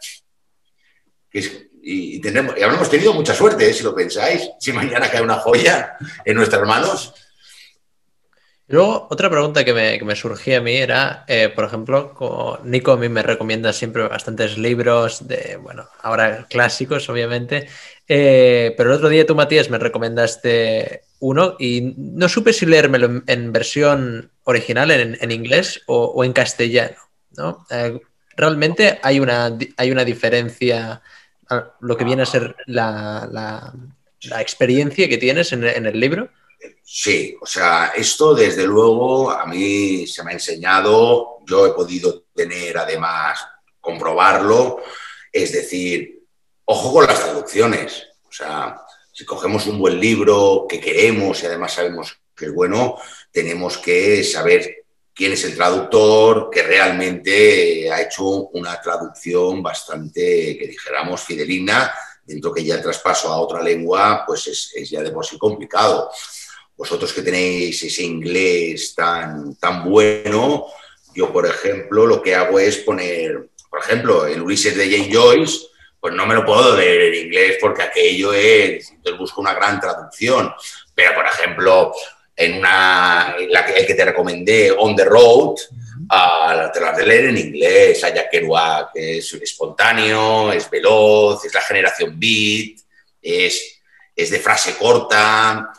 [1.83, 3.73] y, tenemos, y habremos tenido mucha suerte, ¿eh?
[3.73, 7.15] si lo pensáis, si mañana cae una joya en nuestras manos.
[8.69, 13.09] Luego, otra pregunta que me, surgía a mí era, eh, por ejemplo, Nico a mí
[13.09, 17.69] me recomienda siempre bastantes libros de, bueno, ahora clásicos, obviamente,
[18.09, 23.23] eh, pero el otro día tú, Matías, me recomendaste uno y no supe si leérmelo
[23.27, 26.97] en, versión original, en, inglés o, en castellano.
[27.37, 27.67] ¿no?
[27.71, 28.01] Eh,
[28.37, 31.03] realmente hay una, hay una diferencia,
[31.81, 33.73] lo que viene a ser la,
[34.39, 36.31] experiencia que tienes en, el libro.
[36.89, 42.27] Sí, o sea, esto desde luego a mí se me ha enseñado, yo he podido
[42.33, 43.45] tener además
[43.81, 44.79] comprobarlo,
[45.33, 46.23] es decir,
[46.65, 48.81] ojo con las traducciones, o sea,
[49.13, 52.97] si cogemos un buen libro que queremos y además sabemos que es bueno,
[53.33, 60.69] tenemos que saber quién es el traductor que realmente ha hecho una traducción bastante, que
[60.69, 61.93] dijéramos, fidelina,
[62.27, 66.11] dentro que ya el traspaso a otra lengua, pues es, ya de por sí complicado.
[66.77, 70.67] Vosotros que tenéis ese inglés tan, tan bueno,
[71.15, 75.67] yo, por ejemplo, lo que hago es poner, por ejemplo, el Ulises de Jane Joyce,
[75.99, 79.81] pues no me lo puedo leer en inglés porque aquello es, entonces busco una gran
[79.81, 80.53] traducción.
[80.95, 81.93] Pero, por ejemplo,
[82.37, 85.55] en una, la que, que te recomendé, On the Road,
[86.13, 91.55] uh, te la de leer en inglés, a Jack Kerouac, es espontáneo, es veloz, es
[91.55, 92.79] la generación beat,
[93.23, 93.81] es,
[94.15, 95.73] es de frase corta,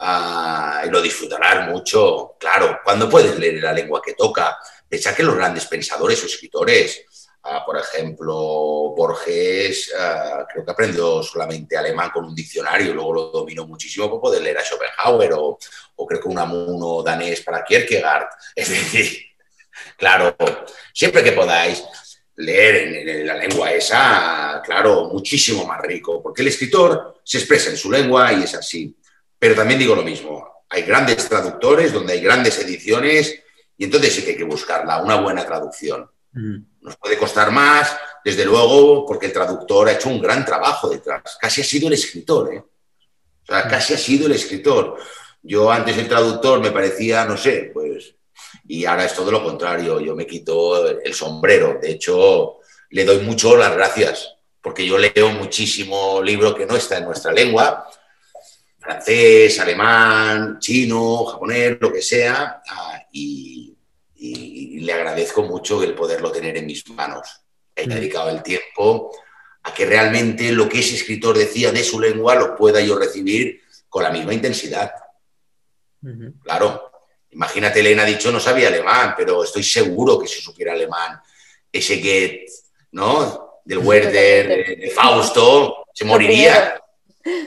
[0.00, 2.36] uh, y lo disfrutarás mucho.
[2.38, 4.58] Claro, cuando puedes leer la lengua que toca,
[4.88, 7.04] Pensad que los grandes pensadores o escritores,
[7.42, 8.34] ah, por ejemplo,
[8.96, 14.20] Borges, ah, creo que aprendió solamente alemán con un diccionario, luego lo dominó muchísimo para
[14.20, 15.58] poder leer a Schopenhauer o,
[16.06, 18.28] creo que un amuno danés para Kierkegaard.
[18.56, 19.26] Es decir,
[19.98, 20.34] claro,
[20.94, 21.84] siempre que podáis
[22.36, 27.76] leer en, la lengua esa, claro, muchísimo más rico, porque el escritor se expresa en
[27.76, 28.96] su lengua y es así.
[29.38, 33.42] Pero también digo lo mismo, hay grandes traductores donde hay grandes ediciones
[33.76, 36.10] y entonces sí que hay que buscarla, una buena traducción.
[36.32, 36.56] Mm.
[36.80, 41.38] Nos puede costar más, desde luego, porque el traductor ha hecho un gran trabajo detrás.
[41.40, 42.58] Casi ha sido el escritor, ¿eh?
[42.58, 43.70] O sea, mm.
[43.70, 44.96] casi ha sido el escritor.
[45.42, 48.14] Yo antes el traductor me parecía, no sé, pues...
[48.66, 51.78] Y ahora es todo lo contrario, yo me quito el sombrero.
[51.80, 52.58] De hecho,
[52.90, 57.32] le doy mucho las gracias, porque yo leo muchísimo libro que no está en nuestra
[57.32, 57.88] lengua,
[58.88, 63.76] francés, alemán, chino, japonés, lo que sea, ah, y,
[64.16, 67.42] y, le agradezco mucho el poderlo tener en mis manos.
[67.76, 67.90] He mm.
[67.90, 69.14] dedicado el tiempo
[69.62, 73.60] a que realmente lo que ese escritor decía de su lengua lo pueda yo recibir
[73.90, 74.90] con la misma intensidad.
[76.42, 76.90] Claro,
[77.30, 81.20] imagínate, Elena ha dicho no sabía alemán, pero estoy seguro que si supiera alemán,
[81.70, 82.48] ese get,
[82.92, 83.60] ¿no?
[83.66, 86.80] Del Werder, de, Fausto, se moriría.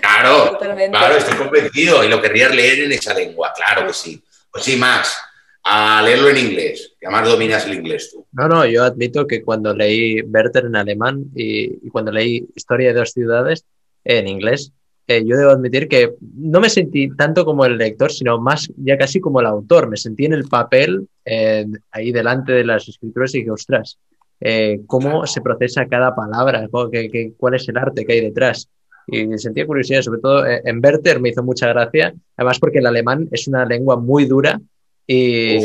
[0.02, 4.22] Claro, claro, estoy convencido y lo querría leer en esa lengua, claro que sí.
[4.52, 5.18] Pues sí, Max,
[5.64, 8.26] a leerlo en inglés, que además dominas el inglés tú.
[8.32, 13.00] No, no, yo admito que cuando leí Werther en alemán y, cuando leí Historia de
[13.00, 13.66] dos ciudades
[14.04, 14.72] en inglés,
[15.08, 18.98] eh, yo debo admitir que no me sentí tanto como el lector, sino más ya
[18.98, 19.90] casi como el autor.
[19.90, 24.00] Me sentí en el papel eh, ahí delante de las escrituras y dije, ostras,
[24.40, 28.70] eh, cómo se procesa cada palabra, cuál es el arte que hay detrás.
[29.12, 33.28] Y sentía curiosidad, sobre todo en Werther me hizo mucha gracia, además porque el alemán
[33.32, 34.60] es una lengua muy dura
[35.06, 35.58] y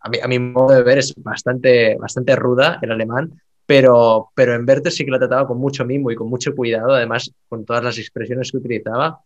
[0.00, 4.90] a mi, modo de ver es bastante, bastante ruda el alemán, pero, pero en Werther
[4.90, 7.98] sí que la trataba con mucho mimo y con mucho cuidado, además con todas las
[7.98, 9.20] expresiones que utilizaba.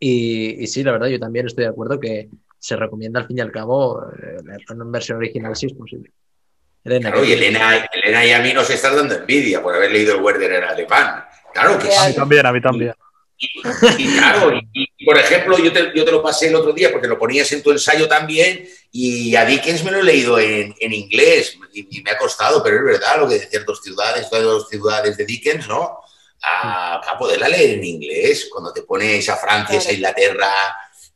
[0.00, 2.28] Y, sí, la verdad, yo también estoy de acuerdo que
[2.58, 6.10] se recomienda al fin y al cabo eh, leerlo en versión original si es posible.
[6.82, 10.16] Elena, claro, y Elena, Elena, y a mí nos está dando envidia por haber leído
[10.16, 11.24] el Werther en alemán.
[11.56, 11.96] Claro que sí.
[11.98, 12.94] A mí también, a mí también.
[13.38, 17.08] Y, claro, y, por ejemplo, yo te, yo te, lo pasé el otro día porque
[17.08, 20.92] lo ponías en tu ensayo también y a Dickens me lo he leído en, en
[20.92, 25.16] inglés y, me ha costado, pero es verdad lo que decían dos ciudades, las ciudades
[25.18, 26.00] de Dickens, ¿no?
[26.42, 30.52] A, a, poderla leer en inglés, cuando te pones a Francia, a Inglaterra,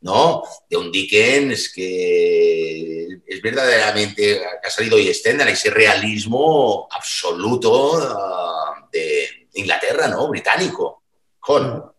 [0.01, 0.43] ¿no?
[0.69, 9.40] De un Dickens que es verdaderamente, ha salido y extenda ese realismo absoluto ah, de
[9.53, 10.29] Inglaterra, ¿no?
[10.29, 11.03] Británico.
[11.39, 11.91] Con,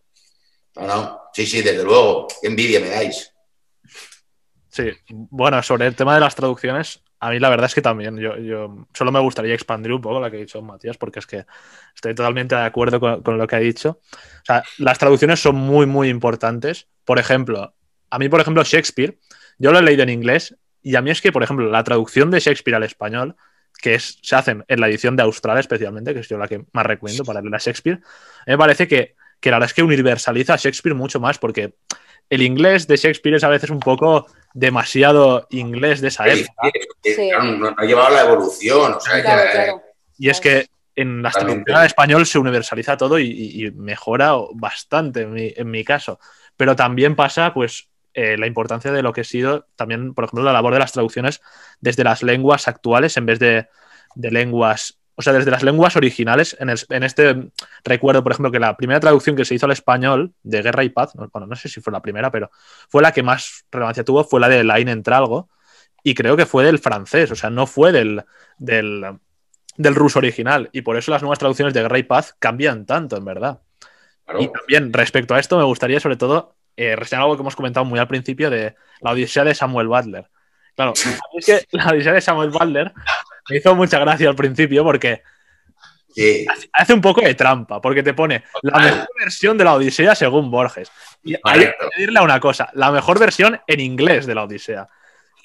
[0.76, 1.20] no, no.
[1.32, 2.28] Sí, sí, desde luego.
[2.40, 3.32] Qué envidia me dais.
[4.68, 8.16] Sí, bueno, sobre el tema de las traducciones, a mí la verdad es que también,
[8.16, 11.26] yo, yo solo me gustaría expandir un poco lo que ha dicho Matías, porque es
[11.26, 11.44] que
[11.94, 14.00] estoy totalmente de acuerdo con, lo que ha dicho.
[14.00, 16.88] O sea, las traducciones son muy, muy importantes.
[17.04, 17.74] Por ejemplo,
[18.08, 19.18] a mí, por ejemplo, Shakespeare,
[19.58, 22.30] yo lo he leído en inglés y a mí es que, por ejemplo, la traducción
[22.30, 23.36] de Shakespeare al español,
[23.82, 26.64] que es, se hacen en la edición de Austral especialmente, que es yo la que
[26.72, 28.00] más recomiendo para leer a Shakespeare,
[28.46, 31.74] me parece que que la verdad es que universaliza a Shakespeare mucho más, porque
[32.30, 36.52] el inglés de Shakespeare es a veces un poco demasiado inglés de esa época.
[37.42, 38.96] No, ha llevado la evolución.
[40.16, 45.70] Y es que en la traducción al español se universaliza todo y, mejora bastante en
[45.70, 46.20] mi, caso.
[46.56, 50.44] Pero también pasa, pues, eh, la importancia de lo que ha sido también, por ejemplo,
[50.44, 51.40] la labor de las traducciones
[51.80, 53.68] desde las lenguas actuales en vez de,
[54.14, 57.50] de lenguas o sea, desde las lenguas originales, en, este
[57.84, 60.88] recuerdo, por ejemplo, que la primera traducción que se hizo al español de Guerra y
[60.88, 62.50] Paz, bueno, no sé si fue la primera, pero
[62.88, 65.50] fue la que más relevancia tuvo, fue la de Lain Entralgo,
[66.02, 68.24] y creo que fue del francés, o sea, no fue del,
[68.58, 73.16] del, ruso original, y por eso las nuevas traducciones de Guerra y Paz cambian tanto,
[73.16, 73.60] en verdad.
[74.38, 77.98] Y también, respecto a esto, me gustaría sobre todo eh, algo que hemos comentado muy
[77.98, 80.26] al principio de la Odisea de Samuel Butler.
[80.74, 82.92] Claro, es que la Odisea de Samuel Butler
[83.48, 85.22] me hizo mucha gracia al principio porque
[86.14, 86.44] Sí.
[86.74, 90.50] hace un poco de trampa, porque te pone la mejor versión de la Odisea según
[90.50, 90.90] Borges.
[91.24, 94.86] Y hay que pedirle una cosa, la mejor versión en inglés de la Odisea.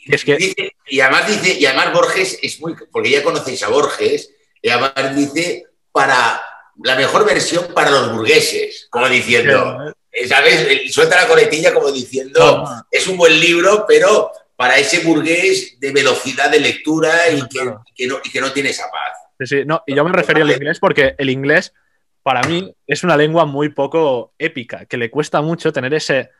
[0.04, 3.64] Y es que, Dice- y además dice, y además Borges es muy, porque ya conocéis
[3.64, 4.30] a Borges,
[4.62, 6.42] y además dice para
[6.84, 9.94] la mejor versión para los burgueses, como diciendo,
[10.28, 10.84] ¿sabes?
[10.86, 12.88] Y Suelta la coletilla como diciendo, No.
[12.92, 17.84] es un buen libro, pero para ese burgués de velocidad de lectura y que, Claro.
[17.86, 19.18] y que no, y que no tiene esa paz.
[19.40, 21.74] Sí, sí, no, y yo me refería al inglés porque el inglés,
[22.24, 26.32] para mí, es una lengua muy poco épica, que le cuesta mucho tener ese,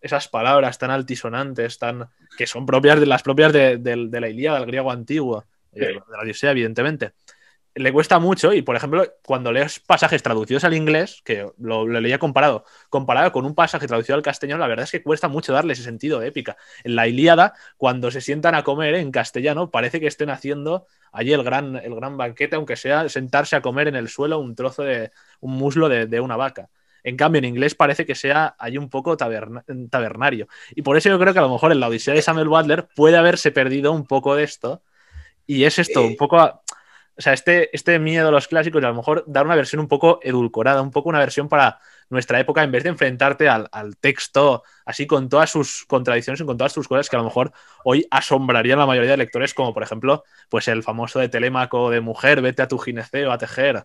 [0.00, 4.28] esas palabras tan altisonantes, tan, que son propias de las propias de, de- de la
[4.28, 7.12] Ilíada, del griego antiguo, de, de la Odisea, evidentemente.
[7.76, 12.00] Le cuesta mucho, y por ejemplo, cuando lees pasajes traducidos al inglés, que lo, lo
[12.00, 15.52] leía comparado, comparado con un pasaje traducido al castellano, la verdad es que cuesta mucho
[15.52, 16.56] darle ese sentido de épica.
[16.84, 21.32] En la Ilíada, cuando se sientan a comer en castellano, parece que estén haciendo allí
[21.32, 24.84] el gran, el gran banquete, aunque sea sentarse a comer en el suelo un trozo
[24.84, 25.10] de
[25.40, 26.68] un muslo de, de una vaca.
[27.02, 30.46] En cambio, en inglés parece que sea allí un poco taberna- tabernario.
[30.76, 32.86] Y por eso yo creo que a lo mejor en la Odisea de Samuel Butler
[32.94, 34.82] puede haberse perdido un poco de esto.
[35.46, 36.06] Y es esto, Sí.
[36.06, 36.62] un poco.
[37.16, 39.80] O sea, este, este miedo a los clásicos, y a lo mejor dar una versión
[39.80, 41.78] un poco edulcorada, un poco una versión para
[42.10, 46.44] nuestra época, en vez de enfrentarte al, al texto así con todas sus contradicciones y
[46.44, 47.52] con todas sus cosas que a lo mejor
[47.84, 51.88] hoy asombrarían a la mayoría de lectores, como por ejemplo, pues el famoso de Telémaco
[51.90, 53.84] de mujer, vete a tu gineceo a tejer.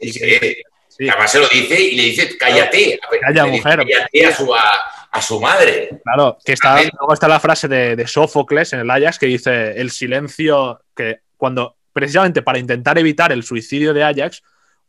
[0.00, 0.62] Y que-
[0.96, 1.08] Sí.
[1.08, 3.00] Además se lo dice y le dice, cállate.
[3.04, 3.78] A ver, Calla, le dice, mujer.
[3.84, 4.72] Cállate a su, a,
[5.10, 6.00] a su madre.
[6.04, 9.72] Claro, que está, luego está la frase de, de Sófocles en el Ajax que dice
[9.80, 14.42] el silencio, que cuando precisamente para intentar evitar el suicidio de Ajax,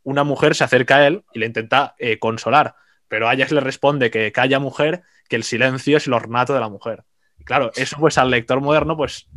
[0.04, 2.76] una mujer se acerca a él y le intenta eh, consolar,
[3.08, 6.68] pero Ajax le responde que calla mujer, que el silencio es el ornato de la
[6.70, 7.04] mujer.
[7.40, 9.28] Y claro, eso pues al lector moderno, pues,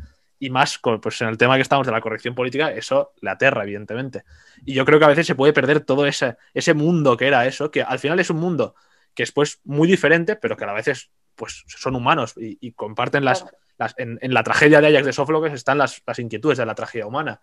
[0.41, 3.63] y más pues, en el tema que estamos de la corrección política, eso le aterra,
[3.63, 4.25] evidentemente.
[4.65, 7.47] Y yo creo que a veces se puede perder todo ese, ese mundo que era
[7.47, 8.75] eso, que al final es un mundo
[9.15, 12.57] que es pues muy diferente, pero que a la vez es, pues, son humanos y,
[12.61, 13.57] y comparten las, Claro.
[13.79, 16.75] las- en, en la tragedia de Ajax de Sófocles están las, las inquietudes de la
[16.75, 17.41] tragedia humana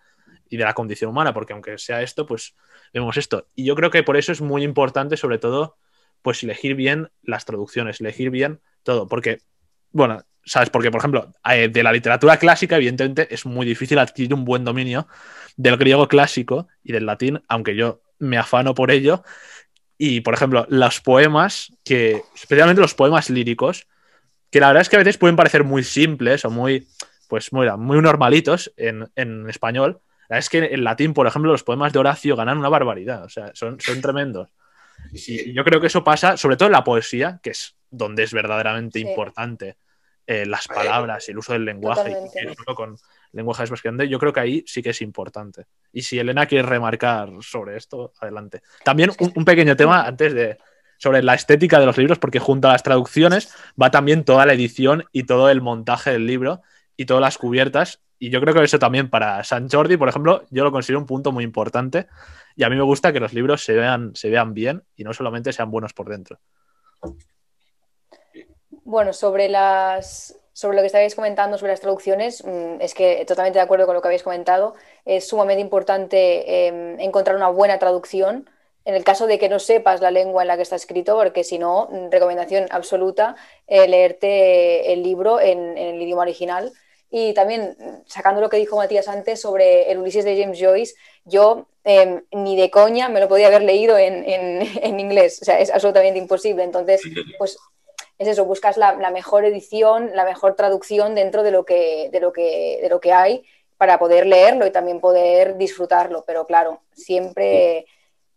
[0.50, 2.56] y de la condición humana, porque aunque sea esto, pues
[2.94, 3.48] vemos esto.
[3.56, 5.78] Y yo creo que por eso es muy importante, sobre todo,
[6.22, 9.40] pues elegir bien las traducciones, elegir bien todo, porque,
[9.92, 10.70] bueno, ¿sabes?
[10.70, 14.64] Porque, por ejemplo, eh, de la literatura clásica, evidentemente, es muy difícil adquirir un buen
[14.64, 15.08] dominio
[15.58, 19.24] del griego clásico y del latín, aunque yo me afano por ello.
[19.98, 23.88] Y, por ejemplo, los poemas, que, especialmente los poemas líricos,
[24.52, 26.88] que la verdad es que a veces pueden parecer muy simples o muy,
[27.28, 30.00] pues, muy, muy normalitos en, en español.
[30.30, 33.24] La verdad es que en latín, por ejemplo, los poemas de Horacio ganan una barbaridad,
[33.24, 34.50] o sea, son, son tremendos.
[35.12, 38.34] Y yo creo que eso pasa, sobre todo en la poesía, que es donde es
[38.34, 39.08] verdaderamente Sí.
[39.08, 39.78] importante
[40.28, 42.56] eh, las palabras y el uso del lenguaje, y Totalmente.
[42.76, 42.98] con
[43.32, 45.66] lenguaje grande, yo creo que ahí sí que es importante.
[45.94, 48.64] Y si Elena quiere remarcar sobre esto, adelante.
[48.84, 50.58] También un, un pequeño tema antes de
[50.98, 54.54] sobre la estética de los libros, porque junto a las traducciones va también toda la
[54.54, 56.62] edición y todo el montaje del libro
[56.98, 58.02] y todas las cubiertas.
[58.26, 61.06] Y yo creo que eso también para San Jordi, por ejemplo, yo lo considero un
[61.06, 62.08] punto muy importante.
[62.56, 65.14] Y a mí me gusta que los libros se vean, se vean bien y no
[65.14, 66.40] solamente sean buenos por dentro.
[68.84, 73.60] Bueno, sobre las sobre lo que estabais comentando sobre las traducciones, mm, es que totalmente
[73.60, 74.74] de acuerdo con lo que habéis comentado.
[75.06, 78.50] Es sumamente importante eh, encontrar una buena traducción
[78.86, 81.44] en el caso de que no sepas la lengua en la que está escrito, porque
[81.44, 83.36] si no, mm, recomendación absoluta,
[83.68, 86.74] eh, leerte el libro en, en el idioma original.
[87.10, 90.96] Y también, mm, sacando lo que dijo Matías antes sobre el Ulises de James Joyce,
[91.24, 95.46] yo eh, ni de coña me lo podía haber leído en, en, en inglés, o
[95.46, 96.64] sea, es absolutamente imposible.
[96.64, 97.02] Entonces,
[97.38, 97.58] pues
[98.18, 102.20] es eso, buscas la, la, mejor edición, la mejor traducción dentro de lo, que, de,
[102.20, 103.46] lo que, de lo que hay
[103.78, 106.24] para poder leerlo y también poder disfrutarlo.
[106.26, 107.86] Pero claro, siempre,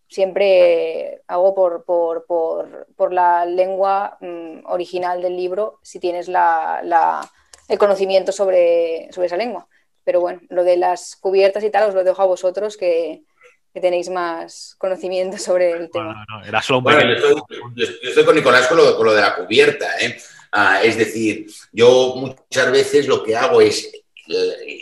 [0.09, 6.81] siempre hago por, por, por, por la lengua mmm, original del libro si tienes la,
[6.83, 7.31] la,
[7.69, 9.69] el conocimiento sobre, sobre esa lengua.
[10.05, 13.23] Pero bueno, lo de las cubiertas y tal os lo dejo a vosotros que,
[13.73, 16.25] que tenéis más conocimiento sobre el tema.
[16.29, 17.35] No, no, era solo un bueno, yo, estoy,
[17.77, 19.87] yo, estoy, con Nicolás con lo, con lo de la cubierta.
[20.01, 20.19] ¿eh?
[20.53, 23.93] Ah, es decir, yo muchas veces lo que hago es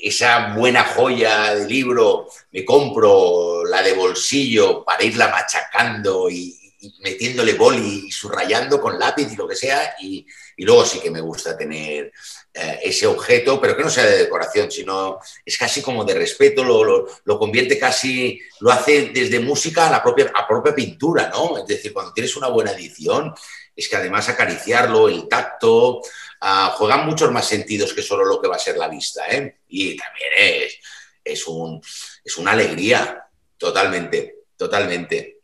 [0.02, 6.94] esa buena joya de libro, me compro la de bolsillo para irla machacando y, y
[7.00, 10.26] metiéndole boli y subrayando con lápiz y lo que sea, y,
[10.56, 12.12] y luego sí que me gusta tener
[12.56, 16.64] eh, ese objeto, pero que no sea de decoración, sino es casi como de respeto,
[16.64, 21.58] lo, lo- convierte casi, lo hace desde música a la propia, a propia pintura, ¿no?
[21.58, 23.34] Es decir, cuando tienes una buena edición,
[23.74, 26.00] es que además acariciarlo, el tacto,
[26.40, 29.58] ah, juegan muchos más sentidos que solo lo que va a ser la vista, ¿eh?
[29.68, 30.78] Y también es,
[31.24, 31.80] es, un,
[32.24, 33.22] es una alegría,
[33.58, 35.35] totalmente, totalmente.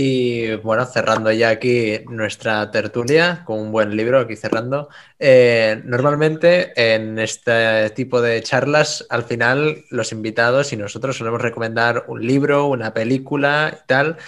[0.00, 4.88] Y bueno, cerrando ya aquí nuestra tertulia con un buen libro, aquí cerrando.
[5.18, 12.04] eh, normalmente en este tipo de charlas, al final los invitados y nosotros solemos recomendar
[12.06, 14.18] un libro, una película y tal.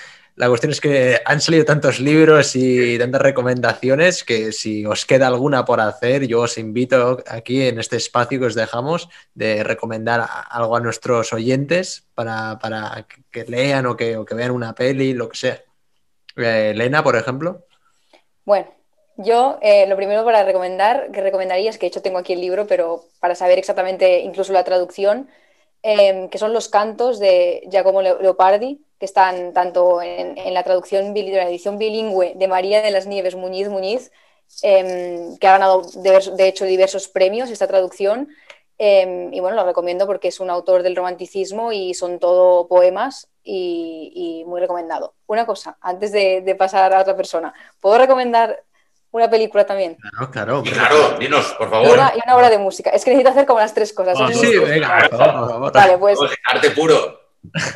[0.41, 5.27] La cuestión es que han salido tantos libros y tantas recomendaciones que si os queda
[5.27, 10.27] alguna por hacer, yo os invito aquí en este espacio que os dejamos de recomendar
[10.49, 15.37] algo a nuestros oyentes para, para que lean o que, vean una peli, lo que
[15.37, 15.63] sea.
[16.39, 17.67] Eh, Elena, por ejemplo.
[18.47, 18.67] Bueno,
[19.19, 22.41] yo eh, lo primero para recomendar, que recomendaría es que de hecho tengo aquí el
[22.41, 25.29] libro, pero para saber exactamente incluso la traducción,
[25.83, 30.63] eh, que son los cantos de Giacomo Le- Leopardi, que están tanto en, en la
[30.63, 34.13] traducción, la edición bilingüe de María de las Nieves Muñiz Muñiz,
[34.63, 38.29] eh, que ha ganado de, de hecho diversos premios esta traducción.
[38.79, 43.29] Eh, y bueno, lo recomiendo porque es un autor del romanticismo y son todo poemas
[43.43, 45.15] y, y muy recomendado.
[45.27, 48.63] Una cosa, antes de, de pasar a otra persona, ¿puedo recomendar
[49.13, 49.97] una película también?
[49.97, 50.63] Claro, claro.
[50.65, 51.89] Y claro, dinos, por Y favor.
[51.91, 52.91] una, y una obra de música.
[52.91, 54.19] Es que necesito hacer como las tres cosas.
[54.19, 55.73] El sí, venga, por favor, por favor.
[55.73, 57.20] Vale, pues Arte puro.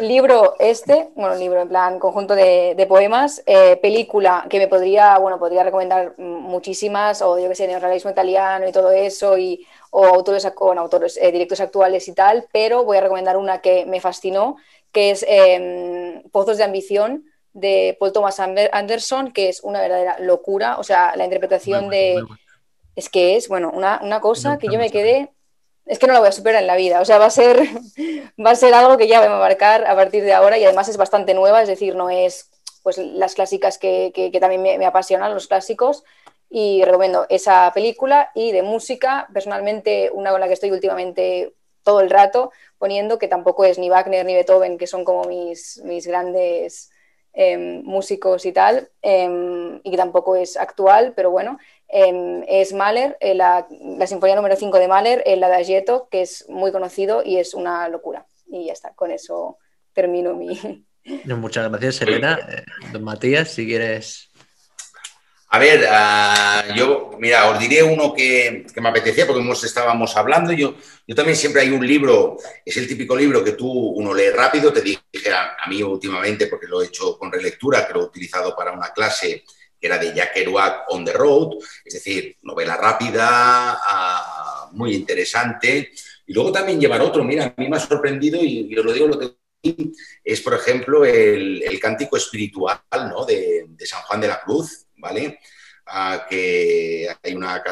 [0.01, 5.19] Libro este, bueno, libro en plan conjunto de, de poemas, eh, película que me podría,
[5.19, 10.05] bueno, podría recomendar muchísimas, o yo que sé, neorrealismo italiano y todo eso, y, o
[10.05, 14.01] autores, bueno, autores, eh, directos actuales y tal, pero voy a recomendar una que me
[14.01, 14.57] fascinó,
[14.93, 20.79] que es eh, Pozos de Ambición de Paul Thomas Anderson, que es una verdadera locura,
[20.79, 22.23] o sea, la interpretación de...
[22.97, 25.33] Es que es, bueno, una, una cosa que yo me quedé,
[25.87, 27.59] es que no la voy a superar en la vida, o sea, va a ser,
[28.45, 30.89] va a ser algo que ya va a marcar a partir de ahora y además
[30.89, 32.51] es bastante nueva, es decir, no es
[32.83, 36.05] pues las clásicas que, que- también me, apasionan, los clásicos,
[36.51, 42.01] y recomiendo esa película y de música, personalmente una con la que estoy últimamente todo
[42.01, 46.07] el rato poniendo, que tampoco es ni Wagner ni Beethoven, que son como mis, mis
[46.07, 46.91] grandes
[47.33, 51.59] em, músicos y tal, em, y que tampoco es actual, pero bueno,
[51.95, 56.73] es Mahler, eh, la, la sinfonía número 5 de Mahler, el Adagietto, que es muy
[56.73, 58.27] conocido y es una locura.
[58.49, 59.59] Y ya está, con eso
[59.93, 60.85] termino mi...
[61.25, 62.39] Muchas gracias, Elena.
[62.49, 64.31] Eh, Don Matías, si quieres.
[65.51, 70.17] A ver, ah, yo, mira, os diré uno que, que me apetecía porque hemos, estábamos
[70.17, 70.53] hablando.
[70.53, 70.75] Yo,
[71.07, 74.73] yo también siempre hay un libro, es el típico libro que tú uno lee rápido.
[74.73, 75.01] Te dije
[75.33, 78.73] a, a mí últimamente, porque lo he hecho con relectura, que lo he utilizado para
[78.73, 79.45] una clase
[79.87, 85.93] era de Jack Kerouac on the road, es decir, novela rápida, ah, muy interesante.
[86.27, 89.19] Y luego también llevar otro, mira, a mí me ha sorprendido y, lo digo, lo
[89.19, 89.37] tengo
[90.23, 93.25] es por ejemplo el, cántico espiritual ¿no?
[93.25, 95.41] de, San Juan de la Cruz, ¿vale?
[95.87, 97.63] Ah, que hay una,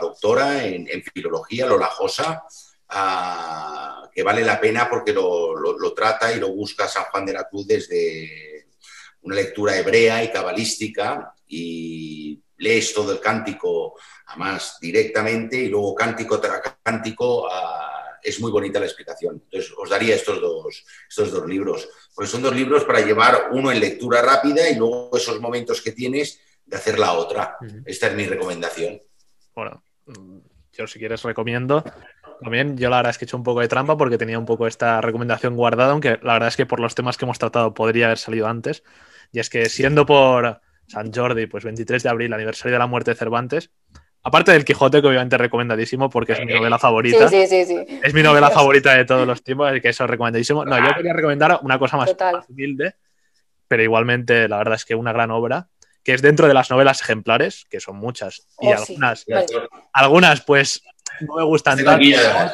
[0.00, 2.44] doctora en, filología, Lola Josa,
[2.88, 7.48] ah, que vale la pena porque lo trata y lo busca San Juan de la
[7.48, 8.49] Cruz desde
[9.22, 13.94] una lectura hebrea y cabalística y lees todo el cántico
[14.26, 17.48] además directamente y luego cántico tras cántico
[18.22, 19.42] es muy bonita la explicación.
[19.44, 23.72] Entonces os daría estos dos, estos dos libros, porque son dos libros para llevar uno
[23.72, 27.56] en lectura rápida y luego esos momentos que tienes de hacer la otra.
[27.60, 27.82] Ujú.
[27.86, 29.00] Esta es mi recomendación.
[29.54, 29.82] Bueno,
[30.72, 31.82] yo si quieres recomiendo.
[32.42, 34.46] También yo la verdad es que he hecho un poco de trampa porque tenía un
[34.46, 37.74] poco esta recomendación guardada, aunque la verdad es que por los temas que hemos tratado
[37.74, 38.82] podría haber salido antes.
[39.32, 43.12] Y es que siendo por San Jordi, pues 23 de abril, aniversario de la muerte
[43.12, 43.70] de Cervantes,
[44.22, 48.00] aparte del Quijote, que obviamente recomendadísimo porque es mi novela favorita, Sí, sí, sí, sí.
[48.02, 50.64] es mi novela favorita de todos los tiempos, así que eso es recomendadísimo.
[50.64, 52.14] No, yo quería recomendar una cosa más,
[52.48, 52.96] humilde,
[53.68, 55.68] pero igualmente la verdad es que una gran obra,
[56.02, 58.94] que es dentro de las novelas ejemplares, que son muchas, y Oh, sí.
[58.94, 59.46] algunas, Vale.
[59.92, 60.82] algunas pues
[61.20, 62.06] no me gustan tanto,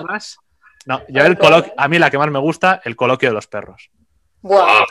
[0.03, 0.36] otras-
[0.85, 3.47] No, yo el coloquio, a mí la que más me gusta, el coloquio de los
[3.47, 3.90] perros.
[4.42, 4.86] Buah, Ah,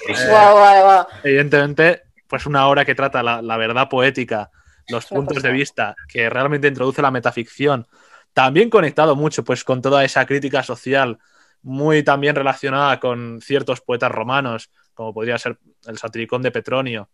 [0.53, 1.07] buah.
[1.23, 4.49] Evidentemente, pues una obra que trata la, la verdad poética,
[4.89, 7.87] los puntos de vista, que realmente introduce la metaficción,
[8.33, 11.17] también conectado mucho pues con toda esa crítica social,
[11.61, 15.57] muy también relacionada con ciertos poetas romanos, como podría ser
[15.87, 17.09] el satiricón de Petronio,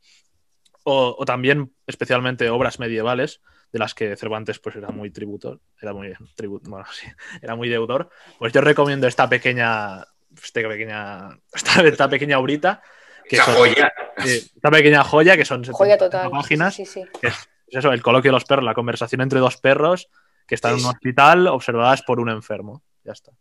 [0.83, 3.41] o, o también especialmente obras medievales,
[3.71, 7.07] de las que Cervantes pues era muy tributor, era muy tribu- bueno, sí,
[7.41, 8.09] era muy deudor.
[8.39, 10.05] Pues yo recomiendo esta pequeña,
[10.41, 12.81] esta pequeña, esta, esta pequeña obrita,
[13.27, 13.91] que Esa son- joya.
[14.17, 16.31] Esta pequeña joya que son Joya 70 total.
[16.31, 16.75] páginas.
[16.75, 17.09] Sí, sí, sí.
[17.21, 17.33] Es
[17.67, 20.09] eso, el coloquio de los perros, la conversación entre dos perros,
[20.47, 22.83] que están en un hospital observadas por un enfermo.
[23.03, 23.31] Ya está.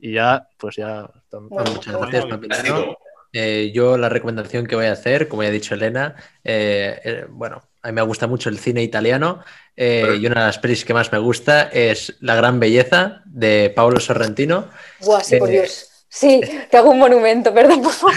[0.00, 1.08] Y ya, pues ya.
[1.32, 2.26] Bueno, Muchas gracias.
[2.28, 2.98] Fantástico.
[3.32, 7.26] Eh, yo la recomendación que voy a hacer, como ya ha dicho Elena, eh, eh,
[7.30, 9.42] bueno, a mí me gusta mucho el cine italiano
[9.76, 13.22] eh, Pero- y una de las pelis que más me gusta es La Gran Belleza
[13.24, 14.68] de Paolo Sorrentino.
[15.00, 15.89] Buah, sí, por Eh, Dios.
[16.12, 18.14] Sí, te hago un monumento, perdón, por favor.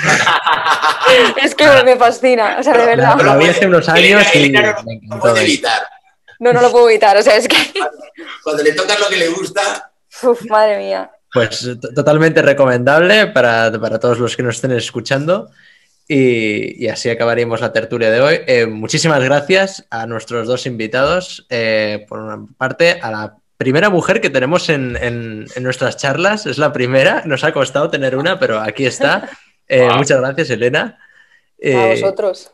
[1.42, 3.22] es que me fascina, o sea, de verdad.
[3.22, 5.36] la vi hace unos años y me encantó.
[6.40, 7.56] No, no lo puedo evitar, o sea, es que.
[8.44, 9.92] Cuando le tocas lo que le gusta,
[10.24, 11.12] Uf, madre mía.
[11.32, 15.50] Pues totalmente recomendable para, para todos los que nos estén escuchando.
[16.08, 18.40] Y, y así acabaríamos la tertulia de hoy.
[18.46, 21.46] Eh, muchísimas gracias a nuestros dos invitados.
[21.50, 26.46] eh, por una parte, a la primera mujer que tenemos en, en- en nuestras charlas.
[26.46, 27.24] Es la primera.
[27.26, 29.30] Nos ha costado tener una, pero aquí está.
[29.68, 29.98] Eh, Wow.
[29.98, 30.98] Muchas gracias, Elena.
[31.00, 31.06] A
[31.60, 32.52] Eh, vosotros.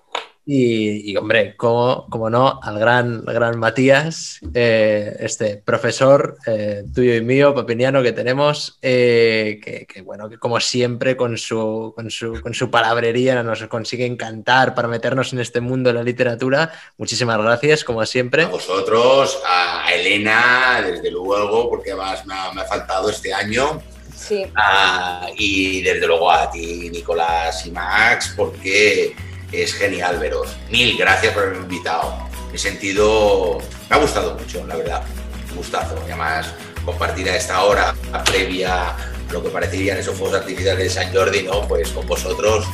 [0.51, 7.13] Y, y, hombre, como, como no, al gran, gran Matías, eh, este profesor eh, tuyo
[7.13, 12.09] y mío, Papiniano, que tenemos, eh, que, que, bueno, que como siempre con su, con,
[12.09, 16.73] su, con su palabrería nos consigue encantar para meternos en este mundo de la literatura.
[16.97, 18.45] Muchísimas gracias, como siempre.
[18.45, 23.83] a vosotros, a Elena, desde luego, porque además me ha, me ha faltado este año.
[24.15, 24.45] Sí.
[24.55, 29.15] Ah, y desde luego a ti, Nicolás y Max, porque
[29.51, 30.55] es genial veros.
[30.69, 32.29] Mil gracias por haberme invitado.
[32.49, 33.59] Me he sentido.
[33.89, 35.03] Me ha gustado mucho, la verdad.
[35.49, 35.95] Un gustazo.
[36.07, 36.53] Y además,
[36.85, 37.95] compartir a esta hora
[38.25, 38.97] previa a
[39.31, 41.67] lo que parecerían esos fuegos artificiales de San Jordi, ¿no?
[41.67, 42.65] Pues con vosotros,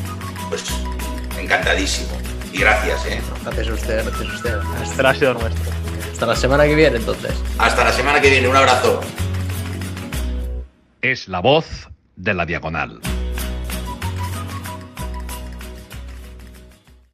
[0.49, 0.64] pues
[1.38, 2.18] encantadísimo.
[2.53, 3.22] Y gracias, ¿eh?
[3.43, 4.60] Gracias a usted, gracias a usted.
[4.84, 5.72] Este ha sido nuestro.
[6.14, 7.34] Hasta la semana que viene, entonces.
[7.57, 8.47] Hasta la semana que viene.
[8.47, 9.02] Un abrazo.
[11.02, 13.02] Es la voz de la diagonal.